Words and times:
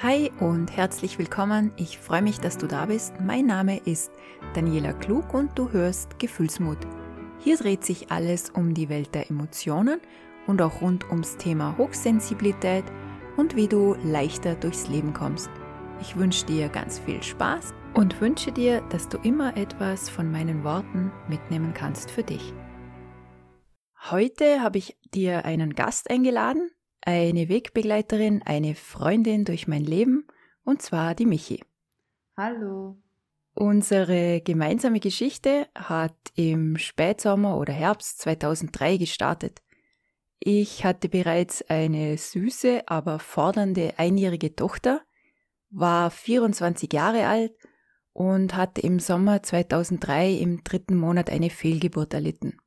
Hi 0.00 0.30
und 0.38 0.76
herzlich 0.76 1.18
willkommen. 1.18 1.72
Ich 1.76 1.98
freue 1.98 2.22
mich, 2.22 2.38
dass 2.38 2.56
du 2.56 2.68
da 2.68 2.86
bist. 2.86 3.14
Mein 3.20 3.46
Name 3.46 3.78
ist 3.78 4.12
Daniela 4.54 4.92
Klug 4.92 5.34
und 5.34 5.58
du 5.58 5.72
hörst 5.72 6.20
Gefühlsmut. 6.20 6.78
Hier 7.40 7.56
dreht 7.56 7.84
sich 7.84 8.12
alles 8.12 8.50
um 8.50 8.74
die 8.74 8.88
Welt 8.88 9.12
der 9.16 9.28
Emotionen 9.28 10.00
und 10.46 10.62
auch 10.62 10.82
rund 10.82 11.10
ums 11.10 11.36
Thema 11.36 11.76
Hochsensibilität 11.78 12.84
und 13.36 13.56
wie 13.56 13.66
du 13.66 13.96
leichter 14.04 14.54
durchs 14.54 14.86
Leben 14.86 15.12
kommst. 15.12 15.50
Ich 16.00 16.16
wünsche 16.16 16.46
dir 16.46 16.68
ganz 16.68 17.00
viel 17.00 17.20
Spaß 17.20 17.74
und 17.94 18.20
wünsche 18.20 18.52
dir, 18.52 18.82
dass 18.90 19.08
du 19.08 19.18
immer 19.24 19.56
etwas 19.56 20.08
von 20.08 20.30
meinen 20.30 20.62
Worten 20.62 21.10
mitnehmen 21.28 21.74
kannst 21.74 22.12
für 22.12 22.22
dich. 22.22 22.54
Heute 24.12 24.62
habe 24.62 24.78
ich 24.78 24.96
dir 25.12 25.44
einen 25.44 25.74
Gast 25.74 26.08
eingeladen, 26.08 26.70
eine 27.08 27.48
Wegbegleiterin, 27.48 28.42
eine 28.42 28.74
Freundin 28.74 29.46
durch 29.46 29.66
mein 29.66 29.82
Leben, 29.82 30.26
und 30.62 30.82
zwar 30.82 31.14
die 31.14 31.24
Michi. 31.24 31.64
Hallo. 32.36 32.98
Unsere 33.54 34.42
gemeinsame 34.42 35.00
Geschichte 35.00 35.68
hat 35.74 36.14
im 36.34 36.76
Spätsommer 36.76 37.56
oder 37.56 37.72
Herbst 37.72 38.18
2003 38.18 38.98
gestartet. 38.98 39.62
Ich 40.38 40.84
hatte 40.84 41.08
bereits 41.08 41.62
eine 41.70 42.18
süße, 42.18 42.82
aber 42.86 43.20
fordernde 43.20 43.94
einjährige 43.96 44.54
Tochter, 44.54 45.00
war 45.70 46.10
24 46.10 46.92
Jahre 46.92 47.26
alt 47.26 47.54
und 48.12 48.54
hatte 48.54 48.82
im 48.82 49.00
Sommer 49.00 49.42
2003 49.42 50.34
im 50.34 50.62
dritten 50.62 50.96
Monat 50.96 51.30
eine 51.30 51.48
Fehlgeburt 51.48 52.12
erlitten. 52.12 52.58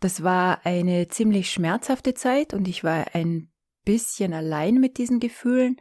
Das 0.00 0.22
war 0.22 0.64
eine 0.64 1.08
ziemlich 1.08 1.50
schmerzhafte 1.50 2.14
Zeit 2.14 2.52
und 2.52 2.68
ich 2.68 2.84
war 2.84 3.14
ein 3.14 3.50
bisschen 3.84 4.34
allein 4.34 4.74
mit 4.74 4.98
diesen 4.98 5.20
Gefühlen 5.20 5.80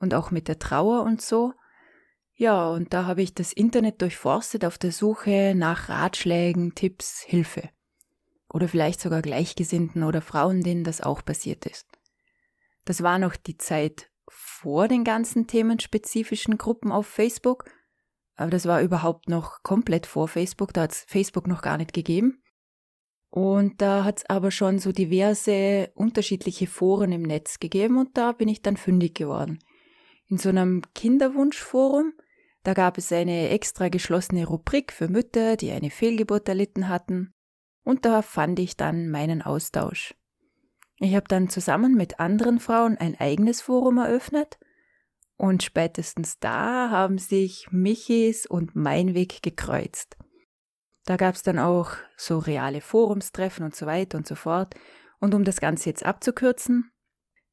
und 0.00 0.14
auch 0.14 0.30
mit 0.30 0.48
der 0.48 0.58
Trauer 0.58 1.02
und 1.02 1.22
so. 1.22 1.52
Ja, 2.34 2.70
und 2.70 2.92
da 2.92 3.06
habe 3.06 3.22
ich 3.22 3.34
das 3.34 3.52
Internet 3.52 4.02
durchforstet 4.02 4.64
auf 4.64 4.78
der 4.78 4.90
Suche 4.90 5.54
nach 5.54 5.88
Ratschlägen, 5.88 6.74
Tipps, 6.74 7.20
Hilfe. 7.20 7.68
Oder 8.48 8.68
vielleicht 8.68 9.00
sogar 9.00 9.22
Gleichgesinnten 9.22 10.02
oder 10.02 10.22
Frauen, 10.22 10.62
denen 10.62 10.82
das 10.82 11.00
auch 11.00 11.24
passiert 11.24 11.66
ist. 11.66 11.86
Das 12.84 13.02
war 13.02 13.18
noch 13.18 13.36
die 13.36 13.58
Zeit 13.58 14.10
vor 14.28 14.88
den 14.88 15.04
ganzen 15.04 15.46
themenspezifischen 15.46 16.58
Gruppen 16.58 16.90
auf 16.90 17.06
Facebook, 17.06 17.64
aber 18.34 18.50
das 18.50 18.66
war 18.66 18.82
überhaupt 18.82 19.28
noch 19.28 19.62
komplett 19.62 20.06
vor 20.06 20.26
Facebook, 20.26 20.72
da 20.72 20.82
hat 20.82 20.92
es 20.92 21.04
Facebook 21.06 21.46
noch 21.46 21.62
gar 21.62 21.76
nicht 21.76 21.92
gegeben. 21.92 22.41
Und 23.34 23.80
da 23.80 24.04
hat 24.04 24.18
es 24.18 24.28
aber 24.28 24.50
schon 24.50 24.78
so 24.78 24.92
diverse 24.92 25.90
unterschiedliche 25.94 26.66
Foren 26.66 27.12
im 27.12 27.22
Netz 27.22 27.58
gegeben 27.58 27.96
und 27.96 28.18
da 28.18 28.32
bin 28.32 28.46
ich 28.46 28.60
dann 28.60 28.76
fündig 28.76 29.14
geworden. 29.14 29.58
In 30.28 30.36
so 30.36 30.50
einem 30.50 30.82
Kinderwunschforum, 30.94 32.12
da 32.62 32.74
gab 32.74 32.98
es 32.98 33.10
eine 33.10 33.48
extra 33.48 33.88
geschlossene 33.88 34.46
Rubrik 34.46 34.92
für 34.92 35.08
Mütter, 35.08 35.56
die 35.56 35.70
eine 35.70 35.88
Fehlgeburt 35.88 36.46
erlitten 36.46 36.90
hatten. 36.90 37.32
Und 37.84 38.04
da 38.04 38.20
fand 38.20 38.58
ich 38.58 38.76
dann 38.76 39.08
meinen 39.08 39.40
Austausch. 39.40 40.14
Ich 40.98 41.14
habe 41.14 41.26
dann 41.26 41.48
zusammen 41.48 41.94
mit 41.94 42.20
anderen 42.20 42.60
Frauen 42.60 42.98
ein 42.98 43.18
eigenes 43.18 43.62
Forum 43.62 43.96
eröffnet 43.96 44.58
und 45.38 45.62
spätestens 45.62 46.38
da 46.38 46.90
haben 46.90 47.16
sich 47.16 47.68
Michis 47.70 48.44
und 48.44 48.76
mein 48.76 49.14
Weg 49.14 49.42
gekreuzt. 49.42 50.18
Da 51.04 51.16
gab 51.16 51.34
es 51.34 51.42
dann 51.42 51.58
auch 51.58 51.92
so 52.16 52.38
reale 52.38 52.80
Forumstreffen 52.80 53.64
und 53.64 53.74
so 53.74 53.86
weiter 53.86 54.18
und 54.18 54.26
so 54.26 54.34
fort. 54.34 54.74
Und 55.20 55.34
um 55.34 55.44
das 55.44 55.60
Ganze 55.60 55.88
jetzt 55.88 56.04
abzukürzen, 56.04 56.92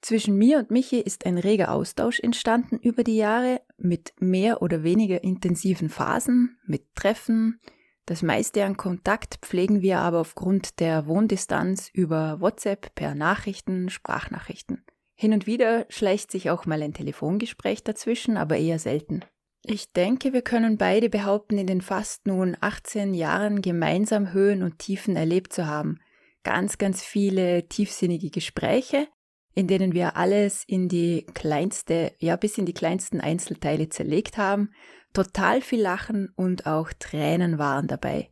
zwischen 0.01 0.37
mir 0.37 0.59
und 0.59 0.71
Michi 0.71 0.99
ist 0.99 1.25
ein 1.25 1.37
reger 1.37 1.71
Austausch 1.71 2.19
entstanden 2.21 2.77
über 2.77 3.03
die 3.03 3.17
Jahre 3.17 3.61
mit 3.77 4.13
mehr 4.19 4.61
oder 4.61 4.83
weniger 4.83 5.23
intensiven 5.23 5.89
Phasen, 5.89 6.57
mit 6.65 6.95
Treffen. 6.95 7.59
Das 8.05 8.23
meiste 8.23 8.63
an 8.63 8.77
Kontakt 8.77 9.39
pflegen 9.41 9.81
wir 9.81 9.99
aber 9.99 10.19
aufgrund 10.21 10.79
der 10.79 11.05
Wohndistanz 11.05 11.89
über 11.93 12.39
WhatsApp 12.39 12.95
per 12.95 13.13
Nachrichten, 13.13 13.89
Sprachnachrichten. 13.89 14.85
Hin 15.15 15.33
und 15.33 15.47
wieder 15.47 15.85
schleicht 15.89 16.31
sich 16.31 16.49
auch 16.49 16.65
mal 16.65 16.81
ein 16.81 16.93
Telefongespräch 16.93 17.83
dazwischen, 17.83 18.37
aber 18.37 18.55
eher 18.55 18.79
selten. 18.79 19.25
Ich 19.63 19.91
denke, 19.91 20.31
wir 20.31 20.41
können 20.41 20.77
beide 20.77 21.09
behaupten, 21.09 21.57
in 21.57 21.67
den 21.67 21.81
fast 21.81 22.25
nun 22.25 22.55
18 22.59 23.13
Jahren 23.13 23.61
gemeinsam 23.61 24.31
Höhen 24.31 24.63
und 24.63 24.79
Tiefen 24.79 25.15
erlebt 25.15 25.51
zu 25.51 25.67
haben. 25.67 25.99
Ganz, 26.43 26.77
ganz 26.77 27.03
viele 27.03 27.67
tiefsinnige 27.67 28.29
Gespräche, 28.29 29.07
in 29.53 29.67
denen 29.67 29.93
wir 29.93 30.15
alles 30.15 30.63
in 30.65 30.87
die 30.87 31.25
kleinste, 31.33 32.13
ja, 32.19 32.37
bis 32.37 32.57
in 32.57 32.65
die 32.65 32.73
kleinsten 32.73 33.19
Einzelteile 33.19 33.89
zerlegt 33.89 34.37
haben. 34.37 34.71
Total 35.13 35.61
viel 35.61 35.81
Lachen 35.81 36.31
und 36.35 36.65
auch 36.65 36.93
Tränen 36.97 37.57
waren 37.57 37.87
dabei. 37.87 38.31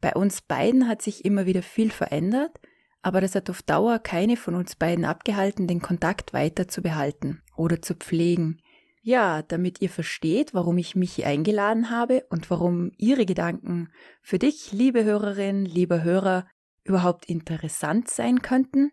Bei 0.00 0.14
uns 0.14 0.40
beiden 0.40 0.88
hat 0.88 1.02
sich 1.02 1.24
immer 1.24 1.46
wieder 1.46 1.62
viel 1.62 1.90
verändert, 1.90 2.58
aber 3.02 3.20
das 3.20 3.34
hat 3.34 3.48
auf 3.50 3.62
Dauer 3.62 3.98
keine 3.98 4.36
von 4.36 4.54
uns 4.54 4.74
beiden 4.74 5.04
abgehalten, 5.04 5.68
den 5.68 5.80
Kontakt 5.80 6.32
weiter 6.32 6.66
zu 6.66 6.82
behalten 6.82 7.42
oder 7.56 7.80
zu 7.80 7.94
pflegen. 7.94 8.60
Ja, 9.02 9.42
damit 9.42 9.80
ihr 9.80 9.88
versteht, 9.88 10.52
warum 10.52 10.76
ich 10.76 10.94
mich 10.94 11.24
eingeladen 11.24 11.90
habe 11.90 12.26
und 12.28 12.50
warum 12.50 12.92
Ihre 12.98 13.24
Gedanken 13.24 13.88
für 14.20 14.38
dich, 14.38 14.72
liebe 14.72 15.04
Hörerin, 15.04 15.64
lieber 15.64 16.02
Hörer, 16.02 16.46
überhaupt 16.84 17.24
interessant 17.26 18.08
sein 18.08 18.42
könnten. 18.42 18.92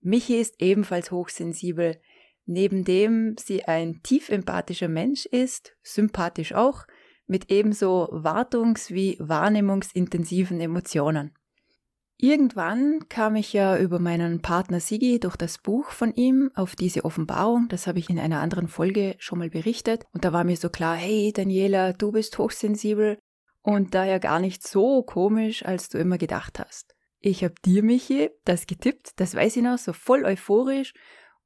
Michi 0.00 0.36
ist 0.36 0.56
ebenfalls 0.60 1.10
hochsensibel. 1.10 2.00
Neben 2.44 2.84
dem 2.84 3.36
sie 3.38 3.64
ein 3.64 4.02
tief 4.02 4.28
empathischer 4.28 4.88
Mensch 4.88 5.24
ist, 5.26 5.76
sympathisch 5.82 6.52
auch, 6.52 6.86
mit 7.26 7.50
ebenso 7.50 8.08
wartungs- 8.12 8.90
wie 8.90 9.16
wahrnehmungsintensiven 9.20 10.60
Emotionen. 10.60 11.32
Irgendwann 12.22 13.08
kam 13.08 13.34
ich 13.34 13.54
ja 13.54 13.78
über 13.78 13.98
meinen 13.98 14.42
Partner 14.42 14.78
Sigi 14.78 15.18
durch 15.18 15.36
das 15.36 15.56
Buch 15.56 15.88
von 15.88 16.12
ihm 16.12 16.50
auf 16.54 16.76
diese 16.76 17.06
Offenbarung. 17.06 17.68
Das 17.70 17.86
habe 17.86 17.98
ich 17.98 18.10
in 18.10 18.18
einer 18.18 18.42
anderen 18.42 18.68
Folge 18.68 19.16
schon 19.18 19.38
mal 19.38 19.48
berichtet. 19.48 20.04
Und 20.12 20.26
da 20.26 20.30
war 20.34 20.44
mir 20.44 20.58
so 20.58 20.68
klar, 20.68 20.96
hey 20.96 21.32
Daniela, 21.32 21.94
du 21.94 22.12
bist 22.12 22.36
hochsensibel 22.36 23.18
und 23.62 23.94
daher 23.94 24.20
gar 24.20 24.38
nicht 24.38 24.68
so 24.68 25.02
komisch, 25.02 25.64
als 25.64 25.88
du 25.88 25.96
immer 25.96 26.18
gedacht 26.18 26.58
hast. 26.58 26.94
Ich 27.20 27.42
habe 27.42 27.54
dir, 27.64 27.82
Michi, 27.82 28.28
das 28.44 28.66
getippt, 28.66 29.18
das 29.18 29.34
weiß 29.34 29.56
ich 29.56 29.62
noch, 29.62 29.78
so 29.78 29.94
voll 29.94 30.26
euphorisch. 30.26 30.92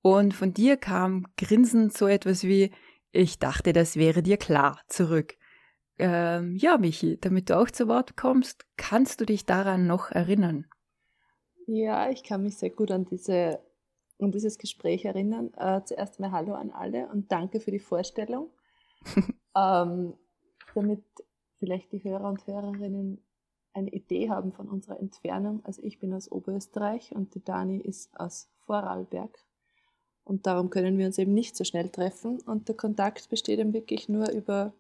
Und 0.03 0.35
von 0.35 0.55
dir 0.55 0.77
kam 0.77 1.27
grinsend 1.37 1.97
so 1.97 2.09
etwas 2.09 2.43
wie, 2.43 2.73
ich 3.13 3.39
dachte, 3.39 3.73
das 3.73 3.95
wäre 3.95 4.25
dir 4.25 4.39
klar, 4.39 4.81
zurück. 4.89 5.35
Ähm, 5.99 6.57
ja, 6.57 6.77
Michi, 6.77 7.19
damit 7.21 7.51
du 7.51 7.59
auch 7.59 7.71
zu 7.71 7.87
Wort 7.89 8.17
kommst, 8.17 8.67
kannst 8.77 9.21
du 9.21 9.27
dich 9.27 9.47
daran 9.47 9.87
noch 9.87 10.11
erinnern? 10.11 10.67
Ja, 11.67 12.11
ich 12.11 12.25
kann 12.25 12.43
mich 12.43 12.59
sehr 12.59 12.71
gut 12.71 12.91
an, 12.91 13.05
diese, 13.05 13.61
an 14.19 14.33
dieses 14.33 14.59
Gespräch 14.59 15.05
erinnern. 15.05 15.53
Äh, 15.57 15.83
zuerst 15.85 16.21
mal 16.21 16.33
Hallo 16.33 16.55
an 16.55 16.71
alle 16.71 17.09
und 17.09 17.31
danke 17.31 17.61
für 17.61 17.71
die 17.71 17.79
Vorstellung. 17.79 18.51
ähm, 19.57 20.15
damit 20.75 21.05
vielleicht 21.59 21.93
die 21.93 22.03
Hörer 22.03 22.29
und 22.29 22.47
Hörerinnen 22.47 23.25
eine 23.73 23.91
Idee 23.91 24.31
haben 24.31 24.53
von 24.53 24.69
unserer 24.69 25.01
Entfernung. 25.01 25.65
Also 25.65 25.83
ich 25.83 25.99
bin 25.99 26.13
aus 26.13 26.31
Oberösterreich 26.31 27.13
und 27.13 27.35
die 27.35 27.45
Dani 27.45 27.79
ist 27.79 28.19
aus 28.19 28.49
Vorarlberg. 28.67 29.39
Und 30.25 30.47
darum 30.47 30.71
können 30.71 30.97
wir 30.97 31.07
uns 31.07 31.19
eben 31.19 31.35
nicht 31.35 31.57
so 31.57 31.65
schnell 31.65 31.91
treffen. 31.91 32.41
Und 32.43 32.69
der 32.69 32.77
Kontakt 32.77 33.29
besteht 33.29 33.59
eben 33.59 33.75
wirklich 33.75 34.09
nur 34.09 34.31
über 34.31 34.73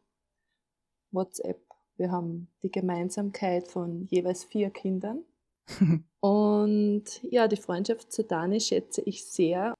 WhatsApp. 1.14 1.60
Wir 1.96 2.10
haben 2.10 2.48
die 2.62 2.70
Gemeinsamkeit 2.70 3.68
von 3.68 4.06
jeweils 4.10 4.44
vier 4.44 4.70
Kindern. 4.70 5.24
und 6.20 7.04
ja, 7.22 7.48
die 7.48 7.56
Freundschaft 7.56 8.12
zu 8.12 8.24
Dani 8.24 8.60
schätze 8.60 9.00
ich 9.02 9.24
sehr. 9.24 9.74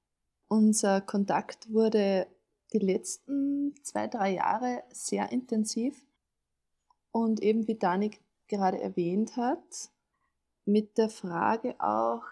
Unser 0.47 1.01
Kontakt 1.01 1.71
wurde 1.71 2.27
die 2.73 2.79
letzten 2.79 3.75
zwei, 3.83 4.07
drei 4.07 4.33
Jahre 4.35 4.83
sehr 4.89 5.31
intensiv. 5.31 6.05
Und 7.11 7.41
eben 7.41 7.67
wie 7.67 7.75
Dani 7.75 8.11
gerade 8.47 8.79
erwähnt 8.79 9.37
hat, 9.37 9.91
mit 10.65 10.97
der 10.97 11.09
Frage 11.09 11.75
auch 11.79 12.23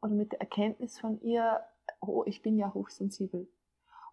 oder 0.00 0.14
mit 0.14 0.32
der 0.32 0.40
Erkenntnis 0.40 0.98
von 0.98 1.20
ihr, 1.20 1.60
oh, 2.00 2.22
ich 2.26 2.42
bin 2.42 2.56
ja 2.56 2.72
hochsensibel. 2.72 3.48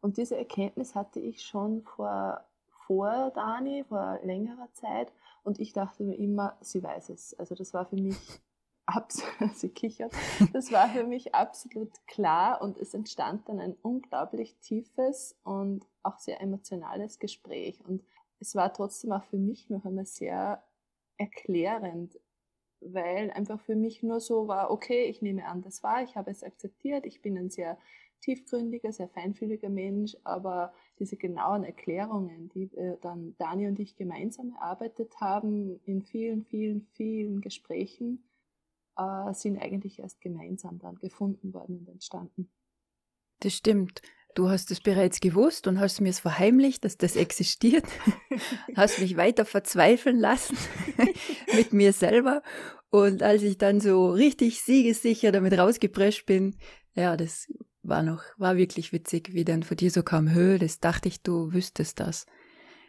Und 0.01 0.17
diese 0.17 0.35
Erkenntnis 0.35 0.95
hatte 0.95 1.19
ich 1.19 1.43
schon 1.43 1.83
vor 1.83 2.43
vor 2.87 3.31
Dani, 3.35 3.83
vor 3.87 4.19
längerer 4.23 4.71
Zeit. 4.73 5.11
Und 5.43 5.59
ich 5.59 5.73
dachte 5.73 6.03
mir 6.03 6.15
immer, 6.15 6.57
sie 6.61 6.81
weiß 6.81 7.09
es. 7.09 7.37
Also 7.39 7.55
das 7.55 7.73
war 7.73 7.85
für 7.85 7.95
mich 7.95 8.17
absolut, 8.85 9.55
sie 9.55 9.69
kichert, 9.69 10.13
das 10.51 10.71
war 10.71 10.89
für 10.89 11.03
mich 11.03 11.33
absolut 11.33 11.91
klar 12.07 12.61
und 12.61 12.77
es 12.77 12.93
entstand 12.93 13.47
dann 13.47 13.59
ein 13.59 13.75
unglaublich 13.81 14.57
tiefes 14.57 15.37
und 15.43 15.87
auch 16.03 16.19
sehr 16.19 16.41
emotionales 16.41 17.19
Gespräch. 17.19 17.83
Und 17.85 18.03
es 18.39 18.55
war 18.55 18.73
trotzdem 18.73 19.11
auch 19.13 19.23
für 19.23 19.37
mich 19.37 19.69
noch 19.69 19.85
einmal 19.85 20.05
sehr 20.05 20.63
erklärend, 21.17 22.19
weil 22.81 23.31
einfach 23.31 23.61
für 23.61 23.75
mich 23.75 24.03
nur 24.03 24.19
so 24.19 24.47
war, 24.47 24.69
okay, 24.69 25.05
ich 25.05 25.21
nehme 25.21 25.45
an, 25.45 25.61
das 25.61 25.83
war, 25.83 26.03
ich 26.03 26.17
habe 26.17 26.31
es 26.31 26.43
akzeptiert, 26.43 27.05
ich 27.05 27.21
bin 27.21 27.37
ein 27.37 27.49
sehr 27.49 27.77
tiefgründiger, 28.23 28.91
sehr 28.91 29.09
feinfühliger 29.09 29.69
Mensch, 29.69 30.15
aber 30.23 30.73
diese 30.99 31.17
genauen 31.17 31.63
Erklärungen, 31.63 32.49
die 32.49 32.71
wir 32.71 32.97
dann 33.01 33.35
Dani 33.37 33.67
und 33.67 33.79
ich 33.79 33.95
gemeinsam 33.95 34.53
erarbeitet 34.53 35.19
haben, 35.19 35.79
in 35.85 36.01
vielen, 36.03 36.45
vielen, 36.45 36.87
vielen 36.93 37.41
Gesprächen, 37.41 38.23
äh, 38.97 39.33
sind 39.33 39.59
eigentlich 39.59 39.99
erst 39.99 40.21
gemeinsam 40.21 40.79
dann 40.79 40.95
gefunden 40.95 41.53
worden 41.53 41.79
und 41.79 41.89
entstanden. 41.89 42.49
Das 43.39 43.53
stimmt. 43.53 44.01
Du 44.35 44.49
hast 44.49 44.71
es 44.71 44.81
bereits 44.81 45.19
gewusst 45.19 45.67
und 45.67 45.79
hast 45.79 46.01
mir 46.01 46.09
es 46.09 46.19
verheimlicht, 46.19 46.85
dass 46.85 46.97
das 46.97 47.15
existiert. 47.15 47.85
hast 48.75 48.99
mich 48.99 49.15
weiter 49.15 49.45
verzweifeln 49.45 50.17
lassen 50.17 50.57
mit 51.55 51.73
mir 51.73 51.93
selber. 51.93 52.41
Und 52.89 53.21
als 53.21 53.43
ich 53.43 53.57
dann 53.57 53.79
so 53.79 54.09
richtig 54.09 54.61
siegessicher 54.61 55.31
damit 55.31 55.57
rausgeprescht 55.57 56.25
bin, 56.25 56.55
ja, 56.95 57.17
das 57.17 57.47
war 57.83 58.01
noch, 58.01 58.23
war 58.37 58.57
wirklich 58.57 58.93
witzig, 58.93 59.33
wie 59.33 59.45
dann 59.45 59.63
von 59.63 59.77
dir 59.77 59.91
so 59.91 60.03
kam, 60.03 60.33
Höhe, 60.33 60.57
das 60.57 60.79
dachte 60.79 61.07
ich, 61.07 61.21
du 61.21 61.53
wüsstest 61.53 61.99
das. 61.99 62.25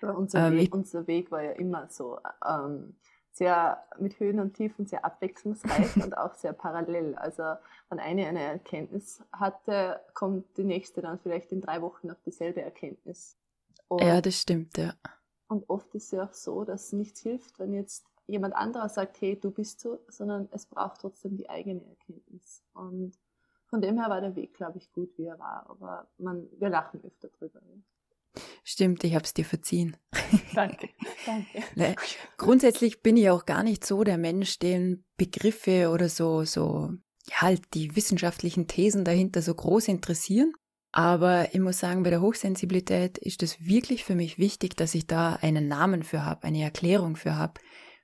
Ja, 0.01 0.13
unser, 0.13 0.49
ähm, 0.49 0.57
Weg, 0.59 0.75
unser 0.75 1.07
Weg 1.07 1.31
war 1.31 1.43
ja 1.43 1.53
immer 1.53 1.89
so, 1.89 2.19
ähm, 2.47 2.95
sehr 3.35 3.83
mit 3.99 4.21
Höhen 4.21 4.39
und 4.39 4.55
Tiefen, 4.55 4.87
sehr 4.87 5.05
abwechslungsreich 5.05 5.97
und 6.03 6.17
auch 6.17 6.35
sehr 6.35 6.53
parallel. 6.53 7.17
Also 7.17 7.43
wenn 7.91 7.99
eine 7.99 8.27
eine 8.27 8.41
Erkenntnis 8.41 9.23
hatte, 9.33 10.01
kommt 10.15 10.57
die 10.57 10.65
nächste 10.65 11.03
dann 11.03 11.19
vielleicht 11.19 11.51
in 11.53 11.61
drei 11.61 11.83
Wochen 11.83 12.11
auf 12.11 12.23
dieselbe 12.25 12.63
Erkenntnis. 12.63 13.37
Und, 13.89 14.03
ja, 14.03 14.21
das 14.21 14.41
stimmt, 14.41 14.79
ja. 14.79 14.95
Und 15.49 15.69
oft 15.69 15.95
ist 15.95 16.05
es 16.05 16.11
ja 16.13 16.25
auch 16.25 16.33
so, 16.33 16.65
dass 16.65 16.93
nichts 16.93 17.21
hilft, 17.21 17.59
wenn 17.59 17.75
jetzt 17.75 18.07
jemand 18.27 18.55
anderer 18.55 18.89
sagt, 18.89 19.21
hey, 19.21 19.39
du 19.39 19.51
bist 19.51 19.81
so, 19.81 19.99
sondern 20.09 20.49
es 20.53 20.67
braucht 20.67 21.01
trotzdem 21.01 21.37
die 21.37 21.51
eigene 21.51 21.85
Erkenntnis. 21.85 22.63
Und 22.73 23.13
von 23.75 23.83
dem 23.83 23.99
her 23.99 24.09
war 24.09 24.21
der 24.21 24.37
Weg, 24.37 24.55
glaube 24.55 24.79
ich, 24.79 24.93
gut, 24.93 25.11
wie 25.19 25.25
er 25.25 25.37
war. 25.41 25.67
Aber 25.69 26.07
man, 26.19 26.47
wir 26.61 26.69
lachen 26.69 27.03
öfter 27.03 27.29
drüber. 27.37 27.61
Stimmt, 28.63 29.03
ich 29.03 29.17
habe 29.17 29.25
es 29.25 29.35
dir 29.35 29.45
verziehen. 29.45 29.97
Danke, 30.55 30.91
danke. 31.27 31.59
Ne, 31.75 31.97
grundsätzlich 32.37 33.03
bin 33.03 33.17
ich 33.17 33.31
auch 33.31 33.47
gar 33.47 33.65
nicht 33.65 33.85
so 33.85 34.05
der 34.05 34.17
Mensch, 34.17 34.61
den 34.61 35.05
Begriffe 35.17 35.91
oder 35.91 36.09
so, 36.09 36.45
so, 36.45 36.91
ja, 37.29 37.41
halt 37.41 37.63
die 37.75 37.97
wissenschaftlichen 37.97 38.69
Thesen 38.69 39.05
dahinter 39.05 39.43
so 39.43 39.53
groß 39.53 39.89
interessieren. 39.89 40.53
Aber 40.93 41.53
ich 41.53 41.59
muss 41.59 41.81
sagen, 41.81 42.05
bei 42.05 42.11
der 42.11 42.21
Hochsensibilität 42.21 43.19
ist 43.19 43.43
es 43.43 43.61
wirklich 43.61 44.05
für 44.05 44.15
mich 44.15 44.39
wichtig, 44.39 44.77
dass 44.77 44.95
ich 44.95 45.09
da 45.09 45.35
einen 45.43 45.67
Namen 45.67 46.05
für 46.05 46.25
habe, 46.25 46.45
eine 46.45 46.63
Erklärung 46.63 47.17
für 47.17 47.35
habe, 47.35 47.61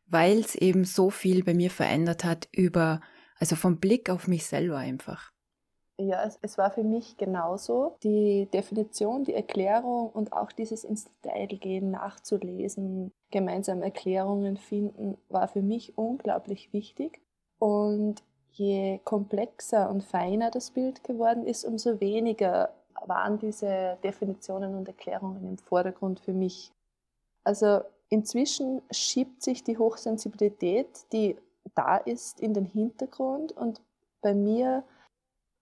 weil 0.06 0.40
es 0.40 0.56
eben 0.56 0.84
so 0.84 1.10
viel 1.10 1.44
bei 1.44 1.54
mir 1.54 1.70
verändert 1.70 2.24
hat 2.24 2.48
über, 2.50 3.00
also 3.36 3.54
vom 3.54 3.78
Blick 3.78 4.10
auf 4.10 4.26
mich 4.26 4.46
selber 4.46 4.78
einfach. 4.78 5.30
Ja, 6.00 6.24
es, 6.24 6.38
es, 6.40 6.56
war 6.56 6.70
für 6.70 6.82
mich 6.82 7.18
genauso. 7.18 7.96
Die 8.02 8.48
Definition, 8.54 9.24
die 9.24 9.34
Erklärung 9.34 10.08
und 10.08 10.32
auch 10.32 10.50
dieses 10.50 10.82
ins 10.82 11.04
Detail 11.04 11.46
gehen, 11.46 11.90
nachzulesen, 11.90 13.12
gemeinsam 13.30 13.82
Erklärungen 13.82 14.56
finden, 14.56 15.18
war 15.28 15.46
für 15.46 15.60
mich 15.60 15.98
unglaublich 15.98 16.72
wichtig. 16.72 17.20
Und 17.58 18.22
je 18.52 18.98
komplexer 19.04 19.90
und 19.90 20.02
feiner 20.02 20.50
das 20.50 20.70
Bild 20.70 21.04
geworden 21.04 21.46
ist, 21.46 21.66
umso 21.66 22.00
weniger 22.00 22.70
waren 23.06 23.38
diese 23.38 23.98
Definitionen 24.02 24.74
und 24.74 24.88
Erklärungen 24.88 25.46
im 25.46 25.58
Vordergrund 25.58 26.20
für 26.20 26.32
mich. 26.32 26.72
Also 27.44 27.80
inzwischen 28.08 28.80
schiebt 28.90 29.42
sich 29.42 29.64
die 29.64 29.76
Hochsensibilität, 29.76 30.88
die 31.12 31.36
da 31.74 31.98
ist, 31.98 32.40
in 32.40 32.54
den 32.54 32.64
Hintergrund 32.64 33.52
und 33.52 33.82
bei 34.22 34.34
mir 34.34 34.82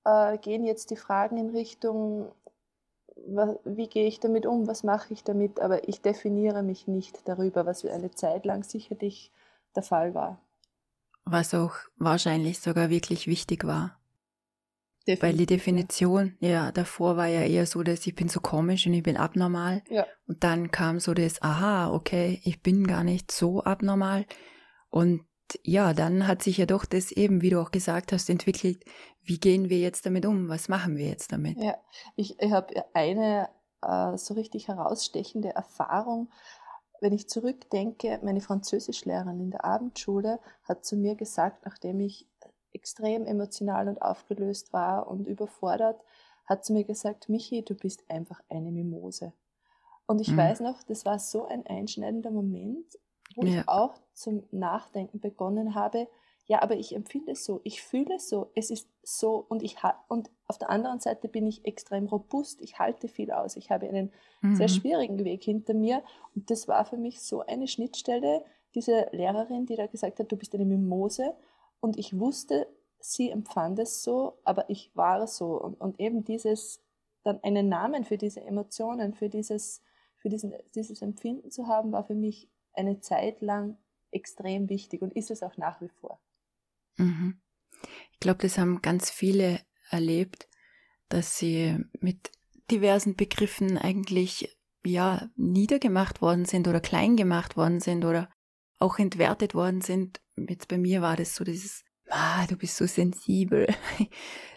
äh, 0.05 0.39
gehen 0.39 0.65
jetzt 0.65 0.91
die 0.91 0.97
Fragen 0.97 1.37
in 1.37 1.51
Richtung, 1.51 2.33
wie 3.65 3.89
gehe 3.89 4.07
ich 4.07 4.21
damit 4.21 4.47
um, 4.47 4.67
was 4.67 4.85
mache 4.85 5.13
ich 5.13 5.25
damit, 5.25 5.61
aber 5.61 5.89
ich 5.89 6.01
definiere 6.01 6.63
mich 6.63 6.87
nicht 6.87 7.27
darüber, 7.29 7.67
was 7.67 7.85
eine 7.85 8.11
Zeit 8.13 8.45
lang 8.45 8.63
sicherlich 8.63 9.33
der 9.75 9.83
Fall 9.83 10.15
war. 10.15 10.41
Was 11.25 11.53
auch 11.53 11.75
wahrscheinlich 11.97 12.61
sogar 12.61 12.91
wirklich 12.91 13.27
wichtig 13.27 13.65
war. 13.65 13.99
Definitiv, 15.07 15.23
Weil 15.23 15.37
die 15.39 15.47
Definition, 15.47 16.37
ja. 16.39 16.71
davor 16.71 17.17
war 17.17 17.27
ja 17.27 17.41
eher 17.41 17.65
so, 17.65 17.83
dass 17.83 18.07
ich 18.07 18.15
bin 18.15 18.29
so 18.29 18.41
komisch 18.41 18.87
und 18.87 18.93
ich 18.93 19.03
bin 19.03 19.17
abnormal. 19.17 19.83
Ja. 19.89 20.07
Und 20.27 20.45
dann 20.45 20.71
kam 20.71 21.01
so 21.01 21.15
das, 21.15 21.41
aha, 21.41 21.91
okay, 21.93 22.41
ich 22.45 22.63
bin 22.63 22.87
gar 22.87 23.05
nicht 23.05 23.33
so 23.33 23.63
abnormal. 23.63 24.27
Und 24.91 25.25
ja, 25.63 25.95
dann 25.95 26.27
hat 26.27 26.43
sich 26.43 26.59
ja 26.59 26.67
doch 26.67 26.85
das 26.85 27.13
eben, 27.13 27.43
wie 27.43 27.51
du 27.51 27.61
auch 27.61 27.71
gesagt 27.71 28.13
hast, 28.13 28.29
entwickelt. 28.29 28.85
Wie 29.23 29.39
gehen 29.39 29.69
wir 29.69 29.79
jetzt 29.79 30.07
damit 30.07 30.27
um? 30.27 30.49
Was 30.49 30.69
machen 30.69 30.97
wir 30.97 31.07
jetzt 31.07 31.33
damit? 31.33 31.59
Ja, 31.59 31.77
ich, 32.17 32.41
ich 32.41 32.53
habe 32.53 32.75
eine 32.95 33.49
äh, 33.83 34.17
so 34.17 34.35
richtig 34.35 34.69
herausstechende 34.69 35.51
Erfahrung. 35.51 36.31
Wenn 37.01 37.13
ich 37.13 37.29
zurückdenke, 37.29 38.19
meine 38.23 38.41
Französischlehrerin 38.41 39.41
in 39.41 39.51
der 39.51 39.65
Abendschule 39.65 40.41
hat 40.65 40.85
zu 40.85 40.97
mir 40.97 41.15
gesagt, 41.15 41.65
nachdem 41.65 42.01
ich 42.01 42.27
extrem 42.73 43.25
emotional 43.25 43.89
und 43.89 44.03
aufgelöst 44.03 44.73
war 44.73 45.09
und 45.09 45.27
überfordert, 45.27 46.01
hat 46.47 46.65
sie 46.65 46.73
mir 46.73 46.85
gesagt, 46.85 47.29
Michi, 47.29 47.63
du 47.65 47.75
bist 47.75 48.05
einfach 48.11 48.41
eine 48.49 48.73
Mimose. 48.73 49.33
Und 50.07 50.21
ich 50.21 50.33
mhm. 50.33 50.39
weiß 50.39 50.61
noch, 50.61 50.83
das 50.83 51.05
war 51.05 51.19
so 51.19 51.47
ein 51.47 51.67
einschneidender 51.67 52.31
Moment, 52.31 52.99
wo 53.37 53.45
ja. 53.45 53.61
ich 53.61 53.69
auch 53.69 53.95
zum 54.19 54.45
Nachdenken 54.51 55.21
begonnen 55.21 55.75
habe, 55.75 56.09
ja, 56.47 56.63
aber 56.63 56.77
ich 56.77 56.95
empfinde 56.95 57.33
es 57.33 57.45
so, 57.45 57.61
ich 57.63 57.83
fühle 57.83 58.15
es 58.17 58.29
so, 58.31 58.51
es 58.55 58.71
ist 58.71 58.89
so 59.03 59.45
und 59.49 59.63
ich 59.63 59.77
und 60.09 60.31
auf 60.47 60.57
der 60.57 60.71
anderen 60.71 60.99
Seite 60.99 61.29
bin 61.29 61.47
ich 61.47 61.67
extrem 61.67 62.07
robust, 62.07 62.63
ich 62.63 62.79
halte 62.79 63.07
viel 63.07 63.31
aus, 63.33 63.57
ich 63.57 63.71
habe 63.71 63.87
einen 63.87 64.13
mhm. 64.41 64.57
sehr 64.57 64.69
schwierigen 64.69 65.23
Weg 65.25 65.45
hinter 65.45 65.75
mir 65.75 66.03
und 66.35 66.51
das 66.51 66.67
war 66.67 66.87
für 66.87 66.97
mich 66.97 67.21
so 67.21 67.45
eine 67.45 67.69
Schnittstelle, 67.69 68.45
diese 68.75 69.09
Lehrerin, 69.13 69.67
die 69.67 69.77
da 69.77 69.87
gesagt 69.87 70.21
hat, 70.21 70.33
du 70.33 70.37
bist 70.37 70.55
eine 70.55 70.65
Mimose 70.65 71.35
und 71.81 71.99
ich 71.99 72.19
wusste, 72.19 72.67
sie 72.99 73.31
empfand 73.31 73.79
es 73.79 74.03
so, 74.03 74.39
aber 74.45 74.71
ich 74.71 74.91
war 74.95 75.27
so 75.27 75.61
und, 75.61 75.79
und 75.79 76.01
eben 76.01 76.25
dieses 76.25 76.83
dann 77.25 77.43
einen 77.43 77.69
Namen 77.69 78.05
für 78.05 78.17
diese 78.17 78.41
Emotionen, 78.41 79.13
für 79.13 79.29
dieses 79.29 79.83
für 80.17 80.29
diesen, 80.29 80.53
dieses 80.75 81.03
Empfinden 81.03 81.51
zu 81.51 81.69
haben, 81.69 81.93
war 81.93 82.05
für 82.05 82.15
mich 82.15 82.49
eine 82.73 83.01
Zeit 83.01 83.41
lang 83.41 83.77
extrem 84.11 84.69
wichtig 84.69 85.03
und 85.03 85.15
ist 85.15 85.31
es 85.31 85.43
auch 85.43 85.57
nach 85.57 85.81
wie 85.81 85.89
vor. 86.01 86.21
Mhm. 86.97 87.41
Ich 88.13 88.21
glaube, 88.21 88.41
das 88.43 88.59
haben 88.59 88.83
ganz 88.83 89.11
viele 89.11 89.61
erlebt, 89.91 90.49
dass 91.09 91.39
sie 91.39 91.79
mit 92.01 92.31
diversen 92.71 93.17
Begriffen 93.17 93.79
eigentlich 93.79 94.57
ja 94.85 95.29
niedergemacht 95.37 96.21
worden 96.21 96.45
sind 96.45 96.69
oder 96.69 96.81
klein 96.81 97.17
gemacht 97.17 97.57
worden 97.57 97.81
sind 97.81 98.05
oder 98.05 98.31
auch 98.79 98.99
entwertet 98.99 99.55
worden 99.55 99.81
sind. 99.81 100.21
Jetzt 100.37 100.69
bei 100.69 100.79
mir 100.79 101.03
war 101.03 101.17
das 101.17 101.35
so 101.35 101.45
dieses, 101.45 101.85
ah, 102.11 102.47
du 102.47 102.57
bist 102.57 102.77
so 102.77 102.87
sensibel. 102.87 103.67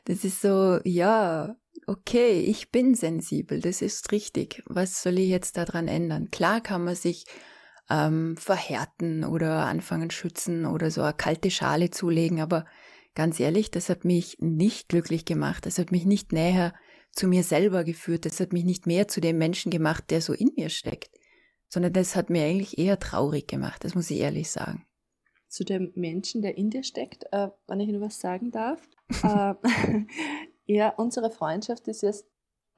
Das 0.06 0.24
ist 0.24 0.42
so, 0.42 0.80
ja, 0.84 1.56
okay, 1.86 2.40
ich 2.40 2.72
bin 2.72 2.96
sensibel, 2.96 3.62
das 3.62 3.84
ist 3.84 4.12
richtig. 4.12 4.64
Was 4.66 5.04
soll 5.04 5.20
ich 5.20 5.30
jetzt 5.30 5.58
daran 5.58 5.88
ändern? 5.88 6.32
Klar 6.32 6.60
kann 6.60 6.84
man 6.84 6.96
sich 6.96 7.26
ähm, 7.92 8.38
verhärten 8.38 9.26
oder 9.26 9.66
anfangen 9.66 10.12
schützen 10.12 10.66
oder 10.66 10.90
so 10.90 11.02
eine 11.02 11.14
kalte 11.14 11.52
Schale 11.52 11.92
zulegen. 11.92 12.40
Aber 12.40 12.66
ganz 13.16 13.40
ehrlich, 13.40 13.70
das 13.70 13.90
hat 13.90 14.06
mich 14.06 14.38
nicht 14.40 14.90
glücklich 14.90 15.26
gemacht. 15.26 15.66
Das 15.66 15.78
hat 15.78 15.92
mich 15.92 16.06
nicht 16.06 16.32
näher 16.32 16.74
zu 17.12 17.28
mir 17.28 17.44
selber 17.44 17.84
geführt. 17.84 18.26
Das 18.26 18.40
hat 18.40 18.54
mich 18.54 18.64
nicht 18.64 18.88
mehr 18.88 19.08
zu 19.08 19.20
dem 19.20 19.38
Menschen 19.38 19.70
gemacht, 19.72 20.06
der 20.10 20.22
so 20.22 20.34
in 20.34 20.52
mir 20.56 20.70
steckt. 20.70 21.12
Sondern 21.68 21.94
das 21.94 22.16
hat 22.16 22.30
mir 22.30 22.46
eigentlich 22.46 22.78
eher 22.78 23.00
traurig 23.00 23.48
gemacht. 23.48 23.84
Das 23.84 23.96
muss 23.96 24.10
ich 24.10 24.20
ehrlich 24.20 24.50
sagen. 24.50 24.86
Zu 25.48 25.66
dem 25.66 25.92
Menschen, 25.96 26.42
der 26.42 26.58
in 26.58 26.70
dir 26.70 26.84
steckt, 26.84 27.26
äh, 27.32 27.50
wenn 27.68 27.82
ich 27.82 27.90
nur 27.90 28.02
was 28.02 28.20
sagen 28.20 28.52
darf. 28.52 28.82
äh, 29.24 29.54
ja, 30.66 30.90
unsere 30.90 31.30
Freundschaft 31.30 31.88
ist 31.90 32.04
jetzt 32.04 32.26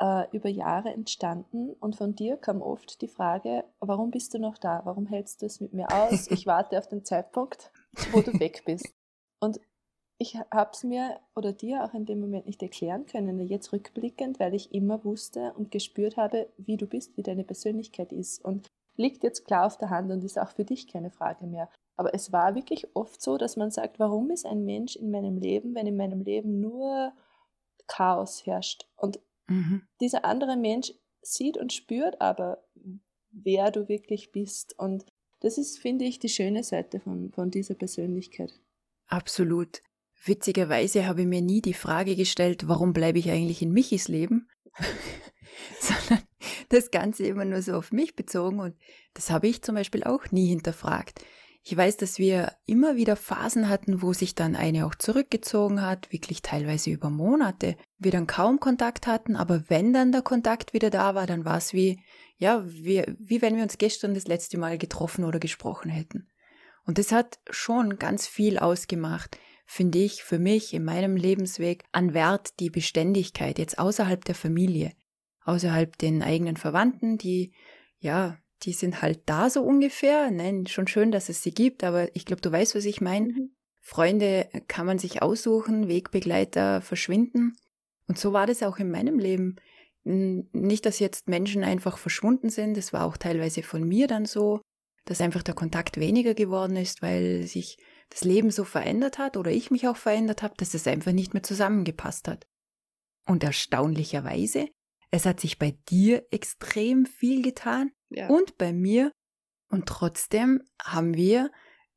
äh, 0.04 0.28
über 0.36 0.50
Jahre 0.50 0.90
entstanden 0.90 1.72
und 1.80 1.96
von 1.96 2.14
dir 2.14 2.36
kam 2.36 2.62
oft 2.62 3.02
die 3.02 3.08
Frage, 3.08 3.64
warum 3.80 4.12
bist 4.12 4.34
du 4.34 4.40
noch 4.40 4.58
da? 4.58 4.82
Warum 4.84 5.06
hältst 5.06 5.42
du 5.42 5.46
es 5.46 5.62
mit 5.62 5.74
mir 5.74 5.88
aus? 5.92 6.28
Ich 6.32 6.46
warte 6.46 6.78
auf 6.78 6.88
den 6.88 7.06
Zeitpunkt, 7.06 7.72
wo 8.12 8.22
du 8.22 8.38
weg 8.40 8.64
bist. 8.66 8.94
Und 9.40 9.62
ich 10.18 10.38
habe 10.52 10.72
es 10.74 10.84
mir 10.84 11.20
oder 11.36 11.54
dir 11.54 11.84
auch 11.84 11.94
in 11.94 12.06
dem 12.06 12.20
Moment 12.20 12.48
nicht 12.48 12.62
erklären 12.62 13.06
können, 13.06 13.40
jetzt 13.40 13.72
rückblickend, 13.72 14.40
weil 14.40 14.54
ich 14.54 14.74
immer 14.74 15.04
wusste 15.06 15.54
und 15.54 15.72
gespürt 15.72 16.18
habe, 16.18 16.50
wie 16.58 16.78
du 16.78 16.86
bist, 16.86 17.16
wie 17.18 17.24
deine 17.24 17.44
Persönlichkeit 17.44 18.12
ist. 18.12 18.44
Und 18.44 18.68
liegt 18.98 19.24
jetzt 19.24 19.46
klar 19.46 19.66
auf 19.66 19.78
der 19.78 19.90
Hand 19.90 20.12
und 20.12 20.24
ist 20.24 20.40
auch 20.40 20.50
für 20.50 20.66
dich 20.66 20.88
keine 20.88 21.12
Frage 21.12 21.46
mehr. 21.46 21.70
Aber 21.96 22.14
es 22.14 22.32
war 22.32 22.56
wirklich 22.56 22.96
oft 22.96 23.22
so, 23.22 23.38
dass 23.38 23.56
man 23.56 23.72
sagt, 23.72 24.00
warum 24.00 24.32
ist 24.32 24.46
ein 24.46 24.66
Mensch 24.66 24.96
in 24.96 25.12
meinem 25.12 25.38
Leben, 25.38 25.76
wenn 25.76 25.88
in 25.88 25.98
meinem 25.98 26.22
Leben 26.22 26.60
nur 26.60 27.14
Chaos 27.88 28.46
herrscht? 28.46 28.88
Und 28.98 29.20
Mhm. 29.48 29.84
Dieser 30.00 30.26
andere 30.26 30.58
Mensch 30.58 30.94
sieht 31.22 31.58
und 31.58 31.74
spürt 31.74 32.22
aber, 32.22 32.64
wer 33.32 33.72
du 33.72 33.88
wirklich 33.88 34.32
bist. 34.32 34.78
Und 34.78 35.06
das 35.42 35.58
ist, 35.58 35.80
finde 35.80 36.06
ich, 36.06 36.20
die 36.20 36.30
schöne 36.30 36.64
Seite 36.64 37.00
von, 37.00 37.32
von 37.32 37.52
dieser 37.52 37.76
Persönlichkeit. 37.76 38.54
Absolut. 39.08 39.82
witzigerweise 40.26 41.06
habe 41.06 41.22
ich 41.22 41.28
mir 41.28 41.42
nie 41.42 41.62
die 41.62 41.74
Frage 41.74 42.16
gestellt, 42.16 42.68
warum 42.68 42.94
bleibe 42.94 43.20
ich 43.20 43.30
eigentlich 43.30 43.62
in 43.62 43.74
Michis 43.74 44.08
Leben, 44.08 44.48
sondern 45.80 46.24
das 46.70 46.92
Ganze 46.92 47.26
immer 47.26 47.46
nur 47.46 47.62
so 47.62 47.74
auf 47.74 47.92
mich 47.92 48.16
bezogen 48.16 48.60
und 48.60 48.76
das 49.14 49.30
habe 49.30 49.48
ich 49.48 49.62
zum 49.62 49.76
Beispiel 49.76 50.04
auch 50.04 50.32
nie 50.32 50.48
hinterfragt. 50.48 51.24
Ich 51.66 51.78
weiß, 51.78 51.96
dass 51.96 52.20
wir 52.20 52.52
immer 52.66 52.98
wieder 52.98 53.16
Phasen 53.16 53.70
hatten, 53.70 54.02
wo 54.02 54.12
sich 54.12 54.36
dann 54.36 54.58
eine 54.58 54.86
auch 54.86 54.96
zurückgezogen 54.96 55.82
hat, 55.82 56.12
wirklich 56.12 56.42
teilweise 56.42 56.90
über 56.90 57.10
Monate. 57.10 57.78
Wir 57.98 58.12
dann 58.12 58.28
kaum 58.28 58.60
Kontakt 58.60 59.08
hatten, 59.08 59.38
aber 59.38 59.64
wenn 59.70 59.94
dann 59.94 60.12
der 60.12 60.24
Kontakt 60.24 60.74
wieder 60.74 60.90
da 60.90 61.16
war, 61.16 61.26
dann 61.26 61.46
war 61.46 61.58
es 61.58 61.72
wie, 61.72 62.02
ja, 62.38 62.66
wie, 62.68 63.06
wie 63.18 63.42
wenn 63.42 63.56
wir 63.56 63.64
uns 63.64 63.78
gestern 63.78 64.14
das 64.14 64.28
letzte 64.28 64.58
Mal 64.58 64.78
getroffen 64.78 65.24
oder 65.24 65.40
gesprochen 65.40 65.90
hätten. 65.90 66.28
Und 66.86 66.98
das 66.98 67.14
hat 67.14 67.40
schon 67.50 67.98
ganz 67.98 68.28
viel 68.28 68.60
ausgemacht, 68.60 69.38
finde 69.66 70.00
ich, 70.00 70.22
für 70.22 70.40
mich 70.40 70.74
in 70.74 70.84
meinem 70.84 71.16
Lebensweg 71.16 71.86
an 71.94 72.14
Wert 72.14 72.60
die 72.60 72.72
Beständigkeit, 72.72 73.58
jetzt 73.58 73.80
außerhalb 73.80 74.26
der 74.26 74.36
Familie, 74.36 74.92
außerhalb 75.46 75.98
den 75.98 76.24
eigenen 76.24 76.58
Verwandten, 76.58 77.18
die, 77.18 77.54
ja, 78.00 78.38
die 78.64 78.74
sind 78.74 79.02
halt 79.02 79.22
da 79.26 79.50
so 79.50 79.64
ungefähr. 79.64 80.32
Nein, 80.32 80.68
schon 80.68 80.88
schön, 80.88 81.12
dass 81.12 81.30
es 81.30 81.44
sie 81.44 81.54
gibt, 81.54 81.84
aber 81.84 82.16
ich 82.16 82.26
glaube, 82.26 82.42
du 82.42 82.52
weißt, 82.52 82.76
was 82.76 82.86
ich 82.86 83.02
meine. 83.02 83.28
Mhm. 83.28 83.56
Freunde 83.82 84.48
kann 84.68 84.86
man 84.86 84.98
sich 84.98 85.22
aussuchen, 85.22 85.90
Wegbegleiter 85.90 86.82
verschwinden. 86.82 87.54
Und 88.08 88.18
so 88.18 88.32
war 88.32 88.48
das 88.48 88.64
auch 88.64 88.78
in 88.78 88.90
meinem 88.90 89.20
Leben. 89.20 89.58
Nicht, 90.04 90.86
dass 90.86 91.00
jetzt 91.00 91.28
Menschen 91.28 91.64
einfach 91.64 91.98
verschwunden 91.98 92.50
sind, 92.50 92.78
es 92.78 92.94
war 92.94 93.06
auch 93.06 93.18
teilweise 93.18 93.64
von 93.64 93.88
mir 93.88 94.08
dann 94.08 94.26
so, 94.26 94.62
dass 95.06 95.22
einfach 95.22 95.44
der 95.44 95.54
Kontakt 95.54 96.00
weniger 96.00 96.34
geworden 96.34 96.78
ist, 96.78 97.02
weil 97.02 97.44
sich 97.44 97.78
das 98.10 98.24
Leben 98.24 98.52
so 98.52 98.64
verändert 98.64 99.18
hat 99.18 99.38
oder 99.38 99.52
ich 99.52 99.72
mich 99.72 99.88
auch 99.88 99.98
verändert 99.98 100.44
habe, 100.44 100.54
dass 100.58 100.74
es 100.74 100.88
einfach 100.88 101.12
nicht 101.12 101.34
mehr 101.34 101.44
zusammengepasst 101.44 102.28
hat. 102.28 102.46
Und 103.26 103.44
erstaunlicherweise, 103.44 104.68
es 105.12 105.26
hat 105.26 105.40
sich 105.40 105.60
bei 105.60 105.78
dir 105.90 106.26
extrem 106.32 107.06
viel 107.06 107.42
getan 107.42 107.92
ja. 108.16 108.30
und 108.30 108.58
bei 108.58 108.74
mir. 108.74 109.12
Und 109.70 109.88
trotzdem 109.88 110.62
haben 110.82 111.16
wir 111.16 111.52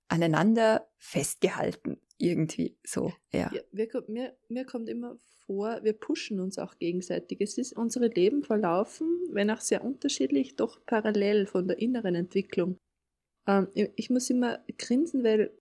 aneinander 0.08 0.88
festgehalten. 0.98 2.00
Irgendwie 2.18 2.78
so, 2.82 3.12
ja. 3.32 3.50
ja 3.52 3.60
wir, 3.72 3.88
mir, 4.08 4.36
mir 4.48 4.64
kommt 4.64 4.88
immer 4.88 5.16
vor, 5.46 5.80
wir 5.82 5.92
pushen 5.92 6.40
uns 6.40 6.58
auch 6.58 6.78
gegenseitig. 6.78 7.40
Es 7.40 7.58
ist 7.58 7.76
unsere 7.76 8.08
Leben 8.08 8.42
verlaufen, 8.42 9.06
wenn 9.30 9.50
auch 9.50 9.60
sehr 9.60 9.84
unterschiedlich, 9.84 10.56
doch 10.56 10.84
parallel 10.86 11.46
von 11.46 11.68
der 11.68 11.78
inneren 11.78 12.14
Entwicklung. 12.14 12.78
Ähm, 13.46 13.68
ich 13.74 14.10
muss 14.10 14.30
immer 14.30 14.64
grinsen, 14.78 15.22
weil 15.22 15.52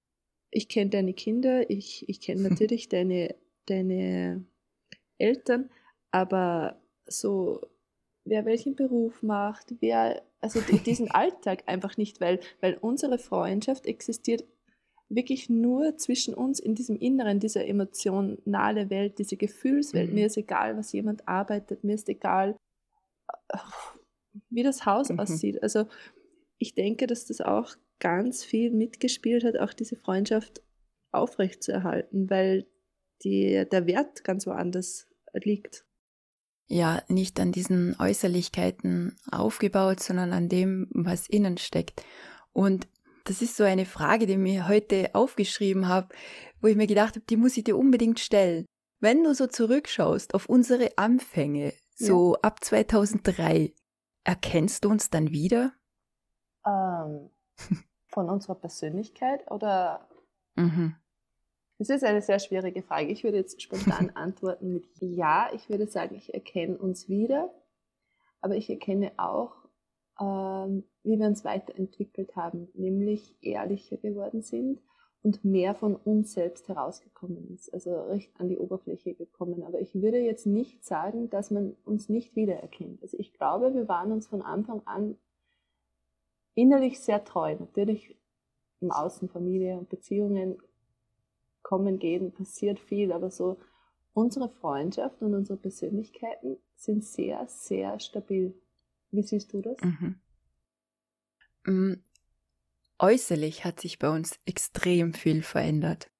ich 0.51 0.69
kenne 0.69 0.89
deine 0.89 1.13
Kinder, 1.13 1.69
ich, 1.69 2.07
ich 2.07 2.21
kenne 2.21 2.41
natürlich 2.49 2.89
deine, 2.89 3.35
deine 3.65 4.45
Eltern, 5.17 5.69
aber 6.11 6.81
so 7.05 7.61
wer 8.25 8.45
welchen 8.45 8.75
Beruf 8.75 9.21
macht, 9.21 9.75
wer, 9.79 10.23
also 10.45 10.61
diesen 10.61 11.09
Alltag 11.09 11.63
einfach 11.65 11.97
nicht, 11.97 12.21
weil, 12.21 12.39
weil 12.61 12.77
unsere 12.79 13.17
Freundschaft 13.17 13.87
existiert 13.87 14.43
wirklich 15.09 15.49
nur 15.49 15.97
zwischen 15.97 16.35
uns 16.35 16.59
in 16.59 16.75
diesem 16.75 16.97
Inneren, 16.97 17.39
dieser 17.39 17.65
emotionale 17.65 18.91
Welt, 18.91 19.17
diese 19.17 19.37
Gefühlswelt. 19.37 20.09
Mhm. 20.09 20.15
Mir 20.15 20.25
ist 20.27 20.37
egal, 20.37 20.77
was 20.77 20.91
jemand 20.91 21.27
arbeitet, 21.27 21.83
mir 21.83 21.95
ist 21.95 22.09
egal, 22.09 22.55
wie 24.49 24.61
das 24.61 24.85
Haus 24.85 25.09
mhm. 25.09 25.19
aussieht. 25.19 25.63
Also 25.63 25.85
ich 26.59 26.75
denke, 26.75 27.07
dass 27.07 27.25
das 27.25 27.41
auch 27.41 27.75
ganz 27.99 28.43
viel 28.43 28.69
mitgespielt 28.69 29.43
hat, 29.43 29.57
auch 29.57 29.73
diese 29.73 29.95
Freundschaft 29.95 30.61
aufrechtzuerhalten, 31.11 32.29
weil 32.29 32.67
die, 33.23 33.65
der 33.71 33.87
Wert 33.87 34.23
ganz 34.23 34.45
woanders 34.45 35.07
liegt 35.33 35.84
ja 36.67 37.01
nicht 37.07 37.39
an 37.39 37.51
diesen 37.51 37.95
Äußerlichkeiten 37.99 39.17
aufgebaut, 39.31 39.99
sondern 39.99 40.33
an 40.33 40.49
dem, 40.49 40.87
was 40.91 41.27
innen 41.27 41.57
steckt. 41.57 42.03
Und 42.53 42.87
das 43.25 43.41
ist 43.41 43.57
so 43.57 43.63
eine 43.63 43.85
Frage, 43.85 44.27
die 44.27 44.33
ich 44.33 44.39
mir 44.39 44.67
heute 44.67 45.09
aufgeschrieben 45.13 45.87
habe, 45.87 46.09
wo 46.61 46.67
ich 46.67 46.75
mir 46.75 46.87
gedacht 46.87 47.15
habe, 47.15 47.25
die 47.25 47.37
muss 47.37 47.57
ich 47.57 47.63
dir 47.63 47.77
unbedingt 47.77 48.19
stellen. 48.19 48.65
Wenn 48.99 49.23
du 49.23 49.33
so 49.33 49.47
zurückschaust 49.47 50.33
auf 50.33 50.47
unsere 50.47 50.97
Anfänge, 50.97 51.73
so 51.95 52.33
ja. 52.33 52.39
ab 52.41 52.63
2003, 52.63 53.73
erkennst 54.23 54.85
du 54.85 54.89
uns 54.89 55.09
dann 55.09 55.31
wieder? 55.31 55.73
Ähm, 56.65 57.29
von 58.07 58.29
unserer 58.29 58.55
Persönlichkeit 58.55 59.49
oder? 59.51 60.07
Mhm. 60.55 60.95
Das 61.77 61.89
ist 61.89 62.03
eine 62.03 62.21
sehr 62.21 62.39
schwierige 62.39 62.81
Frage. 62.81 63.07
Ich 63.07 63.23
würde 63.23 63.37
jetzt 63.37 63.61
spontan 63.61 64.09
antworten 64.15 64.73
mit 64.73 64.87
Ja. 64.99 65.49
Ich 65.53 65.69
würde 65.69 65.87
sagen, 65.87 66.15
ich 66.15 66.33
erkenne 66.33 66.77
uns 66.77 67.09
wieder, 67.09 67.53
aber 68.41 68.55
ich 68.55 68.69
erkenne 68.69 69.11
auch, 69.17 69.55
ähm, 70.19 70.85
wie 71.03 71.19
wir 71.19 71.27
uns 71.27 71.43
weiterentwickelt 71.43 72.35
haben, 72.35 72.69
nämlich 72.73 73.35
ehrlicher 73.41 73.97
geworden 73.97 74.41
sind 74.41 74.81
und 75.21 75.43
mehr 75.43 75.75
von 75.75 75.95
uns 75.95 76.33
selbst 76.33 76.69
herausgekommen 76.69 77.49
ist, 77.53 77.73
also 77.73 78.03
recht 78.03 78.31
an 78.39 78.47
die 78.47 78.57
Oberfläche 78.57 79.15
gekommen. 79.15 79.63
Aber 79.63 79.81
ich 79.81 79.95
würde 79.95 80.19
jetzt 80.19 80.45
nicht 80.45 80.85
sagen, 80.85 81.29
dass 81.29 81.51
man 81.51 81.75
uns 81.83 82.07
nicht 82.09 82.35
wiedererkennt. 82.35 83.01
Also 83.01 83.17
ich 83.17 83.33
glaube, 83.33 83.73
wir 83.73 83.87
waren 83.87 84.11
uns 84.11 84.27
von 84.27 84.41
Anfang 84.41 84.81
an 84.85 85.17
innerlich 86.53 86.99
sehr 86.99 87.25
treu. 87.25 87.55
Natürlich 87.59 88.15
im 88.79 88.91
Außen, 88.91 89.27
Familie 89.27 89.77
und 89.77 89.89
Beziehungen 89.89 90.57
kommen, 91.65 91.97
gehen, 91.97 92.31
passiert 92.31 92.79
viel, 92.79 93.11
aber 93.11 93.31
so 93.31 93.57
unsere 94.13 94.49
Freundschaft 94.49 95.21
und 95.23 95.33
unsere 95.33 95.57
Persönlichkeiten 95.57 96.57
sind 96.75 97.03
sehr, 97.03 97.45
sehr 97.47 97.99
stabil. 97.99 98.53
Wie 99.09 99.23
siehst 99.23 99.51
du 99.51 99.61
das? 99.61 99.77
Mhm. 99.81 100.21
Mm, 101.65 101.93
äußerlich 102.99 103.65
hat 103.65 103.79
sich 103.79 103.97
bei 103.97 104.09
uns 104.09 104.39
extrem 104.45 105.13
viel 105.15 105.41
verändert. 105.41 106.11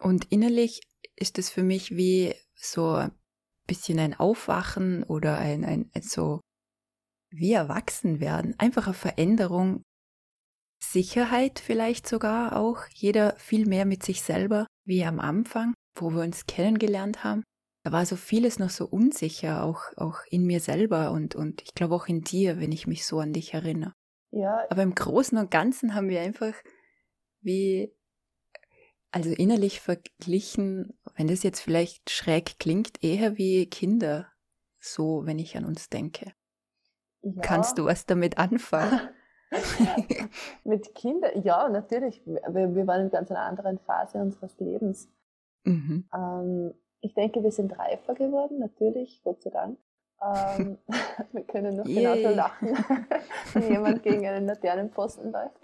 Und 0.00 0.32
innerlich 0.32 0.80
ist 1.16 1.38
es 1.38 1.50
für 1.50 1.62
mich 1.62 1.94
wie 1.94 2.34
so 2.54 2.94
ein 2.94 3.12
bisschen 3.66 3.98
ein 3.98 4.14
Aufwachen 4.14 5.04
oder 5.04 5.36
ein, 5.36 5.66
ein, 5.66 5.90
ein 5.94 6.02
so 6.02 6.40
wie 7.28 7.52
erwachsen 7.52 8.20
werden. 8.20 8.54
Einfach 8.58 8.86
eine 8.86 8.94
Veränderung 8.94 9.82
Sicherheit 10.82 11.60
vielleicht 11.60 12.08
sogar 12.08 12.56
auch, 12.56 12.80
jeder 12.92 13.36
viel 13.36 13.66
mehr 13.66 13.84
mit 13.84 14.02
sich 14.02 14.22
selber 14.22 14.66
wie 14.84 15.04
am 15.04 15.20
Anfang, 15.20 15.74
wo 15.94 16.10
wir 16.10 16.22
uns 16.22 16.46
kennengelernt 16.46 17.22
haben. 17.22 17.44
Da 17.84 17.92
war 17.92 18.04
so 18.04 18.16
vieles 18.16 18.58
noch 18.58 18.70
so 18.70 18.86
unsicher, 18.86 19.64
auch, 19.64 19.84
auch 19.96 20.18
in 20.28 20.44
mir 20.44 20.60
selber 20.60 21.12
und, 21.12 21.34
und 21.34 21.62
ich 21.62 21.74
glaube 21.74 21.94
auch 21.94 22.06
in 22.06 22.22
dir, 22.22 22.60
wenn 22.60 22.72
ich 22.72 22.86
mich 22.86 23.06
so 23.06 23.20
an 23.20 23.32
dich 23.32 23.54
erinnere. 23.54 23.92
Ja. 24.32 24.64
Aber 24.70 24.82
im 24.82 24.94
Großen 24.94 25.38
und 25.38 25.50
Ganzen 25.50 25.94
haben 25.94 26.08
wir 26.08 26.20
einfach 26.20 26.54
wie, 27.40 27.94
also 29.12 29.30
innerlich 29.30 29.80
verglichen, 29.80 30.98
wenn 31.14 31.28
das 31.28 31.42
jetzt 31.42 31.60
vielleicht 31.60 32.10
schräg 32.10 32.58
klingt, 32.58 33.02
eher 33.02 33.36
wie 33.36 33.66
Kinder, 33.66 34.32
so 34.80 35.22
wenn 35.26 35.38
ich 35.38 35.56
an 35.56 35.64
uns 35.64 35.88
denke. 35.88 36.32
Ja. 37.22 37.40
Kannst 37.42 37.78
du 37.78 37.84
was 37.84 38.04
damit 38.04 38.38
anfangen? 38.38 39.00
Mit 40.64 40.94
Kindern, 40.94 41.42
ja, 41.42 41.68
natürlich. 41.68 42.22
Wir, 42.26 42.74
wir 42.74 42.86
waren 42.86 43.02
in 43.02 43.10
ganz 43.10 43.30
einer 43.30 43.40
anderen 43.40 43.78
Phase 43.78 44.18
unseres 44.18 44.58
Lebens. 44.58 45.08
Mhm. 45.64 46.08
Ähm, 46.14 46.74
ich 47.00 47.14
denke, 47.14 47.42
wir 47.42 47.50
sind 47.50 47.78
reifer 47.78 48.14
geworden, 48.14 48.58
natürlich, 48.58 49.20
Gott 49.24 49.42
sei 49.42 49.50
Dank. 49.50 49.78
Ähm, 50.22 50.78
wir 51.32 51.42
können 51.44 51.76
noch 51.76 51.86
Yay. 51.86 52.02
genauso 52.02 52.36
lachen, 52.36 52.68
wenn 53.54 53.70
jemand 53.70 54.02
gegen 54.02 54.26
einen 54.26 54.46
Laternenposten 54.46 55.32
läuft. 55.32 55.58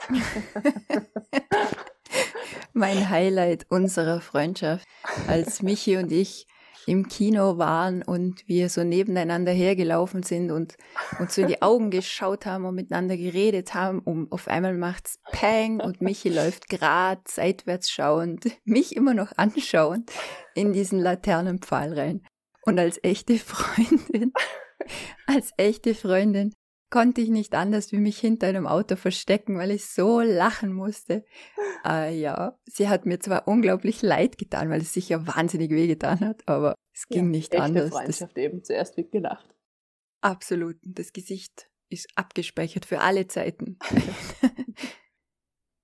mein 2.73 3.09
Highlight 3.09 3.67
unserer 3.71 4.21
Freundschaft, 4.21 4.87
als 5.29 5.63
Michi 5.63 5.97
und 5.97 6.11
ich 6.11 6.47
im 6.89 7.09
Kino 7.09 7.59
waren 7.59 8.03
und 8.03 8.49
wir 8.49 8.71
so 8.71 8.83
nebeneinander 8.83 9.53
hergelaufen 9.53 10.23
sind 10.23 10.51
und 10.51 10.77
uns 11.19 11.35
so 11.35 11.43
in 11.43 11.49
die 11.49 11.61
Augen 11.61 11.91
geschaut 11.91 12.47
haben 12.47 12.65
und 12.65 12.75
miteinander 12.75 13.17
geredet 13.17 13.75
haben, 13.75 14.01
um 14.01 14.33
auf 14.33 14.49
einmal 14.49 14.75
macht's 14.75 15.21
Pang 15.31 15.81
und 15.81 16.01
Michi 16.01 16.31
läuft 16.31 16.69
grad 16.69 17.29
seitwärts 17.29 17.91
schauend, 17.91 18.47
mich 18.65 18.97
immer 18.97 19.13
noch 19.13 19.33
anschauend 19.37 20.11
in 20.55 20.73
diesen 20.73 20.99
Laternenpfahl 20.99 21.93
rein. 21.93 22.27
Und 22.63 22.79
als 22.79 22.99
echte 23.03 23.37
Freundin, 23.39 24.33
als 25.27 25.53
echte 25.59 25.95
Freundin 25.95 26.55
konnte 26.91 27.21
ich 27.21 27.29
nicht 27.29 27.55
anders 27.55 27.93
wie 27.93 27.99
mich 27.99 28.19
hinter 28.19 28.47
einem 28.47 28.67
Auto 28.67 28.97
verstecken, 28.97 29.59
weil 29.59 29.71
ich 29.71 29.87
so 29.87 30.21
lachen 30.21 30.73
musste. 30.73 31.25
Äh, 31.85 32.19
ja, 32.19 32.59
sie 32.65 32.89
hat 32.89 33.07
mir 33.07 33.21
zwar 33.21 33.47
unglaublich 33.47 34.03
leid 34.03 34.39
getan, 34.39 34.71
weil 34.71 34.81
es 34.81 34.93
sich 34.93 35.09
ja 35.09 35.27
wahnsinnig 35.27 35.71
wehgetan 35.71 36.21
hat, 36.21 36.43
aber 36.47 36.75
es 36.93 37.07
ging 37.07 37.27
ja, 37.27 37.31
nicht 37.31 37.55
echte 37.55 37.65
anders. 37.65 37.91
Freundschaft 37.91 38.37
das, 38.37 38.45
eben, 38.45 38.65
zuerst 38.65 38.97
wird 38.97 39.13
gelacht. 39.13 39.55
Absolut, 40.21 40.77
das 40.83 41.13
Gesicht 41.13 41.71
ist 41.91 42.09
abgespeichert 42.17 42.85
für 42.85 43.01
alle 43.01 43.29
Zeiten. 43.29 43.79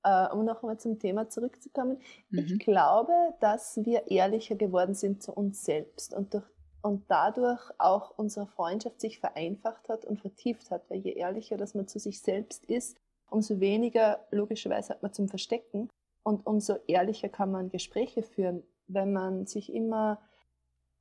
äh, 0.04 0.28
um 0.32 0.44
noch 0.44 0.62
einmal 0.62 0.78
zum 0.78 0.98
Thema 0.98 1.28
zurückzukommen, 1.28 2.00
mhm. 2.30 2.38
ich 2.38 2.58
glaube, 2.58 3.12
dass 3.40 3.78
wir 3.84 4.10
ehrlicher 4.10 4.56
geworden 4.56 4.94
sind 4.94 5.22
zu 5.22 5.32
uns 5.32 5.64
selbst 5.64 6.14
und, 6.14 6.34
durch, 6.34 6.44
und 6.84 7.04
dadurch 7.08 7.70
auch 7.78 8.12
unsere 8.18 8.46
Freundschaft 8.46 9.00
sich 9.00 9.18
vereinfacht 9.18 9.88
hat 9.88 10.04
und 10.04 10.20
vertieft 10.20 10.70
hat, 10.70 10.82
weil 10.90 10.98
je 10.98 11.12
ehrlicher, 11.12 11.56
dass 11.56 11.74
man 11.74 11.88
zu 11.88 11.98
sich 11.98 12.20
selbst 12.20 12.66
ist, 12.66 12.98
umso 13.30 13.58
weniger 13.58 14.20
logischerweise 14.30 14.90
hat 14.90 15.02
man 15.02 15.14
zum 15.14 15.28
Verstecken 15.28 15.88
und 16.24 16.46
umso 16.46 16.76
ehrlicher 16.86 17.30
kann 17.30 17.50
man 17.50 17.70
Gespräche 17.70 18.22
führen, 18.22 18.62
wenn 18.86 19.14
man 19.14 19.46
sich 19.46 19.72
immer 19.72 20.20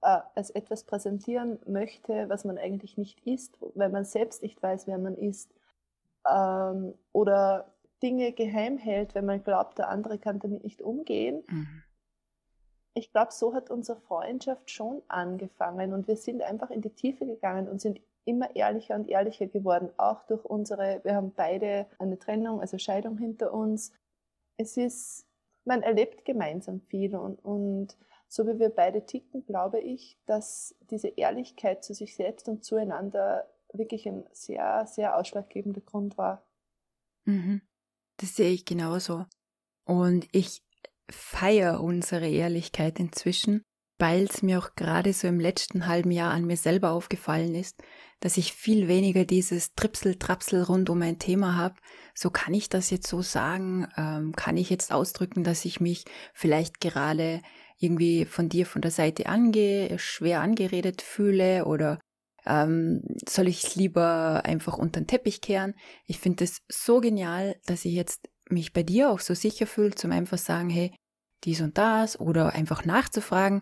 äh, 0.02 0.20
als 0.36 0.52
etwas 0.52 0.86
präsentieren 0.86 1.60
möchte, 1.68 2.30
was 2.30 2.46
man 2.46 2.58
eigentlich 2.58 2.98
nicht 2.98 3.20
ist, 3.28 3.58
weil 3.76 3.90
man 3.90 4.06
selbst 4.06 4.42
nicht 4.42 4.64
weiß, 4.64 4.88
wer 4.88 4.98
man 4.98 5.18
ist. 5.18 5.54
Ähm, 6.26 6.94
oder 7.12 7.74
Dinge 8.02 8.32
geheim 8.32 8.78
hält, 8.78 9.16
wenn 9.16 9.26
man 9.26 9.44
glaubt, 9.44 9.80
der 9.80 9.90
andere 9.90 10.18
kann 10.18 10.40
damit 10.40 10.64
nicht 10.64 10.82
umgehen. 10.82 11.44
Mhm. 11.50 11.83
Ich 12.96 13.12
glaube, 13.12 13.32
so 13.32 13.54
hat 13.54 13.70
unsere 13.70 14.00
Freundschaft 14.02 14.70
schon 14.70 15.02
angefangen 15.08 15.94
und 15.94 16.08
wir 16.08 16.16
sind 16.16 16.42
einfach 16.42 16.70
in 16.70 16.82
die 16.82 16.92
Tiefe 16.92 17.26
gegangen 17.26 17.68
und 17.68 17.82
sind 17.82 18.00
immer 18.26 18.56
ehrlicher 18.56 18.96
und 18.96 19.10
ehrlicher 19.10 19.48
geworden, 19.48 19.90
auch 19.98 20.24
durch 20.28 20.46
unsere, 20.46 21.02
wir 21.04 21.16
haben 21.16 21.34
beide 21.36 21.88
eine 22.00 22.18
Trennung, 22.20 22.62
also 22.62 22.78
Scheidung 22.78 23.18
hinter 23.18 23.54
uns. 23.54 23.92
Es 24.58 24.78
ist, 24.78 25.26
man 25.66 25.82
erlebt 25.82 26.24
gemeinsam 26.24 26.82
viel 26.82 27.16
und, 27.16 27.44
und 27.44 27.98
so 28.28 28.48
wie 28.48 28.60
wir 28.60 28.70
beide 28.70 29.06
ticken, 29.06 29.46
glaube 29.46 29.80
ich, 29.80 30.18
dass 30.26 30.76
diese 30.90 31.10
Ehrlichkeit 31.10 31.84
zu 31.84 31.94
sich 31.94 32.16
selbst 32.16 32.48
und 32.48 32.64
zueinander 32.64 33.48
wirklich 33.74 34.08
ein 34.08 34.24
sehr, 34.32 34.86
sehr 34.88 35.18
ausschlaggebender 35.18 35.82
Grund 35.82 36.18
war. 36.18 36.46
Mhm. 37.26 37.62
Das 38.18 38.36
sehe 38.36 38.52
ich 38.52 38.66
genauso. 38.66 39.26
Und 39.86 40.28
ich 40.32 40.64
feiere 41.10 41.82
unsere 41.82 42.30
Ehrlichkeit 42.30 43.00
inzwischen, 43.00 43.64
weil 44.00 44.24
es 44.24 44.42
mir 44.42 44.60
auch 44.60 44.76
gerade 44.76 45.14
so 45.14 45.28
im 45.28 45.40
letzten 45.40 45.88
halben 45.88 46.12
Jahr 46.12 46.32
an 46.32 46.46
mir 46.46 46.58
selber 46.58 46.92
aufgefallen 46.92 47.56
ist, 47.56 47.82
dass 48.20 48.38
ich 48.38 48.54
viel 48.54 48.88
weniger 48.88 49.26
dieses 49.26 49.74
Tripsel-Trapsel 49.74 50.64
rund 50.64 50.90
um 50.90 51.02
ein 51.02 51.20
Thema 51.20 51.56
habe. 51.56 51.76
So 52.16 52.30
kann 52.30 52.54
ich 52.54 52.70
das 52.70 52.90
jetzt 52.90 53.08
so 53.08 53.22
sagen? 53.22 53.88
Ähm, 53.98 54.34
kann 54.36 54.58
ich 54.58 54.70
jetzt 54.70 54.92
ausdrücken, 54.92 55.44
dass 55.44 55.66
ich 55.66 55.80
mich 55.80 56.06
vielleicht 56.34 56.80
gerade 56.80 57.42
irgendwie 57.78 58.26
von 58.26 58.50
dir 58.50 58.66
von 58.66 58.82
der 58.82 58.92
Seite 58.92 59.26
angehe, 59.26 60.00
schwer 60.00 60.42
angeredet 60.42 61.02
fühle 61.02 61.66
oder 61.66 62.00
ähm, 62.46 63.02
soll 63.28 63.48
ich 63.48 63.76
lieber 63.76 64.42
einfach 64.46 64.78
unter 64.78 65.02
den 65.02 65.08
Teppich 65.08 65.42
kehren? 65.42 65.76
Ich 66.06 66.20
finde 66.20 66.44
es 66.44 66.62
so 66.70 67.00
genial, 67.00 67.56
dass 67.66 67.86
ich 67.86 67.94
jetzt 67.94 68.30
mich 68.54 68.74
bei 68.74 68.84
dir 68.84 69.10
auch 69.10 69.20
so 69.20 69.34
sicher 69.34 69.68
fühle, 69.68 69.96
zum 69.96 70.12
einfach 70.12 70.38
sagen, 70.38 70.70
hey, 70.70 70.96
dies 71.44 71.62
und 71.62 71.78
das 71.78 72.20
oder 72.20 72.54
einfach 72.54 72.86
nachzufragen, 72.86 73.62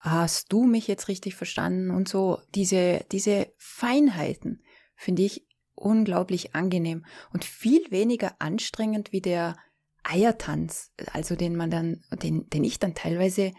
hast 0.00 0.52
du 0.52 0.64
mich 0.64 0.86
jetzt 0.86 1.08
richtig 1.08 1.34
verstanden 1.34 1.90
und 1.90 2.08
so. 2.08 2.40
Diese, 2.54 3.04
diese 3.10 3.52
Feinheiten 3.56 4.62
finde 4.94 5.22
ich 5.22 5.46
unglaublich 5.74 6.54
angenehm 6.54 7.04
und 7.32 7.44
viel 7.44 7.90
weniger 7.90 8.36
anstrengend 8.38 9.12
wie 9.12 9.20
der 9.20 9.56
Eiertanz, 10.02 10.92
also 11.12 11.34
den 11.34 11.56
man 11.56 11.70
dann, 11.70 12.02
den, 12.22 12.48
den 12.48 12.64
ich 12.64 12.78
dann 12.78 12.94
teilweise 12.94 13.52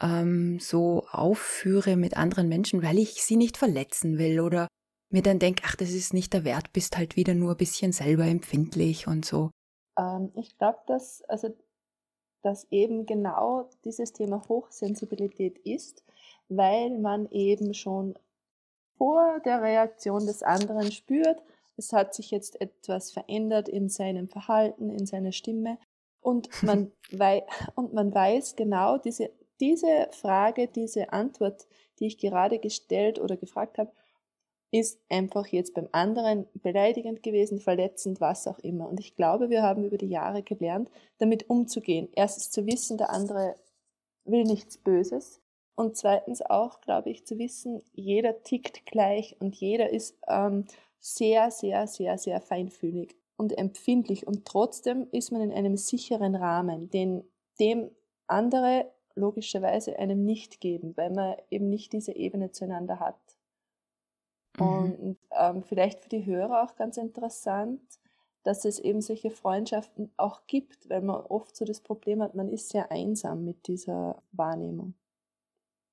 ähm, 0.00 0.58
so 0.60 1.06
aufführe 1.10 1.96
mit 1.96 2.16
anderen 2.16 2.48
Menschen, 2.48 2.82
weil 2.82 2.98
ich 2.98 3.22
sie 3.22 3.36
nicht 3.36 3.56
verletzen 3.56 4.18
will 4.18 4.40
oder 4.40 4.66
mir 5.10 5.22
dann 5.22 5.38
denke, 5.38 5.62
ach, 5.64 5.76
das 5.76 5.90
ist 5.90 6.12
nicht 6.12 6.32
der 6.32 6.44
Wert, 6.44 6.72
bist 6.72 6.96
halt 6.96 7.16
wieder 7.16 7.34
nur 7.34 7.52
ein 7.52 7.56
bisschen 7.56 7.92
selber 7.92 8.24
empfindlich 8.24 9.06
und 9.06 9.24
so. 9.24 9.50
Ähm, 9.98 10.32
ich 10.34 10.56
glaube, 10.58 10.78
dass, 10.86 11.22
also, 11.24 11.54
dass 12.42 12.66
eben 12.70 13.06
genau 13.06 13.68
dieses 13.84 14.12
Thema 14.12 14.42
Hochsensibilität 14.48 15.58
ist, 15.58 16.04
weil 16.48 16.98
man 16.98 17.28
eben 17.30 17.74
schon 17.74 18.18
vor 18.96 19.40
der 19.44 19.62
Reaktion 19.62 20.26
des 20.26 20.42
anderen 20.42 20.90
spürt, 20.92 21.42
es 21.76 21.92
hat 21.92 22.14
sich 22.14 22.30
jetzt 22.30 22.60
etwas 22.60 23.10
verändert 23.10 23.68
in 23.68 23.88
seinem 23.88 24.28
Verhalten, 24.28 24.90
in 24.90 25.04
seiner 25.06 25.32
Stimme. 25.32 25.78
Und 26.20 26.48
man, 26.62 26.92
wei 27.10 27.46
und 27.74 27.92
man 27.92 28.14
weiß 28.14 28.56
genau, 28.56 28.96
diese 28.96 29.30
diese 29.60 30.08
Frage, 30.12 30.68
diese 30.68 31.12
Antwort, 31.12 31.66
die 31.98 32.06
ich 32.06 32.18
gerade 32.18 32.58
gestellt 32.58 33.18
oder 33.18 33.36
gefragt 33.36 33.78
habe, 33.78 33.92
ist 34.70 35.00
einfach 35.08 35.46
jetzt 35.46 35.74
beim 35.74 35.88
anderen 35.92 36.46
beleidigend 36.54 37.22
gewesen, 37.22 37.60
verletzend, 37.60 38.20
was 38.20 38.46
auch 38.46 38.58
immer. 38.58 38.88
Und 38.88 39.00
ich 39.00 39.14
glaube, 39.14 39.50
wir 39.50 39.62
haben 39.62 39.84
über 39.84 39.96
die 39.96 40.08
Jahre 40.08 40.42
gelernt, 40.42 40.90
damit 41.18 41.48
umzugehen. 41.48 42.08
Erstens 42.14 42.50
zu 42.50 42.66
wissen, 42.66 42.98
der 42.98 43.10
andere 43.10 43.54
will 44.24 44.44
nichts 44.44 44.78
Böses. 44.78 45.40
Und 45.76 45.96
zweitens 45.96 46.42
auch, 46.42 46.80
glaube 46.80 47.10
ich, 47.10 47.26
zu 47.26 47.38
wissen, 47.38 47.82
jeder 47.92 48.42
tickt 48.42 48.86
gleich 48.86 49.36
und 49.40 49.54
jeder 49.56 49.90
ist 49.90 50.18
ähm, 50.26 50.64
sehr, 50.98 51.50
sehr, 51.50 51.86
sehr, 51.86 52.18
sehr 52.18 52.40
feinfühlig 52.40 53.14
und 53.36 53.56
empfindlich. 53.56 54.26
Und 54.26 54.46
trotzdem 54.46 55.06
ist 55.12 55.32
man 55.32 55.42
in 55.42 55.52
einem 55.52 55.76
sicheren 55.76 56.34
Rahmen, 56.34 56.90
den 56.90 57.24
dem 57.60 57.90
andere 58.26 58.90
logischerweise 59.14 59.98
einem 59.98 60.24
nicht 60.24 60.60
geben, 60.60 60.96
weil 60.96 61.10
man 61.10 61.36
eben 61.50 61.68
nicht 61.68 61.92
diese 61.92 62.14
Ebene 62.14 62.52
zueinander 62.52 63.00
hat. 63.00 63.18
Mhm. 64.58 64.94
Und 64.94 65.18
ähm, 65.38 65.62
vielleicht 65.62 66.00
für 66.00 66.08
die 66.08 66.26
Hörer 66.26 66.62
auch 66.62 66.76
ganz 66.76 66.96
interessant, 66.96 67.80
dass 68.46 68.64
es 68.64 68.78
eben 68.78 69.00
solche 69.00 69.30
Freundschaften 69.30 70.12
auch 70.16 70.46
gibt, 70.46 70.88
weil 70.88 71.02
man 71.02 71.16
oft 71.16 71.56
so 71.56 71.64
das 71.64 71.80
Problem 71.80 72.22
hat, 72.22 72.34
man 72.34 72.48
ist 72.48 72.68
sehr 72.68 72.92
einsam 72.92 73.44
mit 73.44 73.66
dieser 73.66 74.22
Wahrnehmung. 74.32 74.94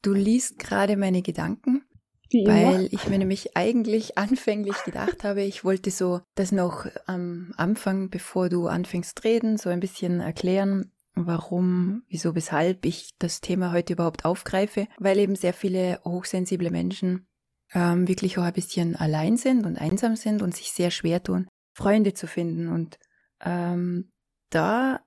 Du 0.03 0.13
liest 0.13 0.59
gerade 0.59 0.95
meine 0.97 1.21
Gedanken, 1.23 1.83
weil 2.31 2.89
ich 2.91 3.07
mir 3.07 3.17
nämlich 3.17 3.57
eigentlich 3.57 4.17
anfänglich 4.17 4.83
gedacht 4.83 5.23
habe, 5.23 5.41
ich 5.41 5.63
wollte 5.63 5.89
so 5.89 6.21
das 6.35 6.51
noch 6.51 6.85
am 7.07 7.53
Anfang, 7.57 8.09
bevor 8.09 8.49
du 8.49 8.67
anfängst 8.67 9.23
reden, 9.23 9.57
so 9.57 9.69
ein 9.69 9.79
bisschen 9.79 10.19
erklären, 10.19 10.91
warum, 11.15 12.03
wieso, 12.07 12.35
weshalb 12.35 12.85
ich 12.85 13.17
das 13.17 13.41
Thema 13.41 13.71
heute 13.71 13.93
überhaupt 13.93 14.25
aufgreife, 14.25 14.87
weil 14.99 15.17
eben 15.19 15.35
sehr 15.35 15.53
viele 15.53 15.99
hochsensible 16.03 16.69
Menschen 16.69 17.27
ähm, 17.73 18.07
wirklich 18.07 18.37
auch 18.37 18.43
ein 18.43 18.53
bisschen 18.53 18.95
allein 18.95 19.37
sind 19.37 19.65
und 19.65 19.77
einsam 19.77 20.15
sind 20.15 20.41
und 20.41 20.55
sich 20.55 20.71
sehr 20.71 20.91
schwer 20.91 21.23
tun, 21.23 21.47
Freunde 21.73 22.13
zu 22.13 22.27
finden. 22.27 22.67
Und 22.67 22.99
ähm, 23.41 24.09
da, 24.49 25.01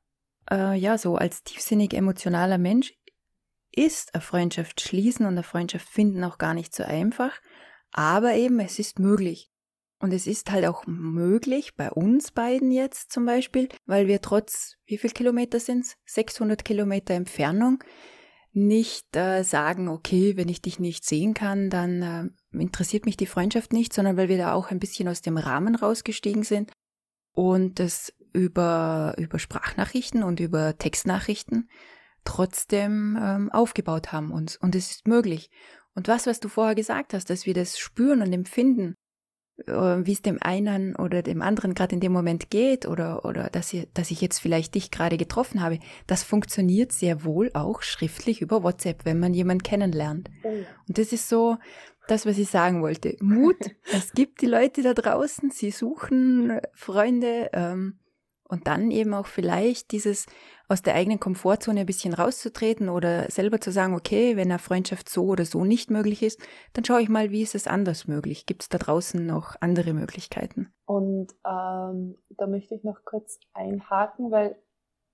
äh, 0.51 0.77
ja, 0.79 0.99
so 0.99 1.17
als 1.17 1.43
tiefsinnig 1.43 1.95
emotionaler 1.95 2.59
Mensch 2.59 2.93
ist 3.73 4.15
eine 4.15 4.23
Freundschaft 4.23 4.81
schließen 4.81 5.27
und 5.27 5.33
eine 5.33 5.43
Freundschaft 5.43 5.89
finden 5.89 6.25
auch 6.25 6.39
gar 6.39 6.55
nicht 6.55 6.75
so 6.75 6.83
einfach. 6.83 7.33
Aber 7.93 8.35
eben, 8.35 8.59
es 8.61 8.79
ist 8.79 8.99
möglich. 8.99 9.51
Und 9.99 10.13
es 10.13 10.27
ist 10.27 10.51
halt 10.51 10.67
auch 10.67 10.87
möglich, 10.87 11.75
bei 11.75 11.91
uns 11.91 12.31
beiden 12.31 12.71
jetzt 12.71 13.11
zum 13.13 13.25
Beispiel, 13.25 13.69
weil 13.87 14.07
wir 14.07 14.21
trotz, 14.21 14.77
wie 14.85 14.99
viel 14.99 15.11
Kilometer 15.11 15.59
sind 15.59 15.87
es? 15.87 15.97
600 16.05 16.65
Kilometer 16.65 17.15
Entfernung, 17.15 17.83
nicht 18.57 19.15
äh, 19.15 19.43
sagen, 19.45 19.89
okay, 19.89 20.37
wenn 20.37 20.49
ich 20.49 20.63
dich 20.63 20.81
nicht 20.81 21.05
sehen 21.05 21.35
kann, 21.35 21.69
dann 21.69 22.03
äh, 22.03 22.59
interessiert 22.59 23.05
mich 23.05 23.17
die 23.17 23.27
Freundschaft 23.27 23.73
nicht, 23.73 23.93
sondern 23.93 24.17
weil 24.17 24.29
wir 24.29 24.39
da 24.39 24.55
auch 24.55 24.71
ein 24.71 24.79
bisschen 24.79 25.09
aus 25.09 25.21
dem 25.21 25.37
Rahmen 25.37 25.75
rausgestiegen 25.75 26.43
sind 26.43 26.73
und 27.33 27.79
das 27.79 28.15
über, 28.33 29.15
über 29.19 29.39
Sprachnachrichten 29.39 30.23
und 30.23 30.41
über 30.41 30.79
Textnachrichten 30.79 31.69
trotzdem 32.25 33.19
ähm, 33.21 33.51
aufgebaut 33.53 34.13
haben 34.13 34.31
uns. 34.31 34.57
Und 34.57 34.75
es 34.75 34.91
ist 34.91 35.07
möglich. 35.07 35.51
Und 35.95 36.09
was, 36.09 36.27
was 36.27 36.41
du 36.41 36.49
vorher 36.49 36.75
gesagt 36.75 37.15
hast, 37.15 37.29
dass 37.31 37.47
wir 37.47 37.55
das 37.55 37.79
spüren 37.79 38.23
und 38.23 38.33
empfinden, 38.33 38.95
wie 39.59 40.13
es 40.13 40.23
dem 40.23 40.39
einen 40.43 40.97
oder 40.97 41.23
dem 41.23 41.41
anderen 41.41 41.75
gerade 41.75 41.95
in 41.95 42.01
dem 42.01 42.13
Moment 42.13 42.51
geht 42.51 42.87
oder, 42.87 43.25
oder 43.25 43.49
dass, 43.51 43.73
ich, 43.73 43.89
dass 43.95 44.11
ich 44.11 44.21
jetzt 44.21 44.39
vielleicht 44.39 44.75
dich 44.75 44.91
gerade 44.91 45.17
getroffen 45.17 45.63
habe, 45.63 45.79
das 46.07 46.23
funktioniert 46.23 46.93
sehr 46.93 47.25
wohl 47.25 47.51
auch 47.55 47.83
schriftlich 47.83 48.43
über 48.43 48.63
WhatsApp, 48.63 49.05
wenn 49.05 49.19
man 49.19 49.33
jemanden 49.33 49.63
kennenlernt. 49.63 50.31
Oh 50.43 50.53
Und 50.89 50.99
das 50.99 51.13
ist 51.13 51.29
so 51.29 51.57
das, 52.07 52.27
was 52.27 52.39
ich 52.39 52.51
sagen 52.51 52.83
wollte. 52.83 53.17
Mut, 53.21 53.57
es 53.93 54.13
gibt 54.13 54.43
die 54.43 54.47
Leute 54.47 54.83
da 54.83 54.95
draußen, 54.95 55.51
sie 55.51 55.71
suchen 55.71 56.61
Freunde, 56.75 57.51
ähm, 57.53 57.99
und 58.49 58.67
dann 58.67 58.91
eben 58.91 59.15
auch 59.15 59.27
vielleicht 59.27 59.93
dieses 59.93 60.27
aus 60.69 60.83
der 60.83 60.95
eigenen 60.95 61.21
Komfortzone 61.21 61.81
ein 61.81 61.87
bisschen 61.87 62.13
rauszutreten 62.13 62.89
oder 62.89 63.31
selber 63.31 63.61
zu 63.61 63.71
sagen, 63.71 63.95
okay, 63.95 64.37
wenn 64.37 64.51
eine 64.51 64.59
Freundschaft 64.59 65.09
so 65.09 65.27
oder 65.27 65.45
so 65.45 65.65
nicht 65.65 65.91
möglich 65.91 66.23
ist, 66.23 66.41
dann 66.73 66.85
schaue 66.85 67.03
ich 67.03 67.09
mal, 67.09 67.31
wie 67.31 67.43
ist 67.43 67.55
es 67.55 67.67
anders 67.69 68.09
möglich? 68.09 68.47
Gibt 68.47 68.63
es 68.63 68.69
da 68.69 68.79
draußen 68.79 69.25
noch 69.25 69.55
andere 69.61 69.93
Möglichkeiten? 69.93 70.73
Und 70.85 71.33
ähm, 71.45 72.17
da 72.31 72.47
möchte 72.49 72.75
ich 72.75 72.83
noch 72.83 73.05
kurz 73.05 73.39
einhaken, 73.53 74.31
weil 74.31 74.57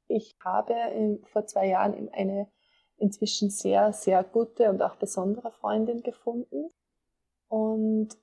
ich 0.09 0.37
habe 0.45 0.75
in, 0.95 1.25
vor 1.33 1.47
zwei 1.47 1.67
Jahren 1.67 2.09
eine 2.13 2.49
inzwischen 2.97 3.51
sehr, 3.51 3.93
sehr 3.93 4.23
gute 4.25 4.71
und 4.71 4.81
auch 4.83 4.97
besondere 4.97 5.51
Freundin 5.53 6.03
gefunden. 6.03 6.71
Und 7.49 8.17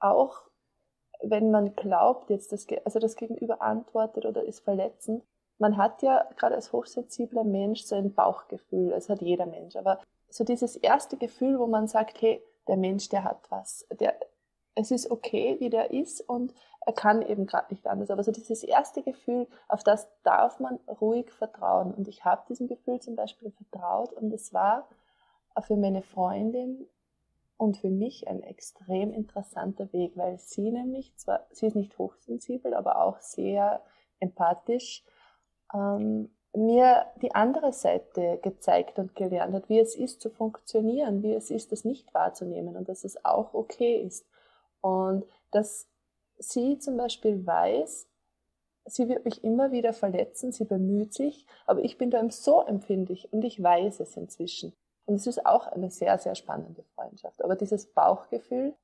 auch 0.00 0.49
wenn 1.22 1.50
man 1.50 1.74
glaubt, 1.76 2.30
jetzt 2.30 2.52
das, 2.52 2.66
also 2.84 2.98
das 2.98 3.16
Gegenüber 3.16 3.62
antwortet 3.62 4.26
oder 4.26 4.42
ist 4.44 4.60
verletzend, 4.60 5.24
man 5.58 5.76
hat 5.76 6.02
ja 6.02 6.26
gerade 6.36 6.54
als 6.54 6.72
hochsensibler 6.72 7.44
Mensch 7.44 7.82
so 7.82 7.94
ein 7.94 8.14
Bauchgefühl, 8.14 8.90
das 8.90 9.08
hat 9.08 9.20
jeder 9.20 9.46
Mensch, 9.46 9.76
aber 9.76 9.98
so 10.30 10.44
dieses 10.44 10.76
erste 10.76 11.16
Gefühl, 11.16 11.58
wo 11.58 11.66
man 11.66 11.86
sagt, 11.86 12.22
hey, 12.22 12.42
der 12.68 12.76
Mensch, 12.76 13.08
der 13.08 13.24
hat 13.24 13.50
was, 13.50 13.86
der, 13.98 14.14
es 14.74 14.90
ist 14.90 15.10
okay, 15.10 15.56
wie 15.58 15.70
der 15.70 15.90
ist 15.90 16.20
und 16.28 16.54
er 16.86 16.92
kann 16.92 17.20
eben 17.22 17.46
gerade 17.46 17.72
nicht 17.74 17.86
anders. 17.86 18.10
Aber 18.10 18.24
so 18.24 18.32
dieses 18.32 18.62
erste 18.62 19.02
Gefühl, 19.02 19.46
auf 19.68 19.84
das 19.84 20.08
darf 20.22 20.60
man 20.60 20.78
ruhig 21.00 21.30
vertrauen. 21.30 21.92
Und 21.92 22.08
ich 22.08 22.24
habe 22.24 22.42
diesem 22.48 22.68
Gefühl 22.68 23.00
zum 23.00 23.16
Beispiel 23.16 23.50
vertraut 23.50 24.12
und 24.12 24.32
es 24.32 24.54
war 24.54 24.88
für 25.60 25.76
meine 25.76 26.02
Freundin 26.02 26.86
und 27.60 27.76
für 27.76 27.90
mich 27.90 28.26
ein 28.26 28.42
extrem 28.42 29.12
interessanter 29.12 29.92
Weg, 29.92 30.16
weil 30.16 30.38
sie 30.38 30.70
nämlich 30.70 31.14
zwar, 31.16 31.46
sie 31.50 31.66
ist 31.66 31.76
nicht 31.76 31.98
hochsensibel, 31.98 32.72
aber 32.72 33.04
auch 33.04 33.20
sehr 33.20 33.82
empathisch, 34.18 35.04
ähm, 35.74 36.30
mir 36.54 37.04
die 37.20 37.34
andere 37.34 37.74
Seite 37.74 38.38
gezeigt 38.42 38.98
und 38.98 39.14
gelernt 39.14 39.52
hat, 39.52 39.68
wie 39.68 39.78
es 39.78 39.94
ist 39.94 40.22
zu 40.22 40.30
funktionieren, 40.30 41.22
wie 41.22 41.34
es 41.34 41.50
ist, 41.50 41.70
das 41.70 41.84
nicht 41.84 42.14
wahrzunehmen 42.14 42.78
und 42.78 42.88
dass 42.88 43.04
es 43.04 43.26
auch 43.26 43.52
okay 43.52 44.00
ist. 44.00 44.26
Und 44.80 45.26
dass 45.50 45.86
sie 46.38 46.78
zum 46.78 46.96
Beispiel 46.96 47.46
weiß, 47.46 48.08
sie 48.86 49.06
wird 49.10 49.26
mich 49.26 49.44
immer 49.44 49.70
wieder 49.70 49.92
verletzen, 49.92 50.50
sie 50.50 50.64
bemüht 50.64 51.12
sich, 51.12 51.44
aber 51.66 51.84
ich 51.84 51.98
bin 51.98 52.10
da 52.10 52.26
so 52.30 52.62
empfindlich 52.62 53.30
und 53.34 53.44
ich 53.44 53.62
weiß 53.62 54.00
es 54.00 54.16
inzwischen. 54.16 54.72
Und 55.10 55.16
es 55.16 55.26
ist 55.26 55.44
auch 55.44 55.66
eine 55.66 55.90
sehr, 55.90 56.16
sehr 56.20 56.36
spannende 56.36 56.84
Freundschaft. 56.94 57.42
Aber 57.42 57.56
dieses 57.56 57.92
Bauchgefühl, 57.92 58.76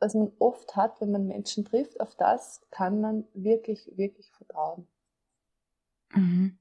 was 0.00 0.14
man 0.14 0.32
oft 0.40 0.74
hat, 0.74 1.00
wenn 1.00 1.12
man 1.12 1.28
Menschen 1.28 1.64
trifft, 1.64 2.00
auf 2.00 2.16
das 2.16 2.62
kann 2.72 3.00
man 3.00 3.24
wirklich, 3.32 3.92
wirklich 3.94 4.28
vertrauen. 4.32 4.88
Mhm. 6.10 6.58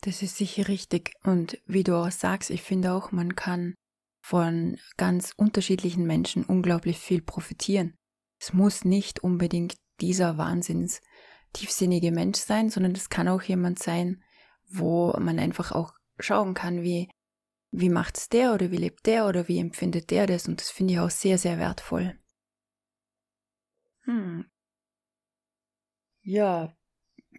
Das 0.00 0.22
ist 0.22 0.38
sicher 0.38 0.68
richtig. 0.68 1.12
Und 1.22 1.58
wie 1.66 1.84
du 1.84 1.96
auch 1.96 2.10
sagst, 2.10 2.48
ich 2.48 2.62
finde 2.62 2.94
auch, 2.94 3.12
man 3.12 3.36
kann 3.36 3.74
von 4.22 4.78
ganz 4.96 5.34
unterschiedlichen 5.36 6.06
Menschen 6.06 6.46
unglaublich 6.46 6.98
viel 6.98 7.20
profitieren. 7.20 7.94
Es 8.38 8.54
muss 8.54 8.86
nicht 8.86 9.22
unbedingt 9.22 9.76
dieser 10.00 10.38
wahnsinns 10.38 11.02
tiefsinnige 11.52 12.10
Mensch 12.10 12.38
sein, 12.38 12.70
sondern 12.70 12.92
es 12.92 13.10
kann 13.10 13.28
auch 13.28 13.42
jemand 13.42 13.80
sein, 13.80 14.24
wo 14.66 15.12
man 15.18 15.38
einfach 15.38 15.72
auch 15.72 15.92
schauen 16.18 16.54
kann, 16.54 16.82
wie, 16.82 17.10
wie 17.70 17.88
macht's 17.88 18.28
der 18.28 18.54
oder 18.54 18.70
wie 18.70 18.76
lebt 18.76 19.06
der 19.06 19.26
oder 19.26 19.48
wie 19.48 19.58
empfindet 19.58 20.10
der 20.10 20.26
das 20.26 20.48
und 20.48 20.60
das 20.60 20.70
finde 20.70 20.94
ich 20.94 21.00
auch 21.00 21.10
sehr, 21.10 21.38
sehr 21.38 21.58
wertvoll. 21.58 22.18
Hm. 24.04 24.44
Ja, 26.22 26.74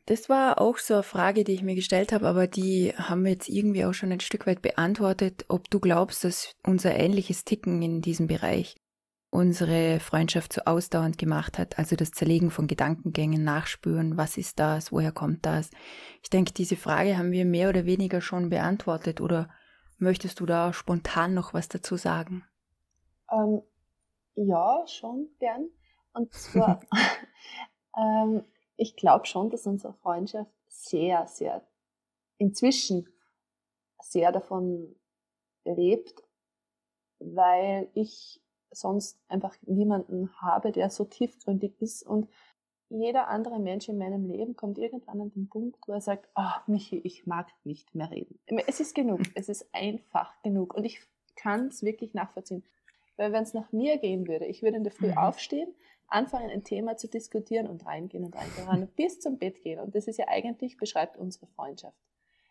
das 0.05 0.29
war 0.29 0.59
auch 0.59 0.77
so 0.77 0.95
eine 0.95 1.03
Frage, 1.03 1.43
die 1.43 1.53
ich 1.53 1.61
mir 1.61 1.75
gestellt 1.75 2.11
habe, 2.11 2.27
aber 2.27 2.47
die 2.47 2.93
haben 2.95 3.23
wir 3.23 3.31
jetzt 3.31 3.49
irgendwie 3.49 3.85
auch 3.85 3.93
schon 3.93 4.11
ein 4.11 4.19
Stück 4.19 4.47
weit 4.47 4.61
beantwortet, 4.61 5.45
ob 5.47 5.69
du 5.69 5.79
glaubst, 5.79 6.23
dass 6.23 6.53
unser 6.63 6.95
ähnliches 6.95 7.45
Ticken 7.45 7.81
in 7.81 8.01
diesem 8.01 8.27
Bereich 8.27 8.75
unsere 9.31 10.01
Freundschaft 10.01 10.51
so 10.51 10.61
ausdauernd 10.65 11.17
gemacht 11.17 11.57
hat, 11.57 11.79
also 11.79 11.95
das 11.95 12.11
Zerlegen 12.11 12.51
von 12.51 12.67
Gedankengängen, 12.67 13.43
Nachspüren, 13.43 14.17
was 14.17 14.37
ist 14.37 14.59
das, 14.59 14.91
woher 14.91 15.13
kommt 15.13 15.45
das. 15.45 15.69
Ich 16.21 16.29
denke, 16.29 16.51
diese 16.53 16.75
Frage 16.75 17.17
haben 17.17 17.31
wir 17.31 17.45
mehr 17.45 17.69
oder 17.69 17.85
weniger 17.85 18.19
schon 18.19 18.49
beantwortet 18.49 19.21
oder 19.21 19.49
möchtest 20.01 20.39
du 20.39 20.45
da 20.45 20.73
spontan 20.73 21.33
noch 21.33 21.53
was 21.53 21.69
dazu 21.69 21.95
sagen? 21.95 22.43
Ähm, 23.31 23.61
ja, 24.35 24.83
schon 24.87 25.29
gern. 25.39 25.69
Und 26.13 26.33
zwar, 26.33 26.81
ähm, 27.97 28.43
ich 28.75 28.95
glaube 28.95 29.25
schon, 29.25 29.49
dass 29.49 29.67
unsere 29.67 29.93
Freundschaft 29.93 30.51
sehr, 30.67 31.27
sehr 31.27 31.65
inzwischen 32.37 33.07
sehr 34.01 34.31
davon 34.31 34.95
lebt, 35.63 36.23
weil 37.19 37.89
ich 37.93 38.41
sonst 38.71 39.19
einfach 39.27 39.55
niemanden 39.61 40.33
habe, 40.41 40.71
der 40.71 40.89
so 40.89 41.05
tiefgründig 41.05 41.79
ist 41.81 42.03
und 42.03 42.29
jeder 42.91 43.29
andere 43.29 43.59
Mensch 43.59 43.87
in 43.87 43.97
meinem 43.97 44.25
Leben 44.25 44.55
kommt 44.55 44.77
irgendwann 44.77 45.21
an 45.21 45.31
den 45.31 45.47
Punkt, 45.47 45.79
wo 45.87 45.93
er 45.93 46.01
sagt, 46.01 46.27
oh, 46.35 46.59
Michi, 46.67 46.99
ich 47.03 47.25
mag 47.25 47.47
nicht 47.63 47.95
mehr 47.95 48.11
reden. 48.11 48.39
Es 48.67 48.79
ist 48.79 48.93
genug, 48.93 49.21
es 49.35 49.49
ist 49.49 49.73
einfach 49.73 50.33
genug 50.43 50.73
und 50.73 50.83
ich 50.83 51.01
kann 51.35 51.67
es 51.67 51.83
wirklich 51.83 52.13
nachvollziehen. 52.13 52.63
Weil 53.17 53.31
wenn 53.31 53.43
es 53.43 53.53
nach 53.53 53.71
mir 53.71 53.97
gehen 53.97 54.27
würde, 54.27 54.45
ich 54.45 54.61
würde 54.61 54.77
in 54.77 54.83
der 54.83 54.91
Früh 54.91 55.07
mhm. 55.07 55.17
aufstehen, 55.17 55.73
anfangen, 56.07 56.49
ein 56.49 56.63
Thema 56.63 56.97
zu 56.97 57.07
diskutieren 57.07 57.67
und 57.67 57.85
reingehen 57.85 58.25
und 58.25 58.35
reingehen 58.35 58.87
bis 58.95 59.19
zum 59.19 59.37
Bett 59.37 59.61
gehen. 59.61 59.79
Und 59.79 59.95
das 59.95 60.07
ist 60.07 60.17
ja 60.17 60.27
eigentlich, 60.27 60.77
beschreibt 60.77 61.17
unsere 61.17 61.47
Freundschaft. 61.47 61.97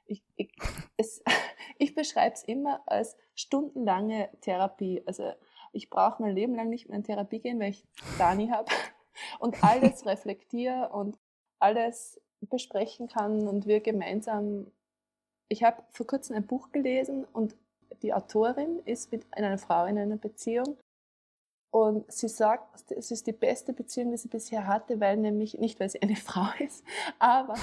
Ich, 0.06 0.22
ich, 0.36 0.50
ich 1.78 1.94
beschreibe 1.94 2.34
es 2.34 2.42
immer 2.44 2.82
als 2.86 3.16
stundenlange 3.34 4.30
Therapie. 4.40 5.02
Also 5.06 5.32
ich 5.72 5.90
brauche 5.90 6.22
mein 6.22 6.34
Leben 6.34 6.54
lang 6.54 6.70
nicht 6.70 6.88
mehr 6.88 6.96
in 6.96 7.04
Therapie 7.04 7.40
gehen, 7.40 7.60
weil 7.60 7.70
ich 7.70 7.84
Dani 8.18 8.48
habe 8.48 8.70
und 9.38 9.62
alles 9.62 10.06
reflektiere 10.06 10.90
und 10.90 11.18
alles 11.58 12.20
besprechen 12.40 13.08
kann 13.08 13.46
und 13.46 13.66
wir 13.66 13.80
gemeinsam. 13.80 14.66
Ich 15.48 15.62
habe 15.62 15.82
vor 15.90 16.06
kurzem 16.06 16.36
ein 16.36 16.46
Buch 16.46 16.70
gelesen 16.72 17.26
und 17.32 17.54
die 18.02 18.14
Autorin 18.14 18.80
ist 18.84 19.12
mit 19.12 19.26
einer 19.32 19.58
Frau 19.58 19.84
in 19.86 19.98
einer 19.98 20.16
Beziehung 20.16 20.76
und 21.72 22.10
sie 22.10 22.28
sagt, 22.28 22.90
es 22.90 23.12
ist 23.12 23.28
die 23.28 23.32
beste 23.32 23.72
Beziehung, 23.72 24.10
die 24.10 24.16
sie 24.16 24.26
bisher 24.26 24.66
hatte, 24.66 24.98
weil 24.98 25.16
nämlich, 25.16 25.56
nicht 25.58 25.78
weil 25.78 25.88
sie 25.88 26.02
eine 26.02 26.16
Frau 26.28 26.46
ist, 26.58 26.84
aber 27.20 27.54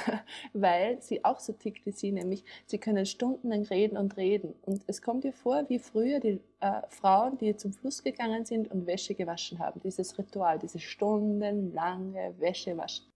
weil 0.52 1.00
sie 1.00 1.24
auch 1.24 1.40
so 1.40 1.54
tickt 1.54 1.86
wie 1.86 1.92
sie, 1.92 2.12
nämlich 2.12 2.44
sie 2.66 2.76
können 2.78 3.06
stundenlang 3.06 3.62
reden 3.64 3.96
und 3.96 4.18
reden. 4.18 4.54
Und 4.66 4.82
es 4.86 5.00
kommt 5.00 5.24
ihr 5.24 5.32
vor, 5.32 5.66
wie 5.70 5.78
früher 5.78 6.20
die 6.20 6.40
äh, 6.60 6.82
Frauen, 6.90 7.38
die 7.38 7.56
zum 7.56 7.72
Fluss 7.72 8.02
gegangen 8.02 8.44
sind 8.44 8.70
und 8.70 8.86
Wäsche 8.86 9.14
gewaschen 9.14 9.58
haben. 9.58 9.80
Dieses 9.80 10.18
Ritual, 10.18 10.58
dieses 10.58 10.82
stundenlange 10.82 12.34
Wäsche 12.38 12.76
waschen. 12.76 13.06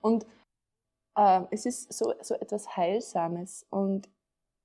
Und 0.00 0.24
äh, 1.14 1.42
es 1.50 1.66
ist 1.66 1.92
so, 1.92 2.14
so 2.22 2.34
etwas 2.34 2.74
Heilsames. 2.74 3.66
Und 3.68 4.08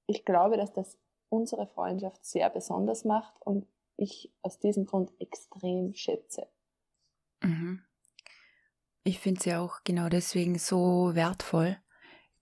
ich 0.08 0.24
glaube, 0.24 0.56
dass 0.56 0.72
das 0.72 0.98
unsere 1.28 1.68
Freundschaft 1.68 2.24
sehr 2.24 2.50
besonders 2.50 3.04
macht 3.04 3.34
und 3.42 3.68
ich 3.98 4.32
aus 4.42 4.60
diesem 4.60 4.86
Grund 4.86 5.12
extrem 5.20 5.94
schätze. 5.94 6.48
Mhm. 7.42 7.82
Ich 9.04 9.20
finde 9.20 9.42
sie 9.42 9.56
auch 9.56 9.84
genau 9.84 10.10
deswegen 10.10 10.58
so 10.58 11.12
wertvoll. 11.14 11.78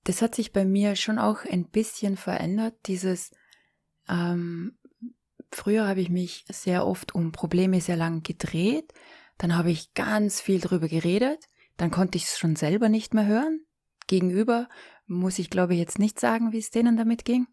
Das 0.06 0.22
hat 0.22 0.36
sich 0.36 0.54
bei 0.54 0.66
mir 0.66 0.96
schon 0.96 1.20
auch 1.20 1.46
ein 1.46 1.70
bisschen 1.70 2.18
verändert. 2.18 2.76
Dieses, 2.86 3.32
ähm, 4.08 4.78
früher 5.52 5.88
habe 5.88 6.02
ich 6.02 6.10
mich 6.10 6.46
sehr 6.50 6.86
oft 6.86 7.16
um 7.16 7.32
Probleme 7.32 7.82
sehr 7.82 7.98
lang 7.98 8.24
gedreht. 8.24 8.94
Dann 9.38 9.58
habe 9.58 9.72
ich 9.72 9.94
ganz 9.94 10.42
viel 10.42 10.60
drüber 10.60 10.88
geredet. 10.88 11.48
Dann 11.78 11.92
konnte 11.92 12.18
ich 12.18 12.26
es 12.26 12.38
schon 12.38 12.56
selber 12.56 12.90
nicht 12.90 13.14
mehr 13.14 13.26
hören. 13.26 13.66
Gegenüber 14.08 14.70
muss 15.06 15.40
ich, 15.40 15.50
glaube 15.50 15.74
ich, 15.74 15.80
jetzt 15.80 16.00
nicht 16.00 16.20
sagen, 16.20 16.52
wie 16.52 16.60
es 16.60 16.70
denen 16.70 16.98
damit 16.98 17.26
ging. 17.26 17.48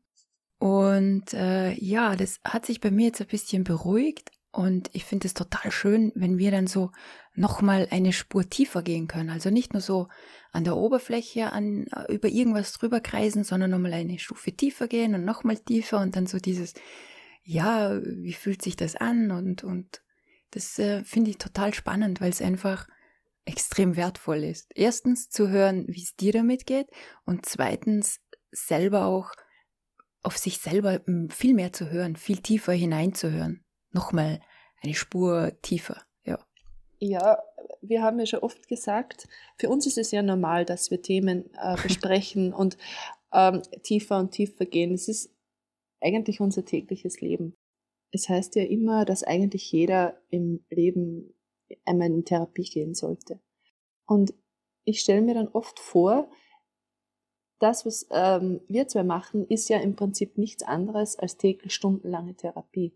Und 0.61 1.33
äh, 1.33 1.73
ja, 1.73 2.17
das 2.17 2.39
hat 2.45 2.67
sich 2.67 2.81
bei 2.81 2.91
mir 2.91 3.07
jetzt 3.07 3.21
ein 3.23 3.27
bisschen 3.29 3.65
beruhigt 3.65 4.31
und 4.53 4.91
ich 4.93 5.07
finde 5.07 5.27
es 5.27 5.33
total 5.33 5.73
schön, 5.73 6.13
wenn 6.15 6.37
wir 6.37 6.51
dann 6.51 6.67
so 6.67 6.91
nochmal 7.35 7.89
eine 7.91 8.13
Spur 8.13 8.47
tiefer 8.47 8.83
gehen 8.83 9.09
können. 9.09 9.31
Also 9.31 9.49
nicht 9.49 9.73
nur 9.73 9.81
so 9.81 10.09
an 10.53 10.65
der 10.65 10.77
Oberfläche 10.77 11.51
an, 11.51 11.87
äh, 11.87 12.13
über 12.13 12.29
irgendwas 12.29 12.75
drüber 12.75 13.01
kreisen, 13.01 13.43
sondern 13.43 13.71
nochmal 13.71 13.95
eine 13.95 14.19
Stufe 14.19 14.53
tiefer 14.53 14.87
gehen 14.87 15.15
und 15.15 15.25
nochmal 15.25 15.57
tiefer 15.57 15.99
und 15.99 16.15
dann 16.15 16.27
so 16.27 16.39
dieses, 16.39 16.75
ja, 17.43 17.99
wie 18.03 18.35
fühlt 18.35 18.61
sich 18.61 18.77
das 18.77 18.97
an? 18.97 19.31
Und, 19.31 19.65
und 19.65 20.03
das 20.51 20.79
äh, 20.79 21.05
finde 21.05 21.31
ich 21.31 21.39
total 21.39 21.73
spannend, 21.73 22.21
weil 22.21 22.31
es 22.31 22.43
einfach 22.43 22.87
extrem 23.47 23.97
wertvoll 23.97 24.45
ist. 24.45 24.71
Erstens 24.75 25.31
zu 25.31 25.49
hören, 25.49 25.87
wie 25.89 26.03
es 26.03 26.17
dir 26.17 26.33
damit 26.35 26.67
geht 26.67 26.89
und 27.25 27.47
zweitens 27.47 28.21
selber 28.53 29.07
auch 29.07 29.33
auf 30.23 30.37
sich 30.37 30.59
selber 30.59 31.01
hm, 31.05 31.31
viel 31.31 31.55
mehr 31.55 31.73
zu 31.73 31.91
hören, 31.91 32.17
viel 32.17 32.39
tiefer 32.39 32.73
hineinzuhören. 32.73 33.65
Nochmal 33.93 34.41
eine 34.83 34.95
Spur 34.95 35.53
tiefer, 35.63 36.03
ja. 36.25 36.39
Ja, 36.99 37.39
wir 37.81 38.03
haben 38.03 38.19
ja 38.19 38.27
schon 38.27 38.41
oft 38.41 38.69
gesagt, 38.69 39.29
für 39.57 39.69
uns 39.69 39.87
ist 39.87 39.99
es 39.99 40.11
ja 40.11 40.23
normal, 40.23 40.65
dass 40.65 40.91
wir 40.91 41.03
Themen 41.03 41.51
äh, 41.55 41.77
besprechen 41.83 42.53
und 42.53 42.77
ähm, 43.33 43.63
tiefer 43.83 44.19
und 44.19 44.33
tiefer 44.33 44.67
gehen. 44.67 44.93
Es 44.93 45.09
ist 45.09 45.35
eigentlich 46.01 46.41
unser 46.41 46.65
tägliches 46.65 47.21
Leben. 47.21 47.57
Es 48.13 48.29
heißt 48.29 48.57
ja 48.57 48.65
immer, 48.65 49.05
dass 49.05 49.23
eigentlich 49.23 49.71
jeder 49.71 50.21
im 50.31 50.65
Leben 50.71 51.35
einmal 51.85 52.09
in 52.09 52.25
Therapie 52.25 52.65
gehen 52.65 52.95
sollte. 52.95 53.41
Und 54.07 54.35
ich 54.85 55.01
stelle 55.01 55.23
mir 55.23 55.35
dann 55.35 55.49
oft 55.49 55.79
vor, 55.79 56.31
das, 57.61 57.87
was 57.87 58.07
ähm, 58.11 58.61
wir 58.69 58.89
zwei 58.89 59.05
machen, 59.05 59.47
ist 59.47 59.69
ja 59.69 59.79
im 59.79 59.95
Prinzip 59.95 60.39
nichts 60.39 60.63
anderes 60.63 61.19
als 61.19 61.37
täglich 61.37 61.75
stundenlange 61.75 62.35
Therapie. 62.35 62.95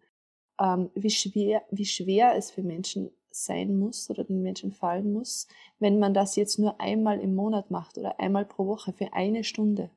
Ähm, 0.60 0.90
wie, 0.94 1.10
schwer, 1.10 1.62
wie 1.70 1.84
schwer 1.84 2.34
es 2.36 2.50
für 2.50 2.62
Menschen 2.62 3.10
sein 3.30 3.76
muss 3.76 4.08
oder 4.10 4.24
den 4.24 4.42
Menschen 4.42 4.72
fallen 4.72 5.12
muss, 5.12 5.48
wenn 5.78 5.98
man 5.98 6.14
das 6.14 6.36
jetzt 6.36 6.58
nur 6.58 6.80
einmal 6.80 7.20
im 7.20 7.34
Monat 7.34 7.70
macht 7.70 7.98
oder 7.98 8.18
einmal 8.20 8.44
pro 8.44 8.66
Woche 8.66 8.92
für 8.92 9.12
eine 9.12 9.44
Stunde. 9.44 9.90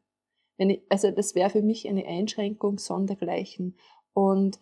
Ich, 0.57 0.81
also 0.89 1.11
das 1.11 1.35
wäre 1.35 1.49
für 1.49 1.61
mich 1.61 1.87
eine 1.87 2.05
Einschränkung 2.05 2.79
sondergleichen. 2.79 3.77
Und 4.13 4.59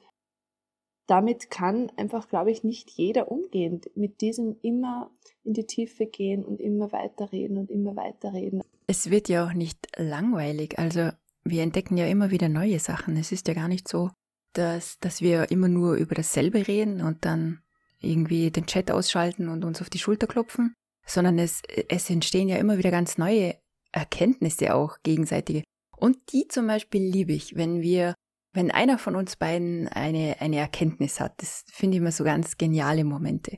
damit 1.07 1.49
kann 1.51 1.91
einfach, 1.97 2.27
glaube 2.27 2.51
ich, 2.51 2.63
nicht 2.63 2.89
jeder 2.91 3.31
umgehen. 3.31 3.81
Mit 3.95 4.21
diesem 4.21 4.57
immer 4.61 5.11
in 5.43 5.53
die 5.53 5.65
Tiefe 5.65 6.07
gehen 6.07 6.43
und 6.43 6.59
immer 6.59 6.91
weiterreden 6.91 7.57
und 7.57 7.69
immer 7.69 7.95
weiterreden. 7.95 8.63
Es 8.87 9.09
wird 9.09 9.29
ja 9.29 9.45
auch 9.45 9.53
nicht 9.53 9.87
langweilig. 9.97 10.79
Also 10.79 11.09
wir 11.43 11.61
entdecken 11.61 11.97
ja 11.97 12.07
immer 12.07 12.31
wieder 12.31 12.49
neue 12.49 12.79
Sachen. 12.79 13.17
Es 13.17 13.31
ist 13.31 13.47
ja 13.47 13.53
gar 13.53 13.67
nicht 13.67 13.87
so, 13.87 14.09
dass, 14.53 14.99
dass 14.99 15.21
wir 15.21 15.51
immer 15.51 15.67
nur 15.67 15.95
über 15.95 16.15
dasselbe 16.15 16.67
reden 16.67 17.01
und 17.01 17.25
dann 17.25 17.61
irgendwie 17.99 18.51
den 18.51 18.65
Chat 18.65 18.91
ausschalten 18.91 19.49
und 19.49 19.63
uns 19.63 19.81
auf 19.81 19.89
die 19.89 19.99
Schulter 19.99 20.27
klopfen, 20.27 20.73
sondern 21.05 21.39
es, 21.39 21.61
es 21.89 22.09
entstehen 22.09 22.49
ja 22.49 22.57
immer 22.57 22.77
wieder 22.77 22.91
ganz 22.91 23.17
neue 23.17 23.55
Erkenntnisse 23.91 24.73
auch 24.73 24.97
gegenseitige. 25.03 25.63
Und 25.97 26.17
die 26.31 26.47
zum 26.47 26.67
Beispiel 26.67 27.01
liebe 27.01 27.33
ich, 27.33 27.55
wenn 27.55 27.81
wir, 27.81 28.15
wenn 28.55 28.71
einer 28.71 28.97
von 28.97 29.15
uns 29.15 29.35
beiden 29.35 29.87
eine, 29.87 30.37
eine 30.39 30.57
Erkenntnis 30.57 31.19
hat. 31.19 31.33
Das 31.41 31.65
finde 31.67 31.97
ich 31.97 32.01
immer 32.01 32.11
so 32.11 32.23
ganz 32.23 32.57
geniale 32.57 33.03
Momente. 33.03 33.57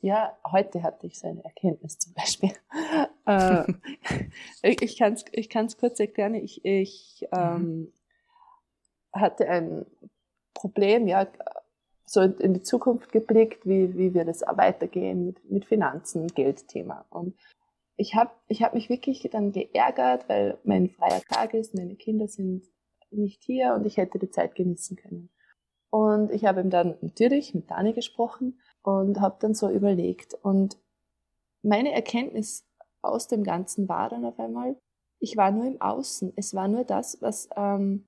Ja, 0.00 0.36
heute 0.50 0.82
hatte 0.82 1.06
ich 1.06 1.18
so 1.18 1.28
eine 1.28 1.44
Erkenntnis 1.44 1.98
zum 1.98 2.14
Beispiel. 2.14 2.50
äh, 3.26 3.64
ich 4.80 4.98
kann 4.98 5.12
es 5.12 5.24
ich 5.30 5.50
kurz 5.50 6.00
erklären. 6.00 6.34
Ich, 6.34 6.64
ich 6.64 7.28
ähm, 7.32 7.92
hatte 9.12 9.48
ein 9.48 9.86
Problem, 10.54 11.06
ja, 11.06 11.26
so 12.04 12.22
in 12.22 12.54
die 12.54 12.62
Zukunft 12.62 13.12
geblickt, 13.12 13.66
wie, 13.66 13.96
wie 13.96 14.14
wird 14.14 14.28
es 14.28 14.40
weitergehen 14.40 15.26
mit, 15.26 15.50
mit 15.50 15.64
Finanzen, 15.66 16.26
Geldthema. 16.28 17.04
Und 17.10 17.36
ich 17.96 18.14
habe 18.14 18.30
ich 18.48 18.62
hab 18.62 18.74
mich 18.74 18.88
wirklich 18.88 19.28
dann 19.30 19.52
geärgert, 19.52 20.28
weil 20.28 20.58
mein 20.64 20.88
freier 20.88 21.20
Tag 21.28 21.52
ist, 21.52 21.74
meine 21.74 21.96
Kinder 21.96 22.26
sind 22.28 22.66
nicht 23.10 23.42
hier 23.42 23.74
und 23.74 23.86
ich 23.86 23.96
hätte 23.96 24.18
die 24.18 24.30
Zeit 24.30 24.54
genießen 24.54 24.96
können. 24.96 25.30
Und 25.90 26.30
ich 26.30 26.44
habe 26.44 26.60
ihm 26.60 26.70
dann 26.70 26.96
natürlich 27.00 27.54
mit 27.54 27.70
Dani 27.70 27.92
gesprochen 27.92 28.60
und 28.82 29.20
habe 29.20 29.36
dann 29.40 29.54
so 29.54 29.70
überlegt. 29.70 30.34
Und 30.34 30.78
meine 31.62 31.92
Erkenntnis 31.92 32.66
aus 33.02 33.26
dem 33.28 33.42
Ganzen 33.42 33.88
war 33.88 34.08
dann 34.10 34.24
auf 34.24 34.38
einmal, 34.38 34.76
ich 35.20 35.36
war 35.36 35.50
nur 35.50 35.64
im 35.64 35.80
Außen. 35.80 36.32
Es 36.36 36.54
war 36.54 36.68
nur 36.68 36.84
das, 36.84 37.20
was 37.22 37.48
ähm, 37.56 38.06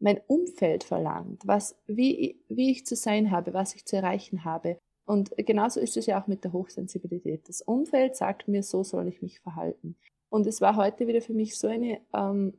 mein 0.00 0.20
Umfeld 0.26 0.84
verlangt, 0.84 1.46
was, 1.46 1.76
wie, 1.86 2.42
wie 2.48 2.72
ich 2.72 2.84
zu 2.84 2.96
sein 2.96 3.30
habe, 3.30 3.54
was 3.54 3.74
ich 3.74 3.86
zu 3.86 3.96
erreichen 3.96 4.44
habe. 4.44 4.78
Und 5.06 5.32
genauso 5.36 5.80
ist 5.80 5.96
es 5.96 6.06
ja 6.06 6.20
auch 6.20 6.26
mit 6.26 6.44
der 6.44 6.52
Hochsensibilität. 6.52 7.48
Das 7.48 7.62
Umfeld 7.62 8.16
sagt 8.16 8.48
mir, 8.48 8.62
so 8.62 8.82
soll 8.82 9.08
ich 9.08 9.22
mich 9.22 9.40
verhalten. 9.40 9.96
Und 10.30 10.46
es 10.46 10.60
war 10.60 10.76
heute 10.76 11.06
wieder 11.06 11.20
für 11.20 11.34
mich 11.34 11.56
so 11.56 11.68
eine 11.68 12.00
ähm, 12.12 12.54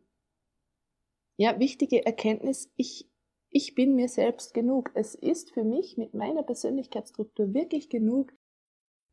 ja, 1.37 1.59
wichtige 1.59 2.05
Erkenntnis, 2.05 2.71
ich, 2.75 3.09
ich 3.49 3.75
bin 3.75 3.95
mir 3.95 4.07
selbst 4.07 4.53
genug. 4.53 4.91
Es 4.93 5.15
ist 5.15 5.53
für 5.53 5.63
mich 5.63 5.97
mit 5.97 6.13
meiner 6.13 6.43
Persönlichkeitsstruktur 6.43 7.53
wirklich 7.53 7.89
genug, 7.89 8.33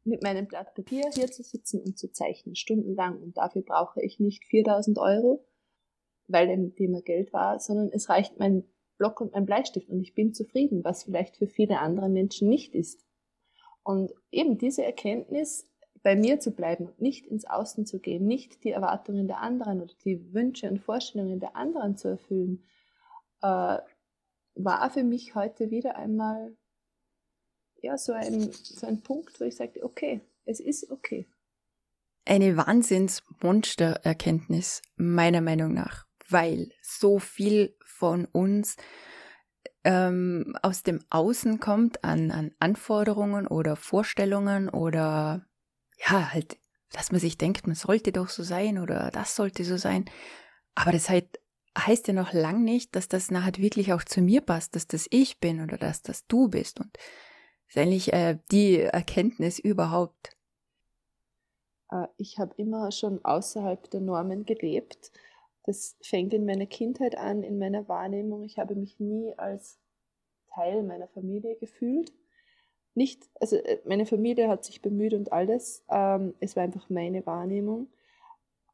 mit 0.04 0.22
meinem 0.22 0.46
Blatt 0.46 0.74
Papier 0.74 1.04
hier 1.14 1.28
zu 1.28 1.42
sitzen 1.42 1.80
und 1.80 1.98
zu 1.98 2.10
zeichnen, 2.10 2.56
stundenlang. 2.56 3.22
Und 3.22 3.36
dafür 3.36 3.62
brauche 3.62 4.02
ich 4.02 4.18
nicht 4.18 4.44
4000 4.46 4.98
Euro, 4.98 5.46
weil 6.28 6.48
dem 6.48 6.74
Thema 6.74 7.02
Geld 7.02 7.32
war, 7.32 7.60
sondern 7.60 7.90
es 7.92 8.08
reicht 8.08 8.38
mein 8.38 8.64
Block 8.98 9.20
und 9.20 9.32
mein 9.32 9.46
Bleistift 9.46 9.88
und 9.88 10.00
ich 10.00 10.14
bin 10.14 10.32
zufrieden, 10.32 10.84
was 10.84 11.04
vielleicht 11.04 11.36
für 11.36 11.48
viele 11.48 11.80
andere 11.80 12.08
Menschen 12.08 12.48
nicht 12.48 12.74
ist. 12.74 13.04
Und 13.82 14.12
eben 14.30 14.58
diese 14.58 14.84
Erkenntnis, 14.84 15.68
bei 16.02 16.16
mir 16.16 16.40
zu 16.40 16.50
bleiben 16.50 16.86
und 16.86 17.00
nicht 17.00 17.26
ins 17.26 17.44
Außen 17.44 17.86
zu 17.86 18.00
gehen, 18.00 18.26
nicht 18.26 18.64
die 18.64 18.70
Erwartungen 18.70 19.28
der 19.28 19.40
anderen 19.40 19.82
oder 19.82 19.94
die 20.04 20.34
Wünsche 20.34 20.68
und 20.68 20.80
Vorstellungen 20.80 21.38
der 21.40 21.56
anderen 21.56 21.96
zu 21.96 22.08
erfüllen, 22.08 22.64
äh, 23.40 23.78
war 24.54 24.90
für 24.90 25.04
mich 25.04 25.34
heute 25.34 25.70
wieder 25.70 25.96
einmal 25.96 26.54
ja, 27.80 27.96
so, 27.98 28.12
ein, 28.12 28.52
so 28.52 28.86
ein 28.86 29.02
Punkt, 29.02 29.40
wo 29.40 29.44
ich 29.44 29.56
sagte, 29.56 29.82
okay, 29.82 30.20
es 30.44 30.60
ist 30.60 30.88
okay. 30.90 31.26
Eine 32.24 32.56
Wahnsinns-Monster-Erkenntnis, 32.56 34.82
meiner 34.96 35.40
Meinung 35.40 35.74
nach 35.74 36.06
weil 36.32 36.70
so 36.82 37.18
viel 37.18 37.76
von 37.84 38.26
uns 38.26 38.76
ähm, 39.84 40.56
aus 40.62 40.82
dem 40.82 41.00
Außen 41.10 41.60
kommt 41.60 42.04
an, 42.04 42.30
an 42.30 42.52
Anforderungen 42.58 43.46
oder 43.46 43.76
Vorstellungen 43.76 44.68
oder 44.68 45.46
ja, 46.04 46.32
halt, 46.32 46.58
dass 46.92 47.12
man 47.12 47.20
sich 47.20 47.38
denkt, 47.38 47.66
man 47.66 47.76
sollte 47.76 48.12
doch 48.12 48.28
so 48.28 48.42
sein 48.42 48.78
oder 48.78 49.10
das 49.10 49.36
sollte 49.36 49.64
so 49.64 49.76
sein. 49.76 50.04
Aber 50.74 50.92
das 50.92 51.08
halt, 51.08 51.40
heißt 51.78 52.08
ja 52.08 52.14
noch 52.14 52.32
lang 52.32 52.64
nicht, 52.64 52.94
dass 52.96 53.08
das 53.08 53.30
nachher 53.30 53.56
wirklich 53.56 53.92
auch 53.92 54.04
zu 54.04 54.20
mir 54.20 54.40
passt, 54.40 54.76
dass 54.76 54.86
das 54.86 55.06
ich 55.10 55.40
bin 55.40 55.62
oder 55.62 55.78
dass 55.78 56.02
das 56.02 56.26
du 56.26 56.48
bist. 56.48 56.80
Und 56.80 56.90
das 56.94 57.76
ist 57.76 57.78
eigentlich 57.78 58.12
äh, 58.12 58.38
die 58.50 58.80
Erkenntnis 58.80 59.58
überhaupt. 59.58 60.36
Äh, 61.90 62.06
ich 62.18 62.38
habe 62.38 62.54
immer 62.56 62.92
schon 62.92 63.24
außerhalb 63.24 63.90
der 63.90 64.00
Normen 64.00 64.44
gelebt 64.44 65.12
das 65.64 65.96
fängt 66.02 66.34
in 66.34 66.44
meiner 66.44 66.66
Kindheit 66.66 67.16
an, 67.16 67.42
in 67.42 67.58
meiner 67.58 67.88
Wahrnehmung. 67.88 68.44
Ich 68.44 68.58
habe 68.58 68.74
mich 68.74 68.98
nie 68.98 69.32
als 69.36 69.78
Teil 70.54 70.82
meiner 70.82 71.08
Familie 71.08 71.56
gefühlt. 71.56 72.12
Nicht, 72.94 73.28
also 73.40 73.56
äh, 73.56 73.80
meine 73.86 74.06
Familie 74.06 74.48
hat 74.48 74.64
sich 74.64 74.82
bemüht 74.82 75.14
und 75.14 75.32
alles. 75.32 75.84
Ähm, 75.88 76.34
es 76.40 76.56
war 76.56 76.64
einfach 76.64 76.90
meine 76.90 77.24
Wahrnehmung. 77.26 77.88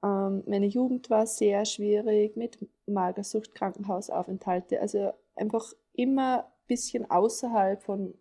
Ähm, 0.02 0.42
meine 0.46 0.66
Jugend 0.66 1.08
war 1.10 1.26
sehr 1.26 1.64
schwierig 1.64 2.36
mit 2.36 2.58
Magersucht, 2.86 3.54
Krankenhausaufenthalte. 3.54 4.80
Also 4.80 5.12
einfach 5.36 5.72
immer 5.92 6.44
ein 6.44 6.66
bisschen 6.66 7.10
außerhalb 7.10 7.82
von 7.82 8.14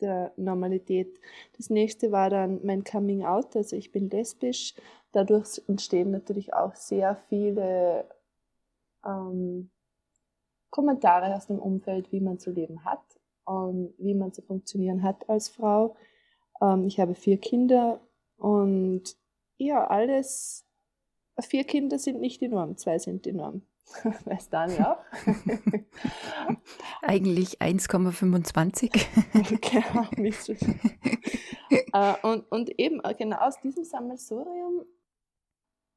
der 0.00 0.32
Normalität. 0.36 1.18
Das 1.56 1.70
nächste 1.70 2.12
war 2.12 2.30
dann 2.30 2.60
mein 2.64 2.84
Coming 2.84 3.24
Out, 3.24 3.56
also 3.56 3.76
ich 3.76 3.92
bin 3.92 4.10
lesbisch. 4.10 4.74
Dadurch 5.12 5.62
entstehen 5.68 6.10
natürlich 6.10 6.52
auch 6.54 6.74
sehr 6.74 7.16
viele 7.28 8.06
ähm, 9.04 9.70
Kommentare 10.70 11.34
aus 11.34 11.46
dem 11.46 11.58
Umfeld, 11.58 12.12
wie 12.12 12.20
man 12.20 12.38
zu 12.38 12.50
leben 12.50 12.84
hat 12.84 13.15
und 13.46 13.94
wie 13.98 14.14
man 14.14 14.32
zu 14.32 14.42
funktionieren 14.42 15.02
hat 15.02 15.28
als 15.28 15.48
Frau. 15.48 15.96
Ähm, 16.60 16.84
ich 16.84 17.00
habe 17.00 17.14
vier 17.14 17.38
Kinder 17.38 18.00
und 18.36 19.16
ja, 19.56 19.86
alles, 19.86 20.66
vier 21.40 21.64
Kinder 21.64 21.98
sind 21.98 22.20
nicht 22.20 22.40
die 22.40 22.48
Norm, 22.48 22.76
zwei 22.76 22.98
sind 22.98 23.24
die 23.24 23.32
Norm. 23.32 23.62
Weiß 24.24 24.50
Dani 24.50 24.78
auch? 24.80 24.98
Eigentlich 27.02 27.60
1,25. 27.60 28.90
genau, 29.60 30.06
nicht 30.16 30.42
so. 30.42 30.52
äh, 30.52 32.14
und, 32.22 32.50
und 32.50 32.78
eben 32.78 33.00
äh, 33.04 33.14
genau 33.14 33.38
aus 33.38 33.60
diesem 33.60 33.84
Sammelsurium 33.84 34.84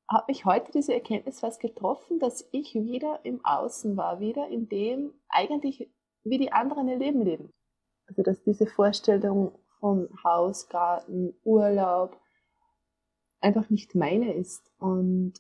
habe 0.10 0.32
ich 0.32 0.46
heute 0.46 0.72
diese 0.72 0.94
Erkenntnis 0.94 1.40
fast 1.40 1.60
getroffen, 1.60 2.20
dass 2.20 2.48
ich 2.52 2.74
wieder 2.74 3.20
im 3.24 3.44
Außen 3.46 3.96
war, 3.96 4.20
wieder 4.20 4.48
in 4.50 4.68
dem 4.68 5.14
eigentlich, 5.28 5.90
wie 6.24 6.38
die 6.38 6.52
anderen 6.52 6.88
ihr 6.88 6.98
Leben 6.98 7.24
leben. 7.24 7.54
Also 8.08 8.24
dass 8.24 8.42
diese 8.44 8.66
Vorstellung 8.66 9.58
von 9.80 10.10
Haus, 10.24 10.68
Garten, 10.68 11.34
Urlaub 11.44 12.20
einfach 13.40 13.70
nicht 13.70 13.96
meine 13.96 14.34
ist. 14.34 14.72
Und 14.80 15.34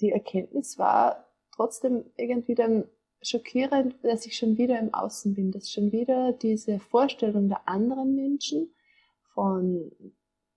die 0.00 0.10
Erkenntnis 0.10 0.78
war 0.78 1.26
trotzdem 1.54 2.04
irgendwie 2.16 2.54
dann 2.54 2.84
schockierend, 3.22 3.94
dass 4.02 4.26
ich 4.26 4.36
schon 4.36 4.58
wieder 4.58 4.78
im 4.78 4.92
Außen 4.92 5.34
bin, 5.34 5.52
dass 5.52 5.70
schon 5.70 5.92
wieder 5.92 6.32
diese 6.32 6.80
Vorstellung 6.80 7.48
der 7.48 7.68
anderen 7.68 8.14
Menschen 8.14 8.74
von 9.34 9.92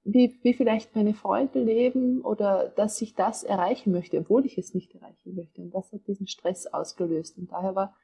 wie, 0.03 0.38
wie 0.43 0.53
vielleicht 0.53 0.95
meine 0.95 1.15
Freunde 1.15 1.63
leben 1.63 2.21
oder 2.21 2.69
dass 2.69 3.01
ich 3.01 3.15
das 3.15 3.43
erreichen 3.43 3.91
möchte, 3.91 4.19
obwohl 4.19 4.45
ich 4.45 4.58
es 4.58 4.75
nicht 4.75 4.93
erreichen 4.93 5.36
möchte. 5.36 5.62
Und 5.62 5.71
das 5.71 5.91
hat 5.91 6.08
diesen 6.08 6.27
Stress 6.27 6.67
ausgelöst. 6.67 7.38
Und 7.39 7.51
daher 7.51 7.75
war 7.75 7.95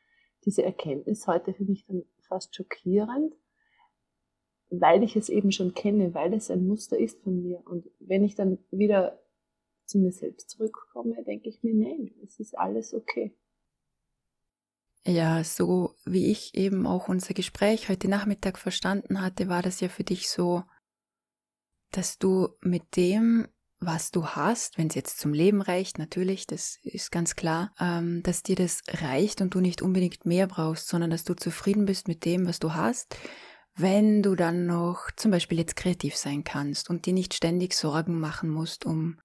diese 0.45 0.63
Erkenntnis 0.63 1.27
heute 1.27 1.53
für 1.53 1.65
mich 1.65 1.85
dann 1.85 2.03
fast 2.19 2.55
schockierend, 2.55 3.35
weil 4.69 5.03
ich 5.03 5.15
es 5.15 5.29
eben 5.29 5.51
schon 5.51 5.73
kenne, 5.73 6.13
weil 6.13 6.33
es 6.33 6.49
ein 6.49 6.65
Muster 6.65 6.97
ist 6.97 7.21
von 7.21 7.41
mir. 7.41 7.61
Und 7.65 7.89
wenn 7.99 8.23
ich 8.23 8.35
dann 8.35 8.57
wieder 8.71 9.21
zu 9.85 9.99
mir 9.99 10.11
selbst 10.11 10.49
zurückkomme, 10.49 11.23
denke 11.23 11.49
ich 11.49 11.61
mir, 11.63 11.73
nein, 11.73 12.11
es 12.23 12.39
ist 12.39 12.57
alles 12.57 12.93
okay. 12.93 13.35
Ja, 15.05 15.43
so 15.43 15.95
wie 16.05 16.31
ich 16.31 16.55
eben 16.55 16.85
auch 16.85 17.07
unser 17.07 17.33
Gespräch 17.33 17.89
heute 17.89 18.07
Nachmittag 18.07 18.57
verstanden 18.59 19.21
hatte, 19.21 19.49
war 19.49 19.63
das 19.63 19.81
ja 19.81 19.89
für 19.89 20.03
dich 20.03 20.29
so, 20.29 20.63
dass 21.91 22.19
du 22.19 22.49
mit 22.61 22.95
dem, 22.95 23.47
was 23.81 24.11
du 24.11 24.27
hast, 24.27 24.77
wenn 24.77 24.87
es 24.87 24.95
jetzt 24.95 25.19
zum 25.19 25.33
Leben 25.33 25.61
reicht, 25.61 25.97
natürlich, 25.97 26.47
das 26.47 26.77
ist 26.83 27.11
ganz 27.11 27.35
klar, 27.35 27.73
ähm, 27.79 28.23
dass 28.23 28.43
dir 28.43 28.55
das 28.55 28.81
reicht 28.87 29.41
und 29.41 29.53
du 29.53 29.59
nicht 29.59 29.81
unbedingt 29.81 30.25
mehr 30.25 30.47
brauchst, 30.47 30.87
sondern 30.87 31.09
dass 31.09 31.23
du 31.23 31.33
zufrieden 31.33 31.85
bist 31.85 32.07
mit 32.07 32.23
dem, 32.23 32.47
was 32.47 32.59
du 32.59 32.73
hast 32.73 33.17
wenn 33.75 34.21
du 34.21 34.35
dann 34.35 34.65
noch 34.65 35.11
zum 35.15 35.31
Beispiel 35.31 35.57
jetzt 35.57 35.75
kreativ 35.75 36.15
sein 36.15 36.43
kannst 36.43 36.89
und 36.89 37.05
dir 37.05 37.13
nicht 37.13 37.33
ständig 37.33 37.73
Sorgen 37.73 38.19
machen 38.19 38.49
musst 38.49 38.85
um, 38.85 39.19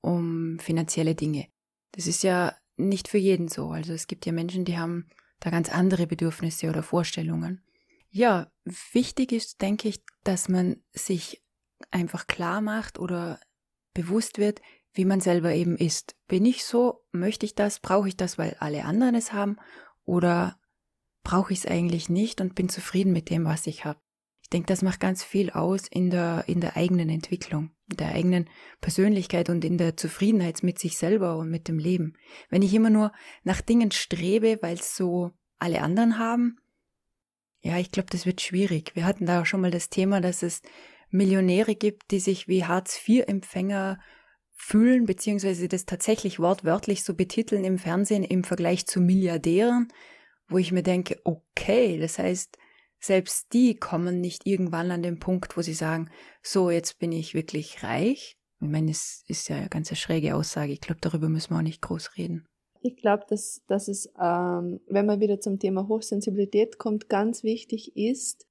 um 0.00 0.58
finanzielle 0.58 1.14
Dinge. 1.14 1.48
Das 1.92 2.06
ist 2.06 2.22
ja 2.22 2.54
nicht 2.76 3.08
für 3.08 3.18
jeden 3.18 3.48
so. 3.48 3.70
Also 3.70 3.92
es 3.92 4.06
gibt 4.06 4.26
ja 4.26 4.32
Menschen, 4.32 4.64
die 4.64 4.78
haben 4.78 5.08
da 5.40 5.50
ganz 5.50 5.70
andere 5.70 6.06
Bedürfnisse 6.06 6.68
oder 6.68 6.82
Vorstellungen. 6.82 7.62
Ja, 8.10 8.50
wichtig 8.92 9.32
ist, 9.32 9.60
denke 9.60 9.88
ich, 9.88 10.02
dass 10.24 10.48
man 10.48 10.76
sich 10.92 11.42
einfach 11.90 12.26
klar 12.26 12.60
macht 12.60 12.98
oder 12.98 13.40
bewusst 13.96 14.38
wird, 14.38 14.60
wie 14.92 15.04
man 15.04 15.20
selber 15.20 15.52
eben 15.52 15.76
ist. 15.76 16.14
Bin 16.28 16.44
ich 16.44 16.64
so? 16.64 17.02
Möchte 17.12 17.46
ich 17.46 17.54
das? 17.54 17.80
Brauche 17.80 18.08
ich 18.08 18.16
das, 18.16 18.38
weil 18.38 18.56
alle 18.60 18.84
anderen 18.84 19.14
es 19.14 19.32
haben? 19.32 19.56
Oder 20.04 20.58
brauche 21.22 21.52
ich 21.52 21.60
es 21.60 21.66
eigentlich 21.66 22.08
nicht 22.08 22.40
und 22.40 22.54
bin 22.54 22.68
zufrieden 22.68 23.12
mit 23.12 23.30
dem, 23.30 23.44
was 23.44 23.66
ich 23.66 23.84
habe? 23.84 23.98
Ich 24.42 24.50
denke, 24.50 24.68
das 24.68 24.82
macht 24.82 25.00
ganz 25.00 25.24
viel 25.24 25.50
aus 25.50 25.88
in 25.88 26.10
der, 26.10 26.44
in 26.46 26.60
der 26.60 26.76
eigenen 26.76 27.08
Entwicklung, 27.08 27.70
in 27.90 27.96
der 27.96 28.14
eigenen 28.14 28.48
Persönlichkeit 28.80 29.50
und 29.50 29.64
in 29.64 29.76
der 29.76 29.96
Zufriedenheit 29.96 30.62
mit 30.62 30.78
sich 30.78 30.96
selber 30.98 31.36
und 31.36 31.50
mit 31.50 31.66
dem 31.66 31.78
Leben. 31.78 32.14
Wenn 32.48 32.62
ich 32.62 32.72
immer 32.72 32.90
nur 32.90 33.12
nach 33.42 33.60
Dingen 33.60 33.90
strebe, 33.90 34.58
weil 34.60 34.74
es 34.74 34.94
so 34.94 35.32
alle 35.58 35.82
anderen 35.82 36.18
haben, 36.18 36.58
ja, 37.60 37.78
ich 37.78 37.90
glaube, 37.90 38.10
das 38.10 38.26
wird 38.26 38.40
schwierig. 38.40 38.92
Wir 38.94 39.04
hatten 39.04 39.26
da 39.26 39.40
auch 39.40 39.46
schon 39.46 39.60
mal 39.60 39.72
das 39.72 39.88
Thema, 39.88 40.20
dass 40.20 40.44
es 40.44 40.62
Millionäre 41.10 41.74
gibt, 41.74 42.10
die 42.10 42.20
sich 42.20 42.48
wie 42.48 42.64
Hartz-IV-Empfänger 42.64 43.98
fühlen, 44.52 45.04
beziehungsweise 45.04 45.68
das 45.68 45.84
tatsächlich 45.84 46.38
wortwörtlich 46.38 47.04
so 47.04 47.14
betiteln 47.14 47.64
im 47.64 47.78
Fernsehen 47.78 48.24
im 48.24 48.42
Vergleich 48.42 48.86
zu 48.86 49.00
Milliardären, 49.00 49.88
wo 50.48 50.58
ich 50.58 50.72
mir 50.72 50.82
denke, 50.82 51.20
okay, 51.24 51.98
das 51.98 52.18
heißt, 52.18 52.56
selbst 52.98 53.52
die 53.52 53.76
kommen 53.76 54.20
nicht 54.20 54.46
irgendwann 54.46 54.90
an 54.90 55.02
den 55.02 55.18
Punkt, 55.18 55.56
wo 55.56 55.62
sie 55.62 55.74
sagen, 55.74 56.10
so, 56.42 56.70
jetzt 56.70 56.98
bin 56.98 57.12
ich 57.12 57.34
wirklich 57.34 57.82
reich. 57.82 58.38
Ich 58.60 58.68
meine, 58.68 58.90
es 58.90 59.22
ist 59.28 59.48
ja 59.48 59.56
eine 59.56 59.68
ganz 59.68 59.96
schräge 59.96 60.34
Aussage. 60.34 60.72
Ich 60.72 60.80
glaube, 60.80 61.00
darüber 61.02 61.28
müssen 61.28 61.50
wir 61.50 61.58
auch 61.58 61.62
nicht 61.62 61.82
groß 61.82 62.16
reden. 62.16 62.46
Ich 62.80 62.96
glaube, 62.96 63.24
dass, 63.28 63.62
dass 63.66 63.88
es, 63.88 64.06
ähm, 64.20 64.80
wenn 64.88 65.06
man 65.06 65.20
wieder 65.20 65.40
zum 65.40 65.58
Thema 65.58 65.88
Hochsensibilität 65.88 66.78
kommt, 66.78 67.08
ganz 67.08 67.42
wichtig 67.42 67.96
ist, 67.96 68.46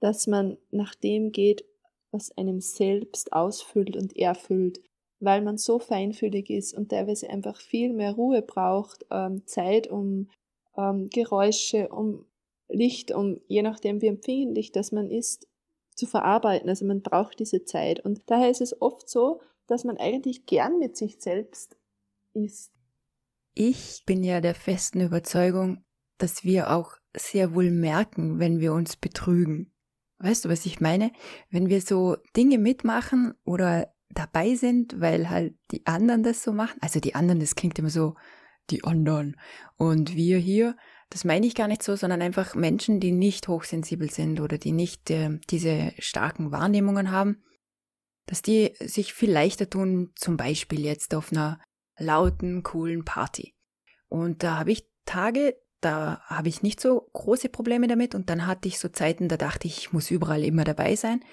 dass 0.00 0.26
man 0.26 0.58
nach 0.70 0.94
dem 0.94 1.30
geht, 1.30 1.64
was 2.14 2.36
einem 2.38 2.60
selbst 2.60 3.32
ausfüllt 3.32 3.96
und 3.96 4.16
erfüllt, 4.16 4.80
weil 5.20 5.42
man 5.42 5.58
so 5.58 5.78
feinfühlig 5.78 6.48
ist 6.48 6.72
und 6.72 6.90
teilweise 6.90 7.28
einfach 7.28 7.60
viel 7.60 7.92
mehr 7.92 8.12
Ruhe 8.12 8.40
braucht, 8.40 9.04
ähm, 9.10 9.46
Zeit, 9.46 9.88
um 9.88 10.30
ähm, 10.76 11.08
Geräusche, 11.10 11.88
um 11.88 12.24
Licht, 12.68 13.12
um 13.12 13.40
je 13.48 13.62
nachdem, 13.62 14.00
wie 14.00 14.06
empfindlich 14.06 14.72
das 14.72 14.92
man 14.92 15.10
ist, 15.10 15.46
zu 15.94 16.06
verarbeiten. 16.06 16.68
Also 16.68 16.86
man 16.86 17.02
braucht 17.02 17.38
diese 17.40 17.64
Zeit. 17.64 18.04
Und 18.04 18.22
daher 18.26 18.50
ist 18.50 18.60
es 18.60 18.80
oft 18.80 19.08
so, 19.08 19.40
dass 19.66 19.84
man 19.84 19.96
eigentlich 19.96 20.46
gern 20.46 20.78
mit 20.78 20.96
sich 20.96 21.20
selbst 21.20 21.76
ist. 22.32 22.72
Ich 23.54 24.04
bin 24.06 24.24
ja 24.24 24.40
der 24.40 24.54
festen 24.54 25.00
Überzeugung, 25.00 25.84
dass 26.18 26.44
wir 26.44 26.72
auch 26.72 26.96
sehr 27.16 27.54
wohl 27.54 27.70
merken, 27.70 28.38
wenn 28.38 28.60
wir 28.60 28.72
uns 28.72 28.96
betrügen. 28.96 29.73
Weißt 30.24 30.44
du, 30.44 30.48
was 30.48 30.64
ich 30.64 30.80
meine? 30.80 31.12
Wenn 31.50 31.68
wir 31.68 31.80
so 31.80 32.16
Dinge 32.34 32.58
mitmachen 32.58 33.34
oder 33.44 33.92
dabei 34.08 34.54
sind, 34.54 35.00
weil 35.00 35.28
halt 35.28 35.54
die 35.70 35.86
anderen 35.86 36.22
das 36.22 36.42
so 36.42 36.52
machen. 36.52 36.78
Also 36.80 36.98
die 36.98 37.14
anderen, 37.14 37.40
das 37.40 37.56
klingt 37.56 37.78
immer 37.78 37.90
so, 37.90 38.14
die 38.70 38.84
anderen. 38.84 39.36
Und 39.76 40.14
wir 40.14 40.38
hier, 40.38 40.76
das 41.10 41.24
meine 41.24 41.46
ich 41.46 41.54
gar 41.54 41.68
nicht 41.68 41.82
so, 41.82 41.94
sondern 41.96 42.22
einfach 42.22 42.54
Menschen, 42.54 43.00
die 43.00 43.12
nicht 43.12 43.48
hochsensibel 43.48 44.10
sind 44.10 44.40
oder 44.40 44.56
die 44.56 44.72
nicht 44.72 45.10
äh, 45.10 45.38
diese 45.50 45.92
starken 45.98 46.50
Wahrnehmungen 46.52 47.10
haben, 47.10 47.42
dass 48.26 48.40
die 48.40 48.74
sich 48.80 49.12
viel 49.12 49.30
leichter 49.30 49.68
tun, 49.68 50.12
zum 50.16 50.38
Beispiel 50.38 50.80
jetzt 50.80 51.14
auf 51.14 51.32
einer 51.32 51.60
lauten, 51.98 52.62
coolen 52.62 53.04
Party. 53.04 53.54
Und 54.08 54.42
da 54.42 54.58
habe 54.58 54.72
ich 54.72 54.88
Tage, 55.04 55.56
da 55.84 56.22
habe 56.26 56.48
ich 56.48 56.62
nicht 56.62 56.80
so 56.80 57.08
große 57.12 57.48
Probleme 57.48 57.86
damit 57.86 58.14
und 58.14 58.30
dann 58.30 58.46
hatte 58.46 58.68
ich 58.68 58.78
so 58.78 58.88
Zeiten, 58.88 59.28
da 59.28 59.36
dachte 59.36 59.66
ich, 59.66 59.78
ich 59.78 59.92
muss 59.92 60.10
überall 60.10 60.42
immer 60.42 60.64
dabei 60.64 60.96
sein. 60.96 61.24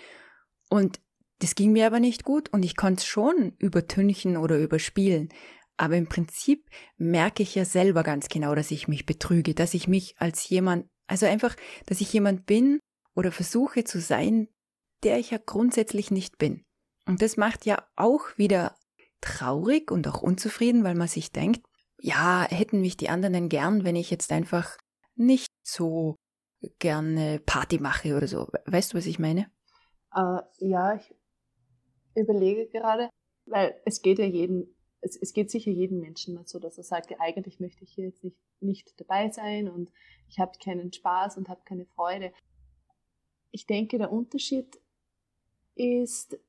Und 0.70 1.00
das 1.40 1.56
ging 1.56 1.72
mir 1.72 1.88
aber 1.88 2.00
nicht 2.00 2.24
gut 2.24 2.50
und 2.50 2.64
ich 2.64 2.76
konnte 2.76 3.00
es 3.00 3.06
schon 3.06 3.54
übertünchen 3.58 4.38
oder 4.38 4.58
überspielen. 4.60 5.30
Aber 5.78 5.96
im 5.96 6.08
Prinzip 6.08 6.70
merke 6.98 7.42
ich 7.44 7.56
ja 7.56 7.66
selber 7.66 8.04
ganz 8.04 8.28
genau, 8.28 8.54
dass 8.54 8.72
ich 8.72 8.88
mich 8.88 9.06
betrüge, 9.06 9.56
dass 9.56 9.74
ich 9.74 9.88
mich 9.88 10.16
als 10.20 10.48
jemand, 10.50 10.88
also 11.08 11.26
einfach, 11.26 11.56
dass 11.88 12.02
ich 12.02 12.14
jemand 12.14 12.46
bin 12.46 12.80
oder 13.16 13.32
versuche 13.32 13.84
zu 13.84 14.00
sein, 14.00 14.48
der 15.04 15.18
ich 15.18 15.32
ja 15.32 15.40
grundsätzlich 15.44 16.12
nicht 16.12 16.38
bin. 16.38 16.64
Und 17.08 17.22
das 17.22 17.38
macht 17.38 17.66
ja 17.66 17.84
auch 17.96 18.38
wieder 18.38 18.76
traurig 19.22 19.92
und 19.92 20.08
auch 20.08 20.22
unzufrieden, 20.22 20.84
weil 20.84 20.96
man 20.96 21.08
sich 21.08 21.32
denkt, 21.32 21.66
ja, 22.02 22.46
hätten 22.50 22.82
mich 22.82 22.98
die 22.98 23.10
anderen 23.10 23.50
gern, 23.50 23.84
wenn 23.84 23.96
ich 23.96 24.10
jetzt 24.10 24.32
einfach 24.32 24.78
nicht 25.16 25.52
so 25.64 26.16
gerne 26.80 27.40
Party 27.46 27.80
mache 27.80 28.16
oder 28.16 28.28
so. 28.28 28.48
Weißt 28.66 28.94
du, 28.94 28.98
was 28.98 29.06
ich 29.06 29.20
meine? 29.20 29.52
Uh, 30.16 30.42
ja, 30.60 30.96
ich 30.96 31.16
überlege 32.16 32.68
gerade, 32.68 33.10
weil 33.46 33.80
es 33.86 34.02
geht 34.02 34.20
ja 34.20 34.26
jeden 34.26 34.76
es, 35.02 35.18
es 35.18 35.34
geht 35.34 35.52
sicher 35.52 35.72
jedem 35.72 36.00
Menschen 36.00 36.36
mal 36.36 36.48
so, 36.48 36.60
dass 36.60 36.78
er 36.78 36.84
sagt, 36.84 37.12
ja, 37.12 37.18
eigentlich 37.20 37.60
möchte 37.60 37.84
ich 37.84 37.92
hier 37.94 38.06
jetzt 38.06 38.24
nicht, 38.24 38.38
nicht 38.60 39.00
dabei 39.00 39.30
sein 39.30 39.68
und 39.68 39.92
ich 40.30 40.40
habe 40.40 40.58
keinen 40.64 40.94
Spaß 40.94 41.38
und 41.38 41.50
habe 41.50 41.62
keine 41.66 41.86
Freude. 41.86 42.32
Ich 43.52 43.66
denke, 43.66 43.98
der 43.98 44.12
Unterschied 44.12 44.80
ist 45.76 46.40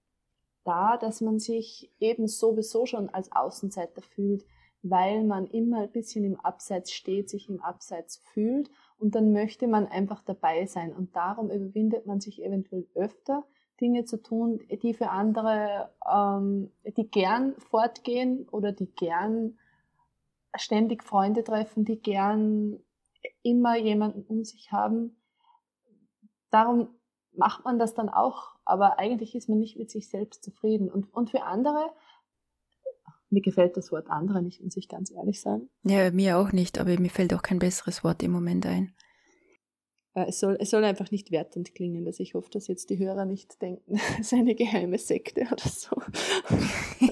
da, 0.65 0.97
dass 0.99 1.21
man 1.21 1.41
sich 1.41 1.91
eben 1.99 2.29
sowieso 2.29 2.87
schon 2.87 3.09
als 3.09 3.33
Außenseiter 3.33 4.03
fühlt, 4.03 4.45
weil 4.83 5.25
man 5.25 5.47
immer 5.47 5.83
ein 5.83 5.93
bisschen 5.93 6.25
im 6.25 6.41
Abseits 6.41 6.93
steht, 6.93 7.31
sich 7.31 7.49
im 7.49 7.61
Abseits 7.61 8.17
fühlt 8.33 8.71
und 8.99 9.15
dann 9.15 9.33
möchte 9.33 9.67
man 9.69 9.87
einfach 9.87 10.23
dabei 10.23 10.67
sein 10.67 10.93
und 10.93 11.15
darum 11.15 11.51
überwindet 11.51 12.07
man 12.07 12.21
sich 12.21 12.43
eventuell 12.43 12.87
öfter, 12.95 13.45
Dinge 13.81 14.05
zu 14.05 14.23
tun, 14.23 14.61
die 14.83 14.95
für 14.95 15.11
andere, 15.11 15.91
ähm, 16.11 16.71
die 16.97 17.11
gern 17.11 17.55
fortgehen 17.59 18.49
oder 18.51 18.73
die 18.73 18.87
gern 18.87 19.59
ständig 20.55 21.03
Freunde 21.03 21.43
treffen, 21.43 21.85
die 21.85 22.01
gern 22.01 22.79
immer 23.43 23.77
jemanden 23.77 24.23
um 24.23 24.45
sich 24.45 24.73
haben. 24.73 25.17
Darum 26.51 26.89
macht 27.33 27.65
man 27.65 27.79
das 27.79 27.95
dann 27.95 28.09
auch, 28.09 28.57
aber 28.65 28.99
eigentlich 28.99 29.35
ist 29.35 29.49
man 29.49 29.59
nicht 29.59 29.77
mit 29.77 29.91
sich 29.91 30.09
selbst 30.09 30.45
zufrieden. 30.45 30.91
Und, 30.91 31.13
und 31.13 31.31
für 31.31 31.43
andere, 31.43 31.93
mir 33.33 33.41
gefällt 33.41 33.77
das 33.77 33.91
Wort 33.91 34.09
andere 34.09 34.43
nicht, 34.43 34.63
muss 34.63 34.77
ich 34.77 34.89
ganz 34.89 35.11
ehrlich 35.11 35.41
sagen. 35.41 35.69
Ja, 35.85 36.11
mir 36.11 36.39
auch 36.39 36.53
nicht, 36.53 36.79
aber 36.79 36.99
mir 37.01 37.11
fällt 37.11 37.35
auch 37.35 37.43
kein 37.43 37.59
besseres 37.59 38.05
Wort 38.05 38.23
im 38.23 38.31
Moment 38.31 38.67
ein. 38.67 38.95
Äh, 40.15 40.27
es 40.29 40.41
soll, 40.41 40.57
es 40.61 40.71
soll 40.71 40.85
einfach 40.85 41.11
nicht 41.11 41.31
wertend 41.31 41.75
klingen, 41.75 42.05
dass 42.05 42.21
ich 42.21 42.35
hoffe, 42.35 42.51
dass 42.51 42.69
jetzt 42.69 42.91
die 42.91 42.99
Hörer 42.99 43.25
nicht 43.25 43.61
denken, 43.63 43.95
es 44.21 44.27
ist 44.27 44.35
eine 44.35 44.55
geheime 44.55 44.99
Sekte 44.99 45.43
oder 45.51 45.69
so. 45.69 45.97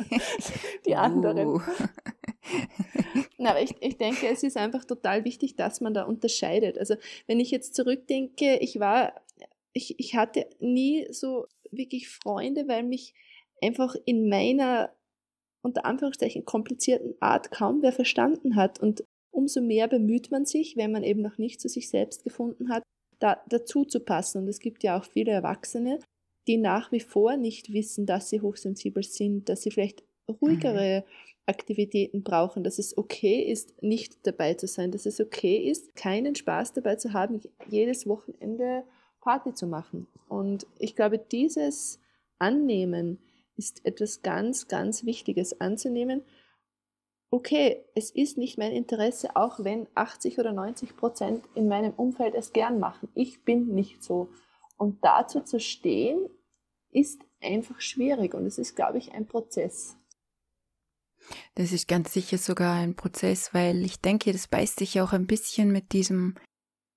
die 0.87 0.95
anderen. 0.95 1.49
Uh. 1.49 1.61
Na, 3.39 3.51
aber 3.51 3.63
ich, 3.63 3.75
ich 3.81 3.97
denke, 3.97 4.29
es 4.29 4.43
ist 4.43 4.57
einfach 4.57 4.85
total 4.85 5.25
wichtig, 5.25 5.57
dass 5.57 5.81
man 5.81 5.95
da 5.95 6.05
unterscheidet. 6.05 6.79
Also 6.79 6.97
wenn 7.27 7.41
ich 7.41 7.51
jetzt 7.51 7.75
zurückdenke, 7.75 8.59
ich 8.59 8.79
war, 8.79 9.15
ich, 9.73 9.99
ich 9.99 10.15
hatte 10.15 10.47
nie 10.59 11.07
so 11.11 11.47
wirklich 11.71 12.09
Freunde, 12.09 12.69
weil 12.69 12.83
mich 12.83 13.15
einfach 13.63 13.95
in 14.05 14.29
meiner 14.29 14.91
unter 15.63 15.85
Anführungszeichen 15.85 16.45
komplizierten 16.45 17.15
Art 17.21 17.51
kaum 17.51 17.83
wer 17.83 17.93
verstanden 17.93 18.57
hat. 18.57 18.81
Und 18.81 19.05
umso 19.31 19.61
mehr 19.61 19.89
bemüht 19.89 20.31
man 20.31 20.47
sich, 20.47 20.77
wenn 20.77 20.93
man 20.93 21.03
eben 21.03 21.23
noch 21.23 21.39
nicht 21.39 21.61
zu 21.61 21.69
sich 21.69 21.89
selbst 21.89 22.25
gefunden 22.25 22.71
hat, 22.71 22.83
da, 23.19 23.41
dazu 23.49 23.85
zu 23.85 24.01
passen. 24.01 24.43
Und 24.43 24.49
es 24.49 24.61
gibt 24.61 24.83
ja 24.83 24.99
auch 24.99 25.05
viele 25.05 25.33
Erwachsene, 25.33 25.99
die 26.47 26.57
nach 26.57 26.91
wie 26.93 27.01
vor 27.01 27.37
nicht 27.37 27.73
wissen, 27.73 28.07
dass 28.07 28.31
sie 28.31 28.41
hochsensibel 28.41 29.03
sind, 29.03 29.49
dass 29.49 29.63
sie 29.63 29.71
vielleicht 29.71 30.03
ruhigere 30.29 31.01
mhm. 31.01 31.31
Aktivitäten 31.47 32.23
brauchen, 32.23 32.63
dass 32.63 32.79
es 32.79 32.97
okay 32.97 33.43
ist, 33.43 33.83
nicht 33.83 34.27
dabei 34.27 34.55
zu 34.55 34.67
sein, 34.67 34.93
dass 34.93 35.05
es 35.05 35.21
okay 35.21 35.57
ist, 35.57 35.97
keinen 35.97 36.35
Spaß 36.35 36.75
dabei 36.75 36.97
zu 36.97 37.13
haben, 37.13 37.41
jedes 37.69 38.07
Wochenende 38.07 38.85
Party 39.21 39.53
zu 39.53 39.67
machen. 39.67 40.07
Und 40.29 40.67
ich 40.79 40.95
glaube, 40.95 41.19
dieses 41.19 41.99
Annehmen 42.39 43.19
ist 43.61 43.85
etwas 43.85 44.23
ganz, 44.23 44.69
ganz 44.69 45.05
Wichtiges 45.05 45.61
anzunehmen 45.61 46.23
okay, 47.31 47.85
es 47.95 48.11
ist 48.11 48.39
nicht 48.39 48.59
mein 48.59 48.73
Interesse, 48.73 49.37
auch 49.37 49.63
wenn 49.65 49.89
80 49.95 50.39
oder 50.39 50.53
90 50.53 50.97
Prozent 50.97 51.45
in 51.55 51.69
meinem 51.69 51.93
Umfeld 51.93 52.35
es 52.35 52.53
gern 52.53 52.79
machen. 52.79 53.09
Ich 53.15 53.45
bin 53.45 53.69
nicht 53.69 54.03
so. 54.03 54.31
Und 54.77 55.05
dazu 55.05 55.41
zu 55.41 55.61
stehen, 55.61 56.29
ist 56.91 57.23
einfach 57.41 57.81
schwierig 57.81 58.35
und 58.35 58.47
es 58.47 58.59
ist, 58.59 58.75
glaube 58.75 58.99
ich, 58.99 59.13
ein 59.13 59.27
Prozess. 59.27 59.97
Das 61.55 61.71
ist 61.71 61.87
ganz 61.87 62.13
sicher 62.13 62.39
sogar 62.39 62.77
ein 62.77 62.97
Prozess, 62.97 63.55
weil 63.55 63.85
ich 63.85 64.01
denke, 64.01 64.33
das 64.33 64.49
beißt 64.49 64.79
sich 64.79 65.01
auch 65.01 65.13
ein 65.13 65.27
bisschen 65.27 65.71
mit 65.71 65.93
diesem 65.93 66.35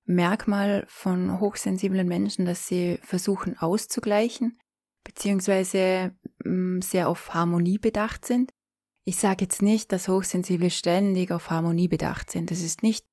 Merkmal 0.05 0.85
von 0.87 1.39
hochsensiblen 1.39 2.07
Menschen, 2.07 2.45
dass 2.45 2.67
sie 2.67 2.97
versuchen 3.03 3.57
auszugleichen, 3.57 4.57
beziehungsweise 5.03 6.15
mm, 6.43 6.81
sehr 6.81 7.09
auf 7.09 7.33
Harmonie 7.33 7.77
bedacht 7.77 8.25
sind. 8.25 8.51
Ich 9.05 9.17
sage 9.17 9.45
jetzt 9.45 9.61
nicht, 9.61 9.91
dass 9.91 10.07
Hochsensible 10.07 10.69
ständig 10.69 11.31
auf 11.31 11.49
Harmonie 11.49 11.87
bedacht 11.87 12.31
sind. 12.31 12.51
Das 12.51 12.61
ist 12.61 12.83
nicht, 12.83 13.05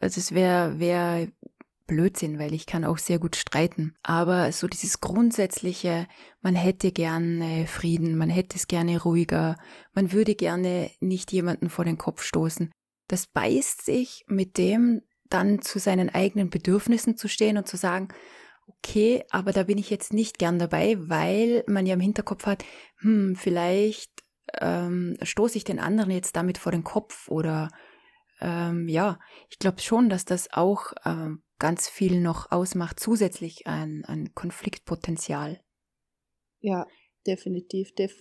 also 0.00 0.18
es 0.18 0.32
wäre 0.32 0.78
wär 0.78 1.28
Blödsinn, 1.86 2.38
weil 2.38 2.52
ich 2.52 2.66
kann 2.66 2.84
auch 2.84 2.98
sehr 2.98 3.18
gut 3.18 3.36
streiten. 3.36 3.94
Aber 4.02 4.50
so 4.52 4.66
dieses 4.66 5.00
grundsätzliche, 5.00 6.06
man 6.40 6.54
hätte 6.54 6.90
gerne 6.90 7.66
Frieden, 7.66 8.16
man 8.16 8.30
hätte 8.30 8.56
es 8.56 8.66
gerne 8.66 9.00
ruhiger, 9.02 9.56
man 9.94 10.12
würde 10.12 10.34
gerne 10.34 10.90
nicht 11.00 11.32
jemanden 11.32 11.70
vor 11.70 11.84
den 11.84 11.98
Kopf 11.98 12.22
stoßen. 12.22 12.72
Das 13.08 13.26
beißt 13.26 13.84
sich 13.84 14.24
mit 14.26 14.58
dem, 14.58 15.02
dann 15.28 15.62
zu 15.62 15.78
seinen 15.78 16.08
eigenen 16.08 16.50
Bedürfnissen 16.50 17.16
zu 17.16 17.28
stehen 17.28 17.56
und 17.56 17.68
zu 17.68 17.76
sagen, 17.76 18.08
okay, 18.86 19.24
aber 19.30 19.52
da 19.52 19.64
bin 19.64 19.78
ich 19.78 19.90
jetzt 19.90 20.12
nicht 20.12 20.38
gern 20.38 20.58
dabei, 20.58 20.96
weil 20.98 21.64
man 21.66 21.86
ja 21.86 21.94
im 21.94 22.00
Hinterkopf 22.00 22.46
hat, 22.46 22.64
hm, 22.98 23.34
vielleicht 23.36 24.10
ähm, 24.60 25.16
stoße 25.22 25.58
ich 25.58 25.64
den 25.64 25.80
anderen 25.80 26.10
jetzt 26.12 26.36
damit 26.36 26.58
vor 26.58 26.72
den 26.72 26.84
Kopf 26.84 27.28
oder 27.28 27.68
ähm, 28.40 28.88
ja, 28.88 29.18
ich 29.50 29.58
glaube 29.58 29.80
schon, 29.80 30.08
dass 30.08 30.24
das 30.24 30.52
auch 30.52 30.92
ähm, 31.04 31.42
ganz 31.58 31.88
viel 31.88 32.20
noch 32.20 32.52
ausmacht, 32.52 33.00
zusätzlich 33.00 33.66
an, 33.66 34.04
an 34.06 34.32
Konfliktpotenzial. 34.34 35.60
Ja, 36.60 36.86
definitiv. 37.26 37.94
Def 37.94 38.12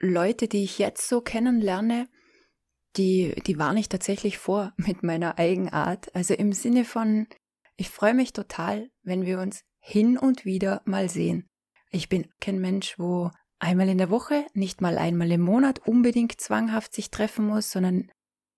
Leute, 0.00 0.48
die 0.48 0.64
ich 0.64 0.78
jetzt 0.78 1.06
so 1.06 1.20
kennenlerne, 1.20 2.08
die, 2.96 3.34
die 3.46 3.58
warne 3.58 3.80
ich 3.80 3.88
tatsächlich 3.88 4.38
vor 4.38 4.72
mit 4.78 5.02
meiner 5.02 5.38
Eigenart. 5.38 6.14
Also 6.14 6.34
im 6.34 6.52
Sinne 6.52 6.84
von, 6.84 7.28
ich 7.80 7.88
freue 7.88 8.12
mich 8.12 8.34
total, 8.34 8.90
wenn 9.02 9.24
wir 9.24 9.40
uns 9.40 9.64
hin 9.78 10.18
und 10.18 10.44
wieder 10.44 10.82
mal 10.84 11.08
sehen. 11.08 11.48
Ich 11.90 12.10
bin 12.10 12.28
kein 12.38 12.60
Mensch, 12.60 12.98
wo 12.98 13.30
einmal 13.58 13.88
in 13.88 13.96
der 13.96 14.10
Woche, 14.10 14.44
nicht 14.52 14.82
mal 14.82 14.98
einmal 14.98 15.32
im 15.32 15.40
Monat 15.40 15.78
unbedingt 15.86 16.38
zwanghaft 16.38 16.92
sich 16.92 17.10
treffen 17.10 17.46
muss, 17.46 17.70
sondern 17.70 18.12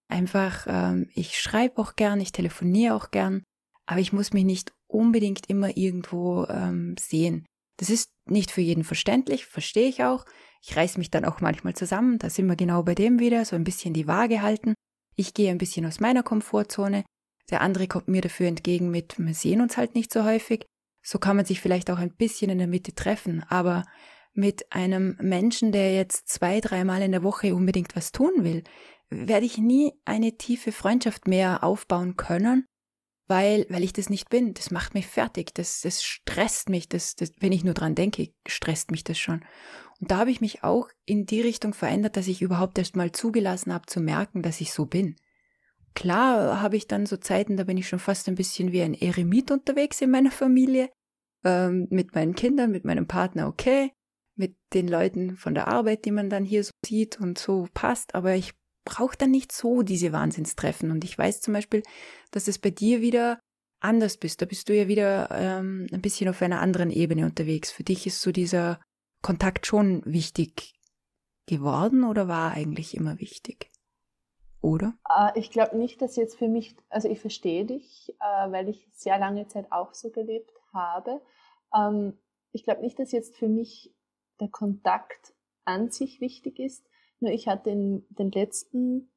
einfach, 0.09 0.67
ähm, 0.69 1.09
ich 1.15 1.39
schreibe 1.39 1.81
auch 1.81 1.95
gern, 1.95 2.19
ich 2.21 2.33
telefoniere 2.33 2.97
auch 2.97 3.13
gern, 3.13 3.45
aber 3.87 4.01
ich 4.01 4.13
muss 4.13 4.33
mich 4.33 4.43
nicht 4.45 4.73
unbedingt 4.89 5.49
immer 5.49 5.77
irgendwo 5.77 6.45
ähm, 6.47 6.97
sehen. 6.99 7.47
Das 7.77 7.91
ist 7.91 8.11
nicht 8.29 8.51
für 8.51 8.61
jeden 8.61 8.83
verständlich, 8.83 9.47
verstehe 9.47 9.89
ich 9.89 10.03
auch. 10.03 10.25
Ich 10.63 10.77
reiß 10.77 10.99
mich 10.99 11.13
dann 11.13 11.25
auch 11.25 11.41
manchmal 11.41 11.75
zusammen, 11.75 12.19
da 12.19 12.29
sind 12.29 12.49
wir 12.49 12.57
genau 12.57 12.83
bei 12.83 12.97
dem 12.97 13.21
wieder, 13.21 13.45
so 13.45 13.55
ein 13.55 13.63
bisschen 13.65 13.95
die 13.95 14.09
Waage 14.09 14.43
halten. 14.43 14.75
Ich 15.15 15.33
gehe 15.33 15.53
ein 15.53 15.59
bisschen 15.59 15.87
aus 15.87 16.01
meiner 16.01 16.25
Komfortzone, 16.25 17.05
der 17.51 17.61
andere 17.61 17.87
kommt 17.87 18.09
mir 18.09 18.21
dafür 18.21 18.49
entgegen 18.49 18.91
mit, 18.91 19.19
wir 19.19 19.35
sehen 19.35 19.61
uns 19.61 19.77
halt 19.77 19.95
nicht 19.95 20.13
so 20.13 20.25
häufig. 20.25 20.65
So 21.03 21.19
kann 21.19 21.37
man 21.37 21.45
sich 21.45 21.61
vielleicht 21.61 21.91
auch 21.91 21.99
ein 21.99 22.15
bisschen 22.15 22.51
in 22.51 22.59
der 22.59 22.69
Mitte 22.69 22.95
treffen, 22.95 23.43
aber 23.49 23.85
mit 24.35 24.73
einem 24.73 25.17
Menschen, 25.21 25.73
der 25.73 25.95
jetzt 25.95 26.29
zwei, 26.29 26.61
dreimal 26.61 27.03
in 27.03 27.13
der 27.13 27.23
Woche 27.23 27.55
unbedingt 27.55 27.97
was 27.97 28.13
tun 28.13 28.33
will, 28.39 28.63
werde 29.11 29.45
ich 29.45 29.59
nie 29.59 29.93
eine 30.05 30.39
tiefe 30.39 30.73
Freundschaft 30.73 31.27
mehr 31.29 31.63
aufbauen 31.63 32.17
können, 32.17 32.67
weil, 33.27 33.67
weil 33.69 33.83
ich 33.83 33.93
das 33.93 34.09
nicht 34.09 34.31
bin. 34.31 34.55
Das 34.55 34.71
macht 34.71 34.95
mich 34.95 35.07
fertig, 35.07 35.53
das, 35.55 35.83
das 35.83 36.03
stresst 36.03 36.69
mich, 36.69 36.89
das, 36.89 37.15
das, 37.15 37.33
wenn 37.41 37.53
ich 37.53 37.65
nur 37.65 37.75
dran 37.75 37.95
denke, 37.95 38.33
stresst 38.47 38.91
mich 38.91 39.05
das 39.05 39.19
schon. 39.19 39.45
Und 40.01 40.11
da 40.11 40.19
habe 40.19 40.31
ich 40.31 40.41
mich 40.41 40.65
auch 40.65 40.89
in 41.05 41.27
die 41.27 41.41
Richtung 41.41 41.75
verändert, 41.75 42.17
dass 42.17 42.27
ich 42.27 42.43
überhaupt 42.43 42.79
erst 42.79 42.97
mal 42.97 43.13
zugelassen 43.13 43.73
habe 43.73 43.87
zu 43.87 44.01
merken, 44.01 44.43
dass 44.43 44.61
ich 44.61 44.73
so 44.73 44.87
bin. 44.87 45.17
Klar 45.95 46.61
habe 46.61 46.77
ich 46.77 46.87
dann 46.87 47.07
so 47.07 47.17
Zeiten, 47.17 47.57
da 47.57 47.65
bin 47.65 47.77
ich 47.77 47.89
schon 47.89 47.99
fast 47.99 48.29
ein 48.29 48.35
bisschen 48.35 48.73
wie 48.73 48.83
ein 48.83 48.95
Eremit 48.95 49.51
unterwegs 49.51 50.01
in 50.01 50.11
meiner 50.11 50.31
Familie, 50.31 50.91
ähm, 51.45 51.87
mit 51.91 52.15
meinen 52.15 52.35
Kindern, 52.35 52.71
mit 52.71 52.85
meinem 52.85 53.07
Partner 53.07 53.49
okay, 53.49 53.93
mit 54.37 54.57
den 54.73 54.89
Leuten 54.89 55.37
von 55.37 55.55
der 55.55 55.69
Arbeit, 55.69 56.05
die 56.05 56.11
man 56.11 56.31
dann 56.31 56.45
hier 56.45 56.65
so 56.65 56.71
sieht 56.85 57.21
und 57.21 57.39
so 57.39 57.69
passt, 57.75 58.15
aber 58.15 58.35
ich 58.35 58.55
brauche 58.85 59.17
dann 59.17 59.31
nicht 59.31 59.53
so 59.53 59.83
diese 59.83 60.13
Wahnsinnstreffen. 60.13 60.91
Und 60.91 61.05
ich 61.05 61.17
weiß 61.17 61.41
zum 61.41 61.55
Beispiel, 61.55 61.83
dass 62.31 62.49
es 62.49 62.59
bei 62.59 62.71
dir 62.71 63.01
wieder 63.01 63.39
anders 63.81 64.17
bist. 64.17 64.43
Da 64.43 64.47
bist 64.47 64.69
du 64.69 64.77
ja 64.77 64.89
wieder 64.89 65.29
ähm, 65.31 65.87
ein 65.93 66.03
bisschen 66.03 66.29
auf 66.29 66.43
einer 66.43 66.61
anderen 66.61 66.91
Ebene 66.91 67.27
unterwegs. 67.27 67.71
Für 67.71 67.85
dich 67.85 68.07
ist 68.07 68.21
so 68.21 68.33
dieser 68.33 68.81
Kontakt 69.23 69.67
schon 69.67 70.03
wichtig 70.05 70.75
geworden 71.47 72.05
oder 72.05 72.29
war 72.29 72.53
eigentlich 72.53 72.97
immer 72.97 73.19
wichtig? 73.19 73.72
Oder? 74.63 74.95
Äh, 75.09 75.39
ich 75.39 75.51
glaube 75.51 75.77
nicht, 75.77 76.01
dass 76.01 76.17
jetzt 76.17 76.39
für 76.39 76.49
mich, 76.49 76.75
also 76.89 77.09
ich 77.09 77.21
verstehe 77.21 77.67
dich, 77.67 78.15
äh, 78.21 78.51
weil 78.51 78.69
ich 78.69 78.89
sehr 78.93 79.19
lange 79.19 79.47
Zeit 79.49 79.71
auch 79.71 79.93
so 79.93 80.11
gelebt 80.11 80.53
habe. 80.73 81.21
Ähm, 81.75 82.17
ich 82.53 82.65
glaube 82.65 82.81
nicht, 82.81 82.99
dass 82.99 83.13
jetzt 83.13 83.37
für 83.37 83.49
mich 83.49 83.93
der 84.41 84.49
Kontakt 84.49 85.35
an 85.65 85.91
sich 85.91 86.21
wichtig 86.21 86.59
ist. 86.59 86.89
Nur 87.21 87.33
ich 87.33 87.49
hatte 87.49 87.71
in 87.71 88.07
den 88.11 88.31
letzten 88.31 89.11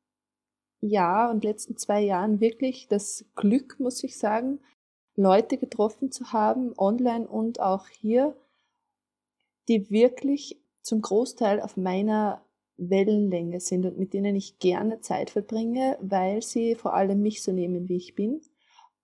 Jahr 0.81 1.31
und 1.31 1.43
letzten 1.43 1.77
zwei 1.77 2.01
Jahren 2.01 2.39
wirklich 2.39 2.87
das 2.87 3.25
Glück, 3.35 3.79
muss 3.79 4.03
ich 4.03 4.17
sagen, 4.17 4.59
Leute 5.15 5.57
getroffen 5.57 6.11
zu 6.11 6.33
haben, 6.33 6.73
online 6.77 7.27
und 7.27 7.59
auch 7.59 7.87
hier, 7.87 8.35
die 9.67 9.89
wirklich 9.89 10.61
zum 10.81 11.01
Großteil 11.01 11.61
auf 11.61 11.77
meiner 11.77 12.44
Wellenlänge 12.77 13.59
sind 13.59 13.85
und 13.85 13.97
mit 13.97 14.13
denen 14.13 14.35
ich 14.35 14.59
gerne 14.59 14.99
Zeit 14.99 15.29
verbringe, 15.29 15.97
weil 16.01 16.41
sie 16.41 16.75
vor 16.75 16.93
allem 16.93 17.21
mich 17.21 17.41
so 17.41 17.51
nehmen, 17.51 17.87
wie 17.87 17.97
ich 17.97 18.15
bin. 18.15 18.41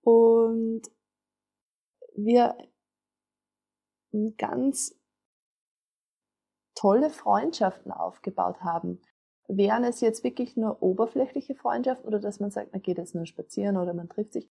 Und 0.02 0.82
wir 2.14 2.56
ganz 4.36 4.94
tolle 6.74 7.10
Freundschaften 7.10 7.92
aufgebaut 7.92 8.60
haben. 8.60 9.00
Wären 9.48 9.84
es 9.84 10.00
jetzt 10.00 10.24
wirklich 10.24 10.56
nur 10.56 10.82
oberflächliche 10.82 11.54
Freundschaften 11.54 12.06
oder 12.06 12.20
dass 12.20 12.40
man 12.40 12.50
sagt, 12.50 12.72
man 12.72 12.82
geht 12.82 12.98
jetzt 12.98 13.14
nur 13.14 13.26
spazieren 13.26 13.76
oder 13.76 13.94
man 13.94 14.08
trifft 14.08 14.32
sich, 14.32 14.50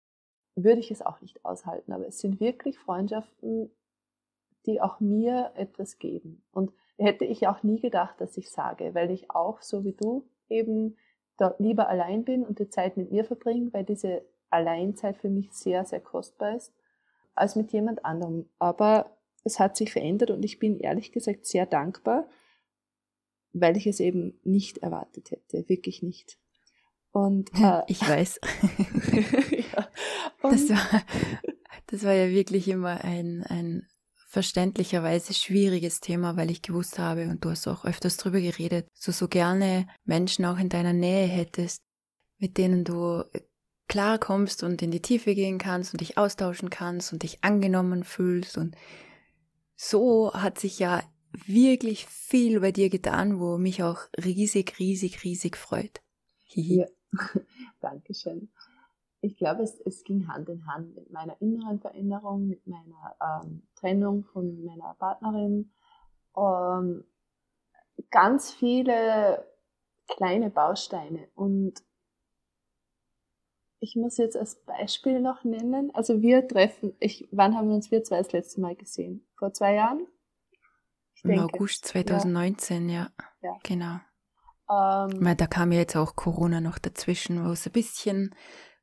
würde 0.55 0.79
ich 0.79 0.91
es 0.91 1.01
auch 1.01 1.21
nicht 1.21 1.43
aushalten. 1.45 1.93
Aber 1.93 2.07
es 2.07 2.19
sind 2.19 2.39
wirklich 2.39 2.77
Freundschaften, 2.77 3.71
die 4.65 4.81
auch 4.81 4.99
mir 4.99 5.51
etwas 5.55 5.97
geben. 5.97 6.43
Und 6.51 6.71
hätte 7.01 7.25
ich 7.25 7.47
auch 7.47 7.63
nie 7.63 7.79
gedacht, 7.79 8.19
dass 8.19 8.37
ich 8.37 8.49
sage, 8.49 8.93
weil 8.93 9.11
ich 9.11 9.31
auch, 9.31 9.61
so 9.61 9.83
wie 9.83 9.93
du, 9.93 10.25
eben 10.49 10.97
lieber 11.57 11.89
allein 11.89 12.23
bin 12.23 12.43
und 12.43 12.59
die 12.59 12.69
Zeit 12.69 12.97
mit 12.97 13.11
mir 13.11 13.25
verbringe, 13.25 13.73
weil 13.73 13.83
diese 13.83 14.23
Alleinzeit 14.51 15.17
für 15.17 15.29
mich 15.29 15.51
sehr, 15.51 15.85
sehr 15.85 16.01
kostbar 16.01 16.55
ist, 16.55 16.71
als 17.33 17.55
mit 17.55 17.71
jemand 17.71 18.05
anderem. 18.05 18.47
Aber 18.59 19.17
es 19.43 19.59
hat 19.59 19.75
sich 19.75 19.91
verändert 19.91 20.29
und 20.29 20.45
ich 20.45 20.59
bin 20.59 20.79
ehrlich 20.79 21.11
gesagt 21.11 21.45
sehr 21.45 21.65
dankbar, 21.65 22.29
weil 23.53 23.75
ich 23.75 23.87
es 23.87 23.99
eben 23.99 24.39
nicht 24.43 24.79
erwartet 24.79 25.31
hätte, 25.31 25.67
wirklich 25.67 26.03
nicht. 26.03 26.37
Und 27.11 27.49
äh, 27.55 27.81
ich 27.87 28.07
weiß. 28.07 28.39
ja. 29.73 29.87
das, 30.43 30.69
war, 30.69 31.01
das 31.87 32.03
war 32.03 32.13
ja 32.13 32.29
wirklich 32.29 32.67
immer 32.67 33.03
ein, 33.03 33.43
ein 33.47 33.87
verständlicherweise 34.31 35.33
schwieriges 35.33 35.99
Thema, 35.99 36.37
weil 36.37 36.49
ich 36.51 36.61
gewusst 36.61 36.97
habe, 36.97 37.27
und 37.27 37.43
du 37.43 37.49
hast 37.49 37.67
auch 37.67 37.83
öfters 37.83 38.15
drüber 38.15 38.39
geredet, 38.39 38.87
so 38.93 39.11
so 39.11 39.27
gerne 39.27 39.87
Menschen 40.05 40.45
auch 40.45 40.57
in 40.57 40.69
deiner 40.69 40.93
Nähe 40.93 41.27
hättest, 41.27 41.83
mit 42.37 42.57
denen 42.57 42.85
du 42.85 43.25
klar 43.89 44.19
kommst 44.19 44.63
und 44.63 44.81
in 44.81 44.89
die 44.89 45.01
Tiefe 45.01 45.35
gehen 45.35 45.57
kannst 45.57 45.93
und 45.93 45.99
dich 45.99 46.17
austauschen 46.17 46.69
kannst 46.69 47.11
und 47.11 47.23
dich 47.23 47.43
angenommen 47.43 48.05
fühlst. 48.05 48.57
Und 48.57 48.77
so 49.75 50.33
hat 50.33 50.59
sich 50.59 50.79
ja 50.79 51.03
wirklich 51.45 52.05
viel 52.05 52.61
bei 52.61 52.71
dir 52.71 52.89
getan, 52.89 53.37
wo 53.37 53.57
mich 53.57 53.83
auch 53.83 53.99
riesig, 54.23 54.79
riesig, 54.79 55.25
riesig 55.25 55.57
freut. 55.57 55.99
ja. 56.45 56.85
Dankeschön 57.81 58.49
ich 59.21 59.37
glaube, 59.37 59.61
es, 59.61 59.79
es 59.81 60.03
ging 60.03 60.27
Hand 60.27 60.49
in 60.49 60.65
Hand 60.65 60.95
mit 60.95 61.11
meiner 61.11 61.39
inneren 61.41 61.79
Veränderung, 61.79 62.47
mit 62.47 62.65
meiner 62.65 63.15
ähm, 63.21 63.63
Trennung 63.75 64.23
von 64.25 64.65
meiner 64.65 64.95
Partnerin. 64.95 65.71
Ähm, 66.35 67.03
ganz 68.09 68.51
viele 68.51 69.45
kleine 70.07 70.49
Bausteine. 70.49 71.29
Und 71.35 71.83
ich 73.79 73.95
muss 73.95 74.17
jetzt 74.17 74.35
als 74.35 74.55
Beispiel 74.65 75.19
noch 75.19 75.43
nennen, 75.43 75.93
also 75.93 76.21
wir 76.21 76.47
treffen, 76.47 76.95
ich, 76.99 77.27
wann 77.31 77.55
haben 77.55 77.69
wir 77.69 77.75
uns 77.75 77.91
wir 77.91 78.03
zwei 78.03 78.17
das 78.17 78.31
letzte 78.31 78.61
Mal 78.61 78.75
gesehen? 78.75 79.27
Vor 79.37 79.53
zwei 79.53 79.75
Jahren? 79.75 80.07
Ich 81.15 81.23
Im 81.23 81.31
denke, 81.31 81.45
August 81.55 81.85
2019, 81.85 82.89
ja. 82.89 82.95
ja. 82.95 83.09
ja. 83.41 83.57
Genau. 83.63 83.99
Ähm, 84.69 85.25
Weil 85.25 85.35
da 85.35 85.47
kam 85.47 85.71
ja 85.71 85.79
jetzt 85.79 85.95
auch 85.95 86.15
Corona 86.15 86.61
noch 86.61 86.79
dazwischen, 86.79 87.45
wo 87.45 87.51
es 87.51 87.67
ein 87.67 87.73
bisschen 87.73 88.35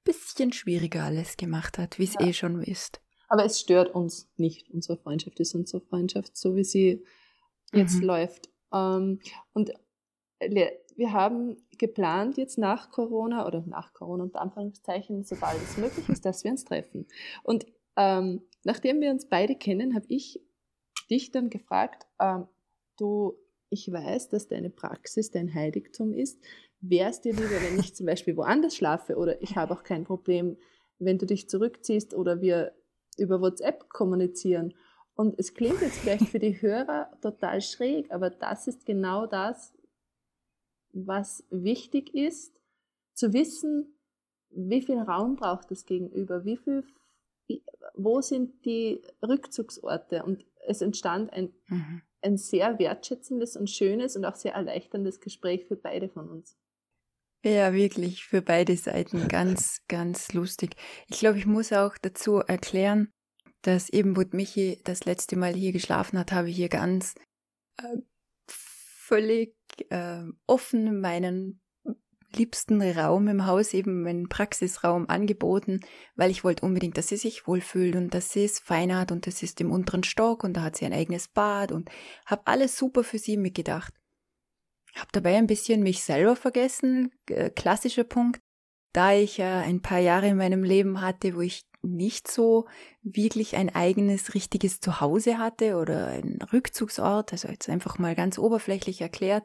bisschen 0.05 0.53
schwieriger 0.53 1.05
alles 1.05 1.37
gemacht 1.37 1.79
hat, 1.79 1.99
wie 1.99 2.05
es 2.05 2.15
ja. 2.15 2.27
eh 2.27 2.33
schon 2.33 2.63
ist. 2.63 3.01
Aber 3.29 3.45
es 3.45 3.61
stört 3.61 3.95
uns 3.95 4.29
nicht. 4.37 4.71
Unsere 4.71 4.97
Freundschaft 4.97 5.39
ist 5.41 5.55
unsere 5.55 5.83
Freundschaft, 5.83 6.37
so 6.37 6.57
wie 6.57 6.65
sie 6.65 7.05
jetzt 7.73 7.97
mhm. 7.97 8.05
läuft. 8.05 8.49
Ähm, 8.73 9.21
und 9.53 9.73
wir 10.41 11.13
haben 11.13 11.57
geplant 11.79 12.37
jetzt 12.37 12.59
nach 12.59 12.91
Corona 12.91 13.47
oder 13.47 13.63
nach 13.67 13.93
Corona 13.93 14.25
unter 14.25 14.41
Anführungszeichen, 14.41 15.25
sobald 15.25 15.61
es 15.63 15.77
möglich 15.77 16.09
ist, 16.09 16.25
dass 16.25 16.45
wir 16.45 16.51
uns 16.51 16.65
treffen. 16.65 17.07
Und 17.43 17.67
ähm, 17.97 18.43
nachdem 18.65 19.01
wir 19.01 19.11
uns 19.11 19.29
beide 19.29 19.57
kennen, 19.57 19.95
habe 19.95 20.07
ich 20.09 20.41
dich 21.11 21.31
dann 21.31 21.51
gefragt, 21.51 22.07
ähm, 22.21 22.47
du, 22.97 23.39
ich 23.71 23.91
weiß, 23.91 24.29
dass 24.29 24.49
deine 24.49 24.71
Praxis 24.71 25.31
dein 25.31 25.53
Heiligtum 25.55 26.15
ist. 26.15 26.41
Wäre 26.81 27.11
es 27.11 27.21
dir 27.21 27.33
lieber, 27.33 27.61
wenn 27.63 27.79
ich 27.79 27.95
zum 27.95 28.07
Beispiel 28.07 28.37
woanders 28.37 28.77
schlafe 28.77 29.17
oder 29.17 29.43
ich 29.43 29.57
habe 29.57 29.75
auch 29.75 29.83
kein 29.83 30.05
Problem, 30.05 30.57
wenn 30.99 31.19
du 31.19 31.27
dich 31.27 31.49
zurückziehst 31.49 32.15
oder 32.15 32.41
wir 32.41 32.73
über 33.17 33.41
WhatsApp 33.41 33.89
kommunizieren? 33.89 34.75
Und 35.15 35.37
es 35.39 35.55
klingt 35.55 35.81
jetzt 35.81 35.99
vielleicht 35.99 36.29
für 36.29 36.39
die 36.39 36.63
Hörer 36.63 37.11
total 37.21 37.61
schräg, 37.61 38.13
aber 38.13 38.31
das 38.31 38.69
ist 38.69 38.87
genau 38.87 39.27
das, 39.27 39.75
was 40.93 41.45
wichtig 41.51 42.15
ist, 42.15 42.55
zu 43.15 43.33
wissen, 43.33 43.99
wie 44.51 44.81
viel 44.81 44.99
Raum 44.99 45.35
braucht 45.35 45.73
das 45.73 45.85
Gegenüber, 45.85 46.45
wie 46.45 46.57
viel, 46.57 46.85
wo 47.95 48.21
sind 48.21 48.65
die 48.65 49.03
Rückzugsorte. 49.21 50.23
Und 50.23 50.47
es 50.67 50.81
entstand 50.81 51.33
ein, 51.33 51.53
mhm. 51.67 52.03
ein 52.23 52.37
sehr 52.37 52.79
wertschätzendes 52.79 53.57
und 53.57 53.69
schönes 53.69 54.17
und 54.17 54.25
auch 54.25 54.37
sehr 54.37 54.55
erleichterndes 54.55 55.21
Gespräch 55.21 55.65
für 55.67 55.77
beide 55.77 56.09
von 56.09 56.29
uns. 56.29 56.57
Ja, 57.45 57.73
wirklich, 57.73 58.25
für 58.25 58.43
beide 58.43 58.77
Seiten 58.77 59.29
ganz, 59.29 59.83
ganz 59.89 60.33
lustig. 60.33 60.75
Ich 61.09 61.19
glaube, 61.19 61.39
ich 61.39 61.47
muss 61.47 61.73
auch 61.73 61.97
dazu 61.99 62.39
erklären, 62.39 63.13
dass 63.63 63.89
eben, 63.89 64.17
wo 64.17 64.23
Michi 64.33 64.81
das 64.85 65.05
letzte 65.05 65.37
Mal 65.37 65.55
hier 65.55 65.73
geschlafen 65.73 66.19
hat, 66.19 66.33
habe 66.33 66.51
ich 66.51 66.57
hier 66.57 66.69
ganz 66.69 67.15
äh, 67.77 67.97
völlig 68.47 69.55
äh, 69.91 70.23
offen 70.47 71.01
meinen 71.01 71.61
liebsten 72.35 72.83
Raum 72.83 73.29
im 73.29 73.47
Haus, 73.47 73.73
eben 73.73 74.03
meinen 74.03 74.29
Praxisraum 74.29 75.09
angeboten, 75.09 75.81
weil 76.15 76.31
ich 76.31 76.45
wollte 76.45 76.65
unbedingt, 76.65 76.99
dass 76.99 77.09
sie 77.09 77.17
sich 77.17 77.47
wohlfühlt 77.47 77.97
und 77.97 78.13
dass 78.13 78.31
sie 78.31 78.45
es 78.45 78.59
fein 78.59 78.95
hat 78.95 79.13
und 79.13 79.27
das 79.27 79.43
ist 79.43 79.61
im 79.61 79.73
unteren 79.73 80.05
Stock 80.05 80.45
und 80.45 80.55
da 80.55 80.63
hat 80.63 80.77
sie 80.77 80.85
ein 80.85 80.93
eigenes 80.93 81.29
Bad 81.29 81.73
und 81.73 81.91
habe 82.27 82.47
alles 82.47 82.77
super 82.77 83.03
für 83.03 83.19
sie 83.19 83.37
mitgedacht. 83.37 83.95
Habe 84.95 85.09
dabei 85.13 85.37
ein 85.37 85.47
bisschen 85.47 85.83
mich 85.83 86.03
selber 86.03 86.37
vergessen, 86.37 87.13
äh, 87.29 87.51
klassischer 87.51 88.05
Punkt, 88.05 88.41
da 88.93 89.13
ich 89.13 89.41
ein 89.43 89.83
paar 89.83 89.99
Jahre 89.99 90.29
in 90.29 90.39
meinem 90.39 90.65
Leben 90.65 91.01
hatte, 91.01 91.37
wo 91.37 91.41
ich 91.41 91.63
nicht 91.83 92.29
so 92.29 92.67
wirklich 93.03 93.57
ein 93.57 93.75
eigenes, 93.75 94.35
richtiges 94.35 94.81
Zuhause 94.81 95.39
hatte 95.39 95.77
oder 95.77 96.09
ein 96.09 96.39
Rückzugsort, 96.53 97.33
also 97.33 97.49
jetzt 97.49 97.69
einfach 97.69 97.99
mal 97.99 98.15
ganz 98.15 98.39
oberflächlich 98.39 99.01
erklärt, 99.01 99.45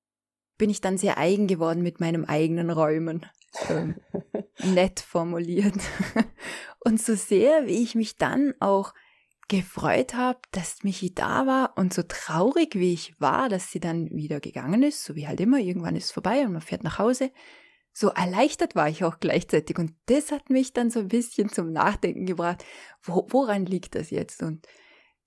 bin 0.58 0.70
ich 0.70 0.82
dann 0.82 0.98
sehr 0.98 1.18
eigen 1.18 1.48
geworden 1.48 1.82
mit 1.82 2.00
meinem 2.00 2.26
eigenen 2.26 2.70
Räumen. 2.70 3.26
Ähm, 3.70 3.96
nett 4.64 5.00
formuliert. 5.00 5.76
Und 6.80 7.02
so 7.02 7.16
sehr, 7.16 7.68
wie 7.68 7.84
ich 7.84 7.96
mich 7.96 8.18
dann 8.18 8.54
auch 8.60 8.94
gefreut 9.48 10.14
habe, 10.14 10.40
dass 10.52 10.84
Michi 10.84 11.14
da 11.14 11.46
war 11.46 11.78
und 11.78 11.94
so 11.94 12.04
traurig, 12.04 12.76
wie 12.76 12.94
ich 12.94 13.20
war, 13.20 13.50
dass 13.50 13.72
sie 13.72 13.80
dann 13.80 14.10
wieder 14.12 14.40
gegangen 14.40 14.84
ist, 14.84 15.04
so 15.04 15.16
wie 15.16 15.28
halt 15.28 15.42
immer, 15.42 15.60
irgendwann 15.60 15.96
ist 15.96 16.06
es 16.06 16.12
vorbei 16.12 16.46
und 16.46 16.54
man 16.54 16.62
fährt 16.62 16.84
nach 16.84 17.00
Hause, 17.00 17.32
so 17.92 18.10
erleichtert 18.10 18.76
war 18.76 18.90
ich 18.90 19.04
auch 19.04 19.20
gleichzeitig. 19.20 19.78
Und 19.78 19.94
das 20.08 20.32
hat 20.32 20.50
mich 20.50 20.74
dann 20.74 20.90
so 20.90 21.00
ein 21.00 21.10
bisschen 21.10 21.50
zum 21.50 21.72
Nachdenken 21.72 22.26
gebracht, 22.26 22.66
wo, 23.04 23.28
woran 23.30 23.66
liegt 23.66 23.96
das 23.96 24.10
jetzt? 24.10 24.42
Und 24.42 24.68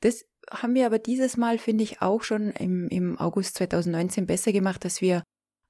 das 0.01 0.25
haben 0.51 0.75
wir 0.75 0.87
aber 0.87 0.99
dieses 0.99 1.37
Mal, 1.37 1.59
finde 1.59 1.85
ich, 1.85 2.03
auch 2.03 2.23
schon 2.23 2.51
im, 2.51 2.89
im 2.89 3.19
August 3.19 3.57
2019 3.57 4.27
besser 4.27 4.53
gemacht, 4.53 4.85
dass 4.85 5.01
wir 5.01 5.23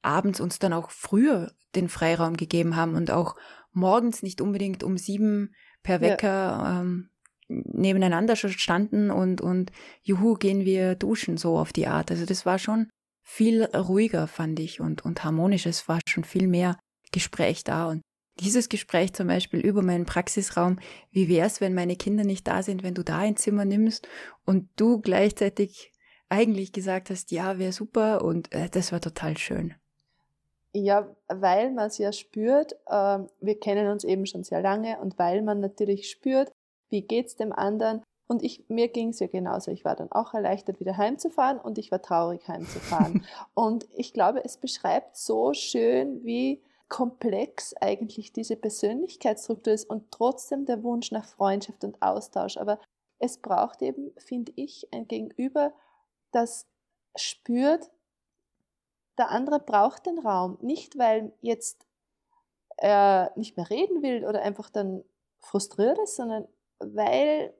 abends 0.02 0.40
uns 0.40 0.58
dann 0.58 0.72
auch 0.72 0.90
früher 0.90 1.52
den 1.74 1.88
Freiraum 1.88 2.36
gegeben 2.36 2.76
haben 2.76 2.94
und 2.94 3.10
auch 3.10 3.36
morgens 3.72 4.22
nicht 4.22 4.40
unbedingt 4.40 4.82
um 4.82 4.96
sieben 4.96 5.54
per 5.82 6.00
Wecker 6.00 6.28
ja. 6.28 6.80
ähm, 6.80 7.10
nebeneinander 7.48 8.36
standen 8.36 9.10
und, 9.10 9.40
und 9.40 9.70
juhu, 10.02 10.34
gehen 10.34 10.64
wir 10.64 10.94
duschen, 10.94 11.36
so 11.36 11.58
auf 11.58 11.72
die 11.72 11.86
Art. 11.86 12.10
Also 12.10 12.26
das 12.26 12.46
war 12.46 12.58
schon 12.58 12.88
viel 13.22 13.64
ruhiger, 13.64 14.26
fand 14.26 14.60
ich, 14.60 14.80
und, 14.80 15.04
und 15.04 15.24
harmonisch. 15.24 15.66
Es 15.66 15.88
war 15.88 16.00
schon 16.08 16.24
viel 16.24 16.46
mehr 16.46 16.78
Gespräch 17.12 17.64
da. 17.64 17.88
Und 17.88 18.02
dieses 18.40 18.68
Gespräch 18.68 19.12
zum 19.14 19.28
Beispiel 19.28 19.60
über 19.60 19.82
meinen 19.82 20.06
Praxisraum, 20.06 20.78
wie 21.10 21.28
wäre 21.28 21.46
es, 21.46 21.60
wenn 21.60 21.74
meine 21.74 21.96
Kinder 21.96 22.24
nicht 22.24 22.46
da 22.46 22.62
sind, 22.62 22.82
wenn 22.82 22.94
du 22.94 23.02
da 23.02 23.18
ein 23.18 23.36
Zimmer 23.36 23.64
nimmst 23.64 24.06
und 24.44 24.68
du 24.76 25.00
gleichzeitig 25.00 25.92
eigentlich 26.28 26.72
gesagt 26.72 27.10
hast, 27.10 27.30
ja, 27.30 27.58
wäre 27.58 27.72
super 27.72 28.22
und 28.22 28.52
äh, 28.52 28.68
das 28.68 28.92
war 28.92 29.00
total 29.00 29.36
schön. 29.38 29.74
Ja, 30.72 31.16
weil 31.28 31.72
man 31.72 31.86
es 31.86 31.98
ja 31.98 32.12
spürt, 32.12 32.74
äh, 32.86 33.18
wir 33.40 33.58
kennen 33.60 33.88
uns 33.90 34.04
eben 34.04 34.26
schon 34.26 34.44
sehr 34.44 34.60
lange 34.60 34.98
und 35.00 35.18
weil 35.18 35.42
man 35.42 35.60
natürlich 35.60 36.10
spürt, 36.10 36.52
wie 36.90 37.02
geht's 37.02 37.36
dem 37.36 37.52
anderen. 37.52 38.02
Und 38.28 38.42
ich, 38.42 38.64
mir 38.68 38.88
ging 38.88 39.10
es 39.10 39.20
ja 39.20 39.28
genauso. 39.28 39.70
Ich 39.70 39.84
war 39.84 39.94
dann 39.94 40.10
auch 40.10 40.34
erleichtert, 40.34 40.80
wieder 40.80 40.96
heimzufahren 40.96 41.58
und 41.58 41.78
ich 41.78 41.92
war 41.92 42.02
traurig, 42.02 42.46
heimzufahren. 42.48 43.24
und 43.54 43.86
ich 43.94 44.12
glaube, 44.12 44.44
es 44.44 44.56
beschreibt 44.56 45.16
so 45.16 45.52
schön, 45.52 46.24
wie 46.24 46.62
komplex 46.88 47.74
eigentlich 47.80 48.32
diese 48.32 48.56
Persönlichkeitsstruktur 48.56 49.72
ist 49.72 49.88
und 49.88 50.10
trotzdem 50.10 50.66
der 50.66 50.82
Wunsch 50.82 51.10
nach 51.12 51.26
Freundschaft 51.26 51.84
und 51.84 52.00
Austausch. 52.02 52.56
Aber 52.56 52.80
es 53.18 53.38
braucht 53.38 53.82
eben, 53.82 54.12
finde 54.18 54.52
ich, 54.56 54.88
ein 54.92 55.08
Gegenüber, 55.08 55.72
das 56.32 56.66
spürt, 57.16 57.90
der 59.18 59.30
andere 59.30 59.60
braucht 59.60 60.06
den 60.06 60.18
Raum. 60.18 60.58
Nicht, 60.60 60.98
weil 60.98 61.32
jetzt 61.40 61.86
er 62.76 63.32
nicht 63.36 63.56
mehr 63.56 63.70
reden 63.70 64.02
will 64.02 64.26
oder 64.26 64.42
einfach 64.42 64.70
dann 64.70 65.02
frustriert 65.38 65.98
ist, 65.98 66.16
sondern 66.16 66.46
weil, 66.78 67.54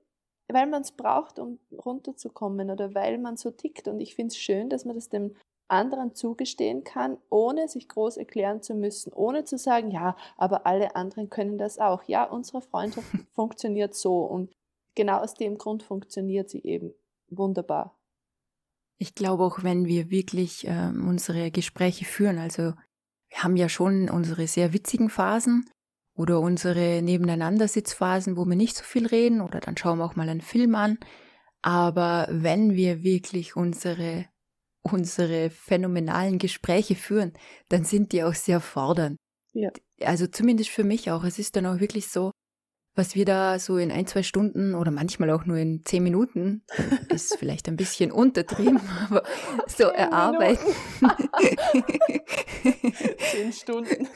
weil 0.48 0.66
man 0.66 0.82
es 0.82 0.92
braucht, 0.92 1.38
um 1.38 1.58
runterzukommen 1.72 2.70
oder 2.70 2.94
weil 2.94 3.18
man 3.18 3.36
so 3.36 3.50
tickt. 3.50 3.88
Und 3.88 4.00
ich 4.00 4.14
finde 4.14 4.32
es 4.32 4.38
schön, 4.38 4.68
dass 4.68 4.84
man 4.84 4.94
das 4.94 5.08
dem 5.08 5.34
anderen 5.68 6.14
zugestehen 6.14 6.84
kann, 6.84 7.18
ohne 7.28 7.68
sich 7.68 7.88
groß 7.88 8.18
erklären 8.18 8.62
zu 8.62 8.74
müssen, 8.74 9.12
ohne 9.12 9.44
zu 9.44 9.58
sagen, 9.58 9.90
ja, 9.90 10.16
aber 10.36 10.66
alle 10.66 10.94
anderen 10.94 11.28
können 11.28 11.58
das 11.58 11.78
auch. 11.78 12.04
Ja, 12.04 12.24
unsere 12.24 12.62
Freundschaft 12.62 13.08
funktioniert 13.34 13.94
so 13.94 14.24
und 14.24 14.52
genau 14.94 15.18
aus 15.18 15.34
dem 15.34 15.58
Grund 15.58 15.82
funktioniert 15.82 16.50
sie 16.50 16.62
eben 16.62 16.94
wunderbar. 17.28 17.98
Ich 18.98 19.14
glaube 19.14 19.44
auch, 19.44 19.62
wenn 19.62 19.86
wir 19.86 20.10
wirklich 20.10 20.66
äh, 20.66 20.92
unsere 20.94 21.50
Gespräche 21.50 22.04
führen, 22.04 22.38
also 22.38 22.72
wir 23.28 23.42
haben 23.42 23.56
ja 23.56 23.68
schon 23.68 24.08
unsere 24.08 24.46
sehr 24.46 24.72
witzigen 24.72 25.10
Phasen 25.10 25.68
oder 26.16 26.40
unsere 26.40 27.02
Nebeneinandersitzphasen, 27.02 28.36
wo 28.36 28.44
wir 28.44 28.56
nicht 28.56 28.76
so 28.76 28.84
viel 28.84 29.06
reden 29.06 29.40
oder 29.40 29.60
dann 29.60 29.76
schauen 29.76 29.98
wir 29.98 30.04
auch 30.04 30.16
mal 30.16 30.28
einen 30.28 30.40
Film 30.40 30.74
an. 30.74 30.98
Aber 31.62 32.28
wenn 32.30 32.74
wir 32.74 33.02
wirklich 33.02 33.56
unsere 33.56 34.26
unsere 34.92 35.50
phänomenalen 35.50 36.38
Gespräche 36.38 36.94
führen, 36.94 37.32
dann 37.68 37.84
sind 37.84 38.12
die 38.12 38.22
auch 38.22 38.34
sehr 38.34 38.60
fordernd. 38.60 39.16
Ja. 39.52 39.70
Also 40.02 40.26
zumindest 40.26 40.70
für 40.70 40.84
mich 40.84 41.10
auch. 41.10 41.24
Es 41.24 41.38
ist 41.38 41.56
dann 41.56 41.66
auch 41.66 41.80
wirklich 41.80 42.08
so, 42.08 42.30
was 42.94 43.14
wir 43.14 43.24
da 43.24 43.58
so 43.58 43.76
in 43.76 43.90
ein, 43.90 44.06
zwei 44.06 44.22
Stunden 44.22 44.74
oder 44.74 44.90
manchmal 44.90 45.30
auch 45.30 45.44
nur 45.44 45.58
in 45.58 45.84
zehn 45.84 46.02
Minuten, 46.02 46.62
ist 47.08 47.36
vielleicht 47.38 47.68
ein 47.68 47.76
bisschen 47.76 48.10
untertrieben, 48.10 48.80
aber 49.10 49.22
so 49.66 49.84
erarbeiten. 49.84 50.74
zehn 53.32 53.52
Stunden. 53.52 54.08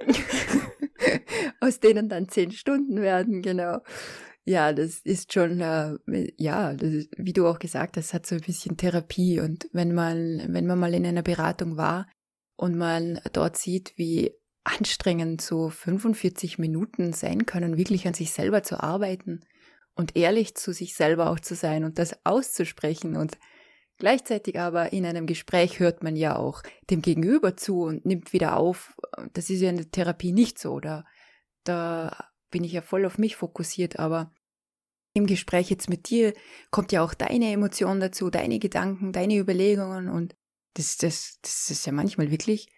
Aus 1.60 1.80
denen 1.80 2.08
dann 2.08 2.28
zehn 2.28 2.50
Stunden 2.52 3.00
werden, 3.00 3.42
genau. 3.42 3.78
Ja, 4.44 4.72
das 4.72 5.00
ist 5.00 5.32
schon, 5.32 5.60
äh, 5.60 5.96
ja, 6.36 6.70
ist, 6.70 7.10
wie 7.16 7.32
du 7.32 7.46
auch 7.46 7.58
gesagt 7.58 7.96
hast, 7.96 8.14
hat 8.14 8.26
so 8.26 8.34
ein 8.34 8.40
bisschen 8.40 8.76
Therapie. 8.76 9.40
Und 9.40 9.68
wenn 9.72 9.94
man, 9.94 10.46
wenn 10.48 10.66
man 10.66 10.78
mal 10.78 10.94
in 10.94 11.06
einer 11.06 11.22
Beratung 11.22 11.76
war 11.76 12.06
und 12.56 12.76
man 12.76 13.20
dort 13.32 13.56
sieht, 13.56 13.92
wie 13.96 14.32
anstrengend 14.64 15.40
so 15.40 15.70
45 15.70 16.58
Minuten 16.58 17.12
sein 17.12 17.46
können, 17.46 17.76
wirklich 17.76 18.06
an 18.06 18.14
sich 18.14 18.32
selber 18.32 18.62
zu 18.62 18.82
arbeiten 18.82 19.40
und 19.94 20.16
ehrlich 20.16 20.54
zu 20.54 20.72
sich 20.72 20.94
selber 20.94 21.30
auch 21.30 21.40
zu 21.40 21.54
sein 21.54 21.84
und 21.84 21.98
das 21.98 22.14
auszusprechen 22.24 23.16
und 23.16 23.38
gleichzeitig 24.00 24.58
aber 24.58 24.92
in 24.92 25.06
einem 25.06 25.26
Gespräch 25.26 25.78
hört 25.78 26.02
man 26.02 26.16
ja 26.16 26.34
auch 26.36 26.62
dem 26.90 27.02
Gegenüber 27.02 27.56
zu 27.56 27.82
und 27.82 28.04
nimmt 28.04 28.32
wieder 28.32 28.56
auf. 28.56 28.96
Das 29.32 29.48
ist 29.48 29.60
ja 29.60 29.70
in 29.70 29.76
der 29.76 29.90
Therapie 29.90 30.32
nicht 30.32 30.58
so, 30.58 30.80
da, 30.80 31.04
da 31.62 32.30
bin 32.50 32.64
ich 32.64 32.72
ja 32.72 32.82
voll 32.82 33.06
auf 33.06 33.18
mich 33.18 33.36
fokussiert, 33.36 34.00
aber 34.00 34.32
im 35.12 35.26
Gespräch 35.26 35.70
jetzt 35.70 35.88
mit 35.88 36.10
dir 36.10 36.34
kommt 36.70 36.92
ja 36.92 37.02
auch 37.02 37.14
deine 37.14 37.52
Emotion 37.52 38.00
dazu, 38.00 38.30
deine 38.30 38.58
Gedanken, 38.58 39.12
deine 39.12 39.36
Überlegungen 39.36 40.08
und 40.08 40.34
das, 40.74 40.96
das, 40.96 41.38
das 41.42 41.70
ist 41.70 41.86
ja 41.86 41.92
manchmal 41.92 42.30
wirklich 42.30 42.68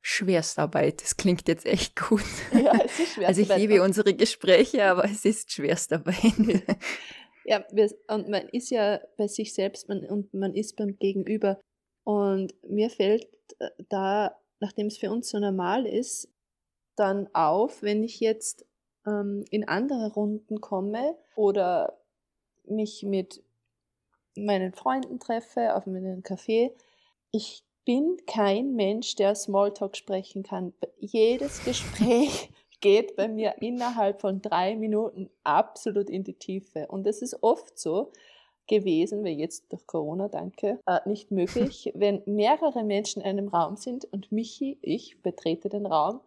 Schwerstarbeit. 0.00 1.02
Das 1.02 1.16
klingt 1.16 1.48
jetzt 1.48 1.64
echt 1.64 1.96
gut. 1.96 2.22
Ja, 2.52 2.72
es 2.84 2.98
ist 2.98 3.14
Schwerstarbeit. 3.14 3.26
Also 3.26 3.40
ich 3.40 3.56
liebe 3.56 3.82
unsere 3.82 4.14
Gespräche, 4.14 4.84
aber 4.84 5.04
es 5.04 5.24
ist 5.24 5.52
Schwerstarbeit. 5.52 6.16
Ja, 7.44 7.64
wir, 7.70 7.90
und 8.08 8.28
man 8.28 8.48
ist 8.48 8.70
ja 8.70 9.00
bei 9.16 9.26
sich 9.28 9.54
selbst 9.54 9.88
man, 9.88 10.04
und 10.04 10.32
man 10.34 10.54
ist 10.54 10.76
beim 10.76 10.98
Gegenüber. 10.98 11.60
Und 12.04 12.54
mir 12.68 12.90
fällt 12.90 13.28
äh, 13.58 13.70
da 13.88 14.36
nachdem 14.64 14.86
es 14.86 14.96
für 14.96 15.10
uns 15.10 15.28
so 15.28 15.38
normal 15.38 15.86
ist, 15.86 16.28
dann 16.96 17.28
auf, 17.34 17.82
wenn 17.82 18.02
ich 18.02 18.20
jetzt 18.20 18.66
ähm, 19.06 19.44
in 19.50 19.68
andere 19.68 20.12
Runden 20.12 20.60
komme 20.60 21.16
oder 21.36 21.98
mich 22.64 23.02
mit 23.02 23.42
meinen 24.36 24.72
Freunden 24.72 25.20
treffe 25.20 25.74
auf 25.74 25.86
meinen 25.86 26.22
Café. 26.22 26.72
Ich 27.30 27.62
bin 27.84 28.16
kein 28.26 28.74
Mensch, 28.74 29.16
der 29.16 29.34
Smalltalk 29.34 29.96
sprechen 29.96 30.42
kann. 30.42 30.72
Jedes 30.98 31.62
Gespräch 31.64 32.48
geht 32.84 33.16
bei 33.16 33.28
mir 33.28 33.54
innerhalb 33.62 34.20
von 34.20 34.42
drei 34.42 34.76
Minuten 34.76 35.30
absolut 35.42 36.10
in 36.10 36.22
die 36.22 36.34
Tiefe. 36.34 36.86
Und 36.88 37.06
es 37.06 37.22
ist 37.22 37.42
oft 37.42 37.78
so 37.78 38.12
gewesen, 38.66 39.24
weil 39.24 39.38
jetzt 39.38 39.72
durch 39.72 39.86
Corona, 39.86 40.28
danke, 40.28 40.80
äh, 40.84 41.00
nicht 41.06 41.30
möglich, 41.30 41.90
wenn 41.94 42.22
mehrere 42.26 42.84
Menschen 42.84 43.22
in 43.22 43.28
einem 43.28 43.48
Raum 43.48 43.76
sind 43.76 44.04
und 44.12 44.30
Michi, 44.32 44.76
ich 44.82 45.22
betrete 45.22 45.70
den 45.70 45.86
Raum, 45.86 46.20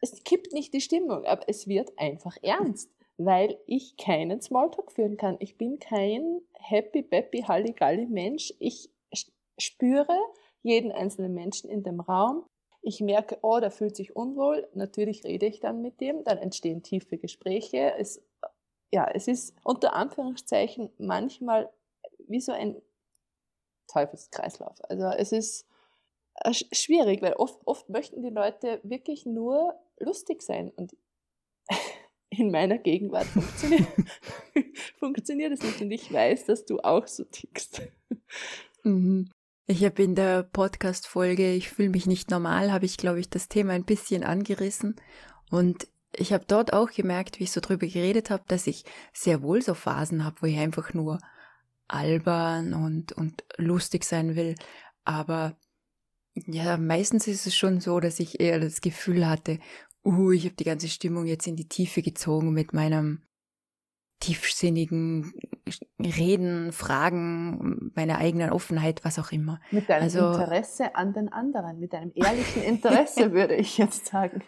es 0.00 0.24
kippt 0.24 0.54
nicht 0.54 0.72
die 0.72 0.80
Stimmung, 0.80 1.26
aber 1.26 1.46
es 1.46 1.68
wird 1.68 1.92
einfach 1.98 2.38
ernst, 2.40 2.90
weil 3.18 3.58
ich 3.66 3.98
keinen 3.98 4.40
Smalltalk 4.40 4.90
führen 4.90 5.18
kann. 5.18 5.36
Ich 5.40 5.58
bin 5.58 5.78
kein 5.78 6.40
happy, 6.54 7.02
peppy, 7.02 7.42
halligalli 7.42 8.06
Mensch. 8.06 8.54
Ich 8.60 8.88
spüre 9.58 10.18
jeden 10.62 10.90
einzelnen 10.90 11.34
Menschen 11.34 11.68
in 11.68 11.82
dem 11.82 12.00
Raum. 12.00 12.46
Ich 12.86 13.00
merke, 13.00 13.38
oh, 13.42 13.58
der 13.58 13.72
fühlt 13.72 13.96
sich 13.96 14.14
unwohl. 14.14 14.68
Natürlich 14.72 15.24
rede 15.24 15.46
ich 15.46 15.58
dann 15.58 15.82
mit 15.82 16.00
dem. 16.00 16.22
Dann 16.22 16.38
entstehen 16.38 16.84
tiefe 16.84 17.18
Gespräche. 17.18 17.94
Es, 17.98 18.22
ja, 18.92 19.10
es 19.12 19.26
ist 19.26 19.56
unter 19.64 19.94
Anführungszeichen 19.94 20.90
manchmal 20.96 21.68
wie 22.28 22.40
so 22.40 22.52
ein 22.52 22.80
Teufelskreislauf. 23.88 24.76
Also 24.88 25.06
es 25.06 25.32
ist 25.32 25.66
äh, 26.36 26.52
schwierig, 26.52 27.22
weil 27.22 27.32
oft, 27.32 27.60
oft 27.66 27.88
möchten 27.88 28.22
die 28.22 28.30
Leute 28.30 28.78
wirklich 28.84 29.26
nur 29.26 29.74
lustig 29.98 30.40
sein 30.42 30.70
und 30.70 30.96
in 32.30 32.52
meiner 32.52 32.78
Gegenwart 32.78 33.26
funktioniert, 33.26 33.88
funktioniert 35.00 35.52
es 35.54 35.62
nicht 35.64 35.80
und 35.80 35.90
ich 35.90 36.12
weiß, 36.12 36.44
dass 36.44 36.64
du 36.64 36.78
auch 36.78 37.08
so 37.08 37.24
tickst. 37.24 37.82
Mhm. 38.84 39.28
Ich 39.68 39.84
habe 39.84 40.00
in 40.00 40.14
der 40.14 40.44
Podcast-Folge 40.44 41.52
Ich 41.52 41.70
fühle 41.70 41.88
mich 41.88 42.06
nicht 42.06 42.30
normal, 42.30 42.72
habe 42.72 42.86
ich, 42.86 42.96
glaube 42.96 43.18
ich, 43.18 43.28
das 43.28 43.48
Thema 43.48 43.72
ein 43.72 43.84
bisschen 43.84 44.22
angerissen. 44.22 44.94
Und 45.50 45.88
ich 46.14 46.32
habe 46.32 46.44
dort 46.46 46.72
auch 46.72 46.92
gemerkt, 46.92 47.40
wie 47.40 47.44
ich 47.44 47.50
so 47.50 47.60
drüber 47.60 47.88
geredet 47.88 48.30
habe, 48.30 48.44
dass 48.46 48.68
ich 48.68 48.84
sehr 49.12 49.42
wohl 49.42 49.60
so 49.62 49.74
Phasen 49.74 50.24
habe, 50.24 50.36
wo 50.40 50.46
ich 50.46 50.56
einfach 50.56 50.94
nur 50.94 51.18
albern 51.88 52.74
und, 52.74 53.12
und 53.12 53.42
lustig 53.56 54.04
sein 54.04 54.36
will. 54.36 54.54
Aber 55.04 55.56
ja, 56.34 56.76
meistens 56.76 57.26
ist 57.26 57.48
es 57.48 57.56
schon 57.56 57.80
so, 57.80 57.98
dass 57.98 58.20
ich 58.20 58.38
eher 58.38 58.60
das 58.60 58.80
Gefühl 58.80 59.26
hatte, 59.28 59.58
uh, 60.04 60.30
ich 60.30 60.44
habe 60.44 60.54
die 60.54 60.64
ganze 60.64 60.88
Stimmung 60.88 61.26
jetzt 61.26 61.48
in 61.48 61.56
die 61.56 61.68
Tiefe 61.68 62.02
gezogen 62.02 62.52
mit 62.52 62.72
meinem 62.72 63.25
tiefsinnigen 64.20 65.32
Reden, 65.98 66.72
Fragen, 66.72 67.92
meiner 67.94 68.18
eigenen 68.18 68.50
Offenheit, 68.50 69.04
was 69.04 69.18
auch 69.18 69.32
immer. 69.32 69.60
Mit 69.70 69.88
deinem 69.88 70.04
also, 70.04 70.30
Interesse 70.30 70.94
an 70.94 71.12
den 71.12 71.28
anderen, 71.32 71.78
mit 71.78 71.92
deinem 71.92 72.12
ehrlichen 72.14 72.62
Interesse, 72.62 73.32
würde 73.32 73.54
ich 73.56 73.78
jetzt 73.78 74.06
sagen. 74.06 74.42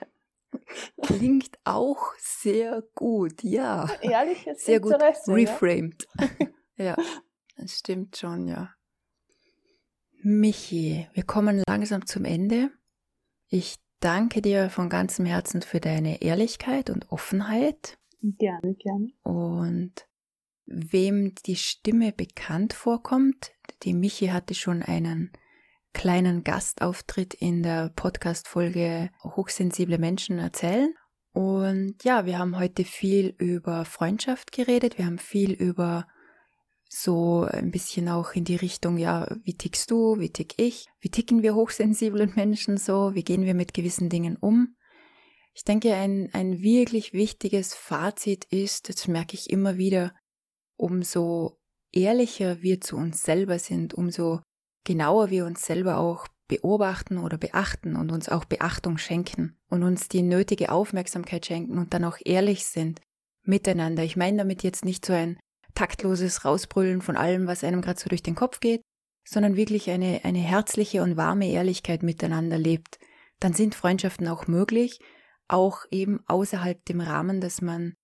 Klingt 1.02 1.58
auch 1.64 2.12
sehr 2.18 2.82
gut, 2.94 3.42
ja. 3.42 3.88
Ehrliches 4.00 4.64
sehr 4.64 4.76
Interesse. 4.76 5.22
Sehr 5.24 5.34
gut 5.34 5.48
reframed. 5.48 6.08
Ja? 6.76 6.84
ja, 6.84 6.96
das 7.56 7.78
stimmt 7.78 8.16
schon, 8.16 8.48
ja. 8.48 8.70
Michi, 10.22 11.08
wir 11.12 11.22
kommen 11.24 11.62
langsam 11.68 12.06
zum 12.06 12.24
Ende. 12.24 12.70
Ich 13.48 13.76
danke 14.00 14.42
dir 14.42 14.70
von 14.70 14.88
ganzem 14.88 15.26
Herzen 15.26 15.62
für 15.62 15.80
deine 15.80 16.22
Ehrlichkeit 16.22 16.90
und 16.90 17.10
Offenheit. 17.10 17.98
Gerne, 18.20 18.74
gerne. 18.74 19.08
Und 19.22 20.06
wem 20.66 21.34
die 21.46 21.56
Stimme 21.56 22.12
bekannt 22.12 22.72
vorkommt, 22.72 23.52
die 23.82 23.94
Michi 23.94 24.28
hatte 24.28 24.54
schon 24.54 24.82
einen 24.82 25.32
kleinen 25.92 26.44
Gastauftritt 26.44 27.34
in 27.34 27.62
der 27.62 27.90
Podcast-Folge 27.94 29.10
Hochsensible 29.22 29.98
Menschen 29.98 30.38
erzählen. 30.38 30.92
Und 31.32 32.02
ja, 32.02 32.26
wir 32.26 32.38
haben 32.38 32.58
heute 32.58 32.84
viel 32.84 33.34
über 33.38 33.84
Freundschaft 33.84 34.52
geredet, 34.52 34.98
wir 34.98 35.06
haben 35.06 35.18
viel 35.18 35.52
über 35.52 36.06
so 36.88 37.44
ein 37.44 37.70
bisschen 37.70 38.08
auch 38.08 38.32
in 38.32 38.44
die 38.44 38.56
Richtung, 38.56 38.96
ja, 38.96 39.28
wie 39.44 39.56
tickst 39.56 39.90
du, 39.90 40.18
wie 40.18 40.30
tick 40.30 40.54
ich, 40.56 40.86
wie 41.00 41.10
ticken 41.10 41.42
wir 41.42 41.54
hochsensiblen 41.54 42.32
Menschen 42.34 42.78
so, 42.78 43.14
wie 43.14 43.24
gehen 43.24 43.44
wir 43.44 43.54
mit 43.54 43.74
gewissen 43.74 44.08
Dingen 44.08 44.36
um. 44.36 44.74
Ich 45.58 45.64
denke, 45.64 45.92
ein, 45.92 46.30
ein 46.34 46.62
wirklich 46.62 47.12
wichtiges 47.14 47.74
Fazit 47.74 48.44
ist, 48.44 48.88
das 48.88 49.08
merke 49.08 49.34
ich 49.34 49.50
immer 49.50 49.76
wieder, 49.76 50.14
umso 50.76 51.58
ehrlicher 51.90 52.62
wir 52.62 52.80
zu 52.80 52.96
uns 52.96 53.24
selber 53.24 53.58
sind, 53.58 53.92
umso 53.92 54.40
genauer 54.84 55.30
wir 55.30 55.46
uns 55.46 55.66
selber 55.66 55.96
auch 55.96 56.28
beobachten 56.46 57.18
oder 57.18 57.38
beachten 57.38 57.96
und 57.96 58.12
uns 58.12 58.28
auch 58.28 58.44
Beachtung 58.44 58.98
schenken 58.98 59.58
und 59.68 59.82
uns 59.82 60.06
die 60.06 60.22
nötige 60.22 60.70
Aufmerksamkeit 60.70 61.44
schenken 61.44 61.76
und 61.76 61.92
dann 61.92 62.04
auch 62.04 62.18
ehrlich 62.24 62.64
sind 62.64 63.00
miteinander. 63.42 64.04
Ich 64.04 64.16
meine 64.16 64.36
damit 64.36 64.62
jetzt 64.62 64.84
nicht 64.84 65.04
so 65.04 65.12
ein 65.12 65.40
taktloses 65.74 66.44
Rausbrüllen 66.44 67.02
von 67.02 67.16
allem, 67.16 67.48
was 67.48 67.64
einem 67.64 67.82
gerade 67.82 67.98
so 67.98 68.08
durch 68.08 68.22
den 68.22 68.36
Kopf 68.36 68.60
geht, 68.60 68.82
sondern 69.28 69.56
wirklich 69.56 69.90
eine, 69.90 70.20
eine 70.22 70.38
herzliche 70.38 71.02
und 71.02 71.16
warme 71.16 71.50
Ehrlichkeit 71.50 72.04
miteinander 72.04 72.58
lebt, 72.58 73.00
dann 73.40 73.54
sind 73.54 73.74
Freundschaften 73.74 74.28
auch 74.28 74.46
möglich, 74.46 75.00
auch 75.48 75.84
eben 75.90 76.20
außerhalb 76.26 76.84
dem 76.84 77.00
Rahmen, 77.00 77.40
dass 77.40 77.60
man 77.60 77.94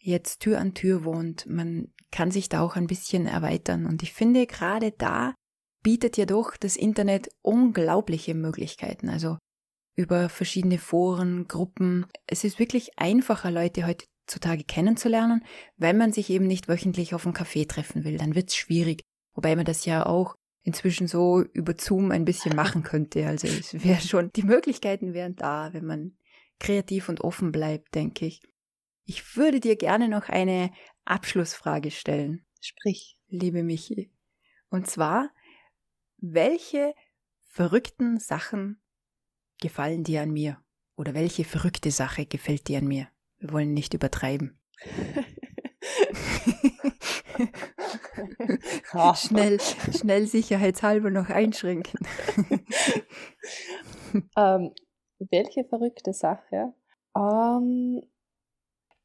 jetzt 0.00 0.40
Tür 0.40 0.58
an 0.58 0.74
Tür 0.74 1.04
wohnt. 1.04 1.46
Man 1.46 1.92
kann 2.10 2.30
sich 2.30 2.48
da 2.48 2.60
auch 2.60 2.76
ein 2.76 2.86
bisschen 2.86 3.26
erweitern. 3.26 3.86
Und 3.86 4.02
ich 4.02 4.12
finde, 4.12 4.46
gerade 4.46 4.92
da 4.92 5.34
bietet 5.82 6.16
ja 6.16 6.26
doch 6.26 6.56
das 6.56 6.76
Internet 6.76 7.28
unglaubliche 7.42 8.34
Möglichkeiten. 8.34 9.08
Also 9.08 9.38
über 9.96 10.28
verschiedene 10.28 10.78
Foren, 10.78 11.46
Gruppen. 11.46 12.06
Es 12.26 12.44
ist 12.44 12.58
wirklich 12.58 12.98
einfacher, 12.98 13.50
Leute 13.50 13.86
heutzutage 13.86 14.64
kennenzulernen, 14.64 15.44
wenn 15.76 15.96
man 15.96 16.12
sich 16.12 16.30
eben 16.30 16.46
nicht 16.46 16.68
wöchentlich 16.68 17.14
auf 17.14 17.26
einen 17.26 17.34
Café 17.34 17.68
treffen 17.68 18.04
will. 18.04 18.18
Dann 18.18 18.34
wird's 18.34 18.56
schwierig. 18.56 19.02
Wobei 19.34 19.56
man 19.56 19.64
das 19.64 19.84
ja 19.84 20.06
auch 20.06 20.34
inzwischen 20.62 21.06
so 21.06 21.42
über 21.42 21.74
Zoom 21.78 22.10
ein 22.10 22.24
bisschen 22.24 22.56
machen 22.56 22.82
könnte. 22.82 23.26
Also 23.26 23.46
es 23.46 23.84
wäre 23.84 24.00
schon, 24.00 24.30
die 24.34 24.42
Möglichkeiten 24.42 25.14
wären 25.14 25.36
da, 25.36 25.72
wenn 25.72 25.84
man 25.84 26.16
kreativ 26.58 27.08
und 27.08 27.20
offen 27.20 27.52
bleibt, 27.52 27.94
denke 27.94 28.26
ich. 28.26 28.42
Ich 29.04 29.36
würde 29.36 29.60
dir 29.60 29.76
gerne 29.76 30.08
noch 30.08 30.28
eine 30.28 30.70
Abschlussfrage 31.04 31.90
stellen. 31.90 32.46
Sprich. 32.60 33.18
Liebe 33.28 33.62
Michi. 33.62 34.10
Und 34.70 34.86
zwar, 34.86 35.30
welche 36.18 36.94
verrückten 37.50 38.18
Sachen 38.18 38.80
gefallen 39.60 40.04
dir 40.04 40.22
an 40.22 40.30
mir? 40.30 40.60
Oder 40.96 41.14
welche 41.14 41.44
verrückte 41.44 41.90
Sache 41.90 42.26
gefällt 42.26 42.68
dir 42.68 42.78
an 42.78 42.86
mir? 42.86 43.08
Wir 43.38 43.52
wollen 43.52 43.74
nicht 43.74 43.94
übertreiben. 43.94 44.58
schnell, 49.16 49.58
schnell 49.60 50.26
sicherheitshalber 50.26 51.10
noch 51.10 51.28
einschränken. 51.28 52.06
ähm, 54.36 54.70
welche 55.18 55.64
verrückte 55.64 56.12
Sache? 56.12 56.74
Ähm, 57.16 58.02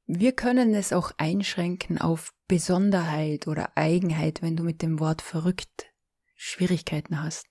wir 0.06 0.32
können 0.32 0.74
es 0.74 0.92
auch 0.92 1.12
einschränken 1.18 2.00
auf 2.00 2.34
Besonderheit 2.48 3.48
oder 3.48 3.72
Eigenheit, 3.76 4.42
wenn 4.42 4.56
du 4.56 4.64
mit 4.64 4.82
dem 4.82 5.00
Wort 5.00 5.22
verrückt 5.22 5.94
Schwierigkeiten 6.36 7.22
hast. 7.22 7.46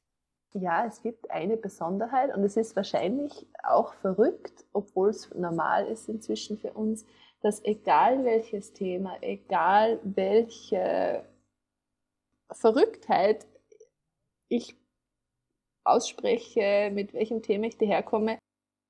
Ja, 0.55 0.87
es 0.87 1.03
gibt 1.03 1.31
eine 1.31 1.57
Besonderheit 1.57 2.35
und 2.35 2.43
es 2.43 2.57
ist 2.57 2.75
wahrscheinlich 2.75 3.47
auch 3.63 3.95
verrückt, 3.95 4.65
obwohl 4.73 5.11
es 5.11 5.33
normal 5.35 5.87
ist 5.87 6.09
inzwischen 6.09 6.59
für 6.59 6.73
uns, 6.73 7.05
dass 7.43 7.63
egal 7.65 8.25
welches 8.25 8.73
Thema, 8.73 9.19
egal 9.21 10.01
welche 10.03 11.25
Verrücktheit 12.51 13.47
ich 14.49 14.75
ausspreche, 15.85 16.91
mit 16.93 17.13
welchem 17.13 17.43
Thema 17.43 17.67
ich 17.67 17.79
daherkomme, 17.79 18.39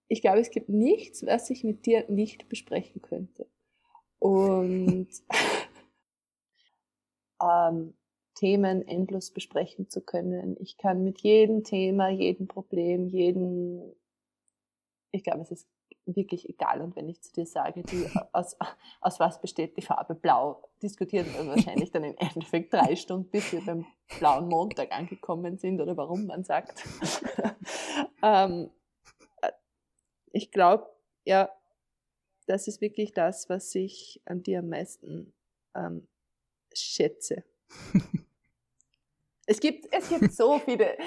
ich 0.08 0.22
glaube, 0.22 0.40
es 0.40 0.50
gibt 0.50 0.68
nichts, 0.68 1.24
was 1.24 1.50
ich 1.50 1.64
mit 1.64 1.86
dir 1.86 2.04
nicht 2.08 2.48
besprechen 2.48 3.02
könnte. 3.02 3.46
Und 4.18 5.08
ähm, 7.42 7.94
Themen 8.34 8.86
endlos 8.86 9.32
besprechen 9.32 9.88
zu 9.88 10.00
können. 10.00 10.56
Ich 10.60 10.78
kann 10.78 11.04
mit 11.04 11.20
jedem 11.20 11.64
Thema, 11.64 12.08
jedem 12.08 12.46
Problem, 12.46 13.08
jeden, 13.08 13.94
ich 15.10 15.24
glaube, 15.24 15.42
es 15.42 15.50
ist 15.50 15.68
wirklich 16.06 16.48
egal. 16.48 16.80
Und 16.80 16.96
wenn 16.96 17.08
ich 17.08 17.20
zu 17.20 17.32
dir 17.32 17.46
sage, 17.46 17.82
die, 17.82 18.08
aus, 18.32 18.56
aus 19.00 19.20
was 19.20 19.40
besteht 19.40 19.76
die 19.76 19.82
Farbe 19.82 20.14
Blau, 20.14 20.68
diskutieren 20.82 21.26
wir 21.26 21.46
wahrscheinlich 21.48 21.90
dann 21.90 22.04
im 22.04 22.16
Endeffekt 22.16 22.72
drei 22.72 22.96
Stunden, 22.96 23.30
bis 23.30 23.52
wir 23.52 23.60
beim 23.60 23.84
blauen 24.18 24.48
Montag 24.48 24.92
angekommen 24.92 25.58
sind 25.58 25.80
oder 25.80 25.96
warum 25.96 26.26
man 26.26 26.44
sagt. 26.44 26.84
ähm, 28.22 28.70
ich 30.32 30.50
glaube, 30.50 30.86
ja, 31.24 31.50
das 32.46 32.66
ist 32.66 32.80
wirklich 32.80 33.12
das, 33.12 33.48
was 33.48 33.74
ich 33.74 34.20
an 34.24 34.42
dir 34.42 34.60
am 34.60 34.68
meisten 34.68 35.32
ähm, 35.74 36.08
schätze. 36.72 37.44
es, 39.46 39.60
gibt, 39.60 39.86
es 39.92 40.08
gibt 40.08 40.32
so 40.32 40.58
viele. 40.58 40.96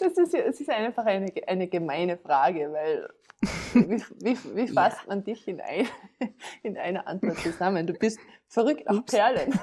Das 0.00 0.18
ist, 0.18 0.34
es 0.34 0.60
ist 0.60 0.68
einfach 0.68 1.06
eine, 1.06 1.32
eine 1.46 1.68
gemeine 1.68 2.18
Frage, 2.18 2.72
weil 2.72 3.08
wie, 3.74 4.02
wie, 4.20 4.56
wie 4.56 4.68
fasst 4.72 5.02
ja. 5.02 5.08
man 5.08 5.24
dich 5.24 5.46
in, 5.46 5.60
ein, 5.60 5.88
in 6.62 6.76
einer 6.76 7.06
Antwort 7.06 7.38
zusammen? 7.38 7.86
Du 7.86 7.94
bist 7.94 8.18
verrückt 8.48 8.84
nach 8.86 9.04
Perlen. 9.06 9.58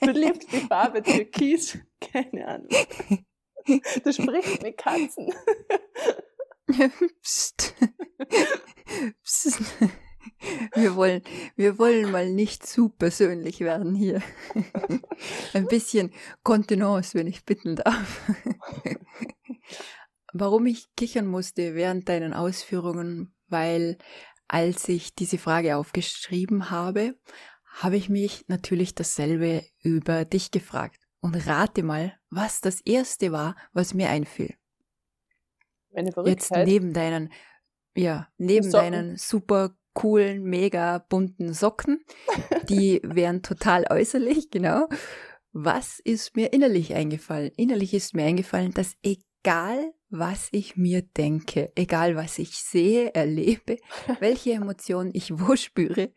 Du 0.00 0.10
liebst 0.10 0.52
die 0.52 0.60
Farbe 0.60 1.02
Türkis. 1.02 1.78
Keine 2.00 2.46
Ahnung. 2.46 2.68
Du 4.04 4.12
sprichst 4.12 4.62
mit 4.62 4.78
Katzen. 4.78 5.34
Psst. 7.22 7.74
Psst. 9.22 9.62
Wir 10.74 10.96
wollen, 10.96 11.22
wir 11.56 11.78
wollen 11.78 12.10
mal 12.10 12.30
nicht 12.30 12.66
zu 12.66 12.88
persönlich 12.88 13.60
werden 13.60 13.94
hier. 13.94 14.22
Ein 15.54 15.66
bisschen 15.66 16.12
Kontenance, 16.42 17.14
wenn 17.14 17.26
ich 17.26 17.44
bitten 17.44 17.76
darf. 17.76 18.20
Warum 20.32 20.66
ich 20.66 20.94
kichern 20.96 21.26
musste 21.26 21.74
während 21.74 22.08
deinen 22.08 22.32
Ausführungen, 22.32 23.34
weil 23.48 23.98
als 24.48 24.88
ich 24.88 25.14
diese 25.14 25.38
Frage 25.38 25.76
aufgeschrieben 25.76 26.70
habe, 26.70 27.18
habe 27.64 27.96
ich 27.96 28.08
mich 28.08 28.44
natürlich 28.48 28.94
dasselbe 28.94 29.64
über 29.82 30.24
dich 30.24 30.50
gefragt. 30.50 30.98
Und 31.20 31.46
rate 31.46 31.82
mal, 31.82 32.18
was 32.30 32.60
das 32.60 32.80
erste 32.80 33.32
war, 33.32 33.56
was 33.72 33.94
mir 33.94 34.08
einfiel. 34.08 34.54
Meine 35.92 36.12
Jetzt 36.24 36.52
neben 36.52 36.92
deinen, 36.92 37.32
ja, 37.96 38.28
neben 38.38 38.70
deinen 38.70 39.16
super 39.16 39.74
coolen, 39.92 40.44
mega 40.44 40.98
bunten 40.98 41.52
Socken, 41.52 42.04
die 42.68 43.00
wären 43.04 43.42
total 43.42 43.86
äußerlich, 43.90 44.50
genau. 44.50 44.88
Was 45.52 45.98
ist 45.98 46.36
mir 46.36 46.52
innerlich 46.52 46.94
eingefallen? 46.94 47.50
Innerlich 47.56 47.92
ist 47.92 48.14
mir 48.14 48.24
eingefallen, 48.24 48.72
dass 48.72 48.94
egal 49.02 49.92
was 50.08 50.48
ich 50.52 50.76
mir 50.76 51.02
denke, 51.02 51.72
egal 51.74 52.16
was 52.16 52.38
ich 52.38 52.56
sehe, 52.58 53.14
erlebe, 53.14 53.76
welche 54.18 54.52
Emotionen 54.54 55.10
ich 55.12 55.38
wo 55.38 55.56
spüre, 55.56 56.12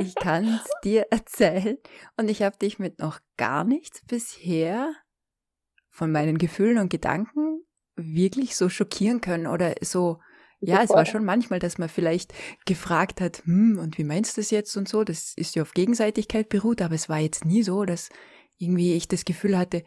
ich 0.00 0.14
kann 0.16 0.44
es 0.46 0.70
dir 0.82 1.06
erzählen 1.10 1.78
und 2.16 2.28
ich 2.28 2.42
habe 2.42 2.58
dich 2.58 2.78
mit 2.78 2.98
noch 2.98 3.20
gar 3.36 3.64
nichts 3.64 4.02
bisher 4.06 4.92
von 5.90 6.10
meinen 6.10 6.38
Gefühlen 6.38 6.78
und 6.78 6.90
Gedanken 6.90 7.65
wirklich 7.96 8.56
so 8.56 8.68
schockieren 8.68 9.20
können 9.20 9.46
oder 9.46 9.74
so. 9.80 10.20
Ja, 10.60 10.82
es 10.82 10.90
war 10.90 11.04
schon 11.04 11.24
manchmal, 11.24 11.58
dass 11.58 11.76
man 11.76 11.88
vielleicht 11.88 12.32
gefragt 12.64 13.20
hat, 13.20 13.42
hm, 13.44 13.78
und 13.78 13.98
wie 13.98 14.04
meinst 14.04 14.36
du 14.36 14.40
das 14.40 14.50
jetzt 14.50 14.76
und 14.76 14.88
so? 14.88 15.04
Das 15.04 15.34
ist 15.36 15.54
ja 15.54 15.62
auf 15.62 15.74
Gegenseitigkeit 15.74 16.48
beruht, 16.48 16.80
aber 16.80 16.94
es 16.94 17.08
war 17.08 17.18
jetzt 17.18 17.44
nie 17.44 17.62
so, 17.62 17.84
dass 17.84 18.08
irgendwie 18.56 18.94
ich 18.94 19.06
das 19.06 19.24
Gefühl 19.24 19.56
hatte, 19.56 19.84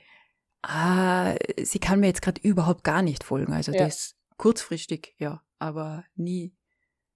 ah, 0.62 1.36
sie 1.62 1.80
kann 1.80 2.00
mir 2.00 2.08
jetzt 2.08 2.22
gerade 2.22 2.42
überhaupt 2.42 2.84
gar 2.84 3.02
nicht 3.02 3.24
folgen. 3.24 3.54
Also 3.54 3.72
ja. 3.72 3.86
das 3.86 4.16
kurzfristig, 4.38 5.16
ja, 5.18 5.42
aber 5.58 6.06
nie, 6.16 6.56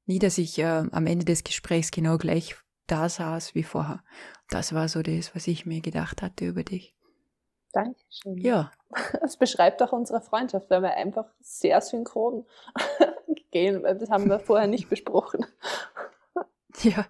nie, 0.05 0.19
dass 0.19 0.37
ich 0.37 0.57
äh, 0.59 0.83
am 0.91 1.05
Ende 1.05 1.25
des 1.25 1.43
Gesprächs 1.43 1.91
genau 1.91 2.17
gleich 2.17 2.55
da 2.87 3.07
saß 3.07 3.55
wie 3.55 3.63
vorher. 3.63 4.03
Das 4.49 4.73
war 4.73 4.89
so 4.89 5.01
das, 5.01 5.35
was 5.35 5.47
ich 5.47 5.65
mir 5.65 5.81
gedacht 5.81 6.21
hatte 6.21 6.45
über 6.45 6.63
dich. 6.63 6.95
Dankeschön. 7.73 8.37
Ja. 8.37 8.71
Das 9.21 9.37
beschreibt 9.37 9.81
auch 9.81 9.91
unsere 9.91 10.21
Freundschaft, 10.21 10.69
weil 10.69 10.83
wir 10.83 10.93
einfach 10.93 11.25
sehr 11.39 11.81
synchron 11.81 12.45
gehen, 13.51 13.81
weil 13.81 13.97
das 13.97 14.11
haben 14.11 14.29
wir 14.29 14.39
vorher 14.39 14.67
nicht 14.67 14.87
besprochen. 14.89 15.45
Ja, 16.81 17.05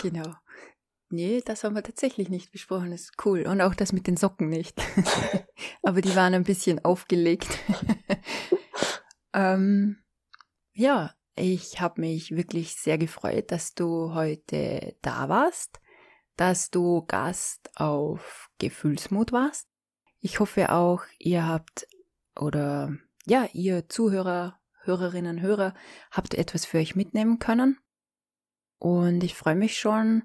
genau. 0.00 0.34
Nee, 1.10 1.40
das 1.40 1.62
haben 1.62 1.76
wir 1.76 1.84
tatsächlich 1.84 2.28
nicht 2.28 2.50
besprochen. 2.50 2.90
Das 2.90 3.02
ist 3.02 3.24
cool. 3.24 3.46
Und 3.46 3.60
auch 3.60 3.72
das 3.72 3.92
mit 3.92 4.08
den 4.08 4.16
Socken 4.16 4.48
nicht. 4.48 4.82
Aber 5.84 6.00
die 6.00 6.16
waren 6.16 6.34
ein 6.34 6.42
bisschen 6.42 6.84
aufgelegt. 6.84 7.46
ähm, 9.32 10.02
ja, 10.72 11.14
ich 11.36 11.80
habe 11.80 12.00
mich 12.00 12.34
wirklich 12.34 12.74
sehr 12.74 12.98
gefreut, 12.98 13.52
dass 13.52 13.74
du 13.74 14.12
heute 14.12 14.96
da 15.02 15.28
warst, 15.28 15.78
dass 16.36 16.70
du 16.70 17.06
Gast 17.06 17.70
auf 17.76 18.50
Gefühlsmut 18.58 19.30
warst. 19.30 19.68
Ich 20.26 20.40
hoffe 20.40 20.72
auch, 20.72 21.04
ihr 21.20 21.46
habt 21.46 21.86
oder 22.34 22.92
ja, 23.26 23.48
ihr 23.52 23.88
Zuhörer, 23.88 24.58
Hörerinnen, 24.82 25.40
Hörer 25.40 25.72
habt 26.10 26.34
etwas 26.34 26.66
für 26.66 26.78
euch 26.78 26.96
mitnehmen 26.96 27.38
können. 27.38 27.78
Und 28.80 29.22
ich 29.22 29.36
freue 29.36 29.54
mich 29.54 29.78
schon, 29.78 30.24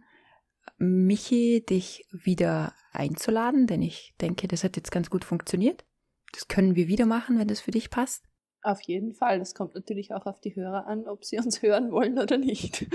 Michi, 0.80 1.64
dich 1.64 2.08
wieder 2.10 2.74
einzuladen, 2.92 3.68
denn 3.68 3.84
ich 3.84 4.16
denke, 4.20 4.48
das 4.48 4.64
hat 4.64 4.76
jetzt 4.76 4.92
ganz 4.92 5.12
gut 5.12 5.24
funktioniert. 5.24 5.86
Das 6.34 6.48
können 6.48 6.76
wir 6.76 6.88
wieder 6.88 7.06
machen, 7.06 7.38
wenn 7.38 7.48
das 7.48 7.62
für 7.62 7.70
dich 7.70 7.92
passt. 7.92 8.26
Auf 8.64 8.82
jeden 8.82 9.14
Fall. 9.14 9.38
Das 9.38 9.54
kommt 9.54 9.76
natürlich 9.76 10.16
auch 10.16 10.26
auf 10.26 10.42
die 10.42 10.56
Hörer 10.56 10.88
an, 10.88 11.08
ob 11.08 11.24
sie 11.26 11.38
uns 11.38 11.62
hören 11.62 11.92
wollen 11.92 12.18
oder 12.18 12.40
nicht. 12.40 12.88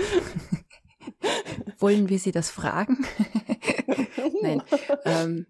wollen 1.79 2.09
wir 2.09 2.19
sie 2.19 2.33
das 2.33 2.51
fragen? 2.51 3.05
Nein. 4.41 4.61
Ähm, 5.05 5.47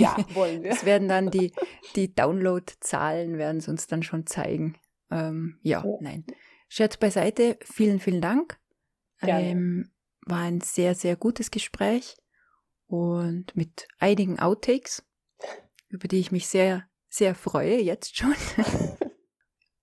ja, 0.00 0.16
wollen 0.34 0.62
wir. 0.62 0.70
Es 0.70 0.84
werden 0.84 1.08
dann 1.08 1.30
die, 1.30 1.52
die 1.96 2.14
Download-Zahlen 2.14 3.38
werden 3.38 3.58
es 3.58 3.68
uns 3.68 3.86
dann 3.86 4.02
schon 4.02 4.26
zeigen. 4.26 4.76
Ähm, 5.10 5.58
ja, 5.62 5.84
ja, 5.84 5.96
nein. 6.00 6.24
Scherz 6.68 6.96
beiseite. 6.96 7.58
Vielen, 7.62 8.00
vielen 8.00 8.20
Dank. 8.20 8.58
Ähm, 9.22 9.90
war 10.22 10.40
ein 10.40 10.60
sehr, 10.60 10.94
sehr 10.94 11.16
gutes 11.16 11.50
Gespräch 11.50 12.16
und 12.86 13.56
mit 13.56 13.88
einigen 13.98 14.38
Outtakes, 14.38 15.04
über 15.88 16.08
die 16.08 16.20
ich 16.20 16.32
mich 16.32 16.48
sehr, 16.48 16.84
sehr 17.08 17.34
freue, 17.34 17.80
jetzt 17.80 18.16
schon. 18.16 18.34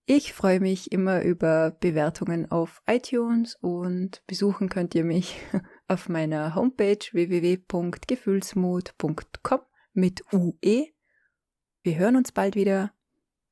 Ich 0.09 0.32
freue 0.32 0.61
mich 0.61 0.93
immer 0.93 1.22
über 1.22 1.72
Bewertungen 1.82 2.49
auf 2.49 2.82
iTunes 2.88 3.57
und 3.59 4.26
besuchen 4.26 4.70
könnt 4.70 4.95
ihr 4.95 5.03
mich 5.03 5.36
auf 5.89 6.07
meiner 6.07 6.55
Homepage 6.55 6.99
www.gefühlsmut.com 7.11 9.59
mit 9.98 10.22
UE. 10.32 10.88
Wir 11.84 11.98
hören 11.98 12.16
uns 12.16 12.32
bald 12.32 12.56
wieder. 12.56 12.93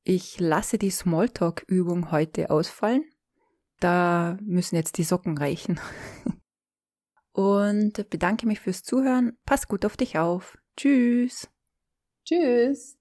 Ich 0.04 0.38
lasse 0.38 0.78
die 0.78 0.90
Smalltalk-Übung 0.90 2.12
heute 2.12 2.50
ausfallen. 2.50 3.04
Da 3.80 4.38
müssen 4.40 4.76
jetzt 4.76 4.96
die 4.98 5.04
Socken 5.04 5.36
reichen. 5.36 5.80
und 7.32 8.08
bedanke 8.08 8.46
mich 8.46 8.60
fürs 8.60 8.84
Zuhören. 8.84 9.36
Pass 9.44 9.68
gut 9.68 9.84
auf 9.84 9.96
dich 9.96 10.18
auf. 10.18 10.56
Tschüss. 10.76 11.50
Tschüss. 12.24 12.95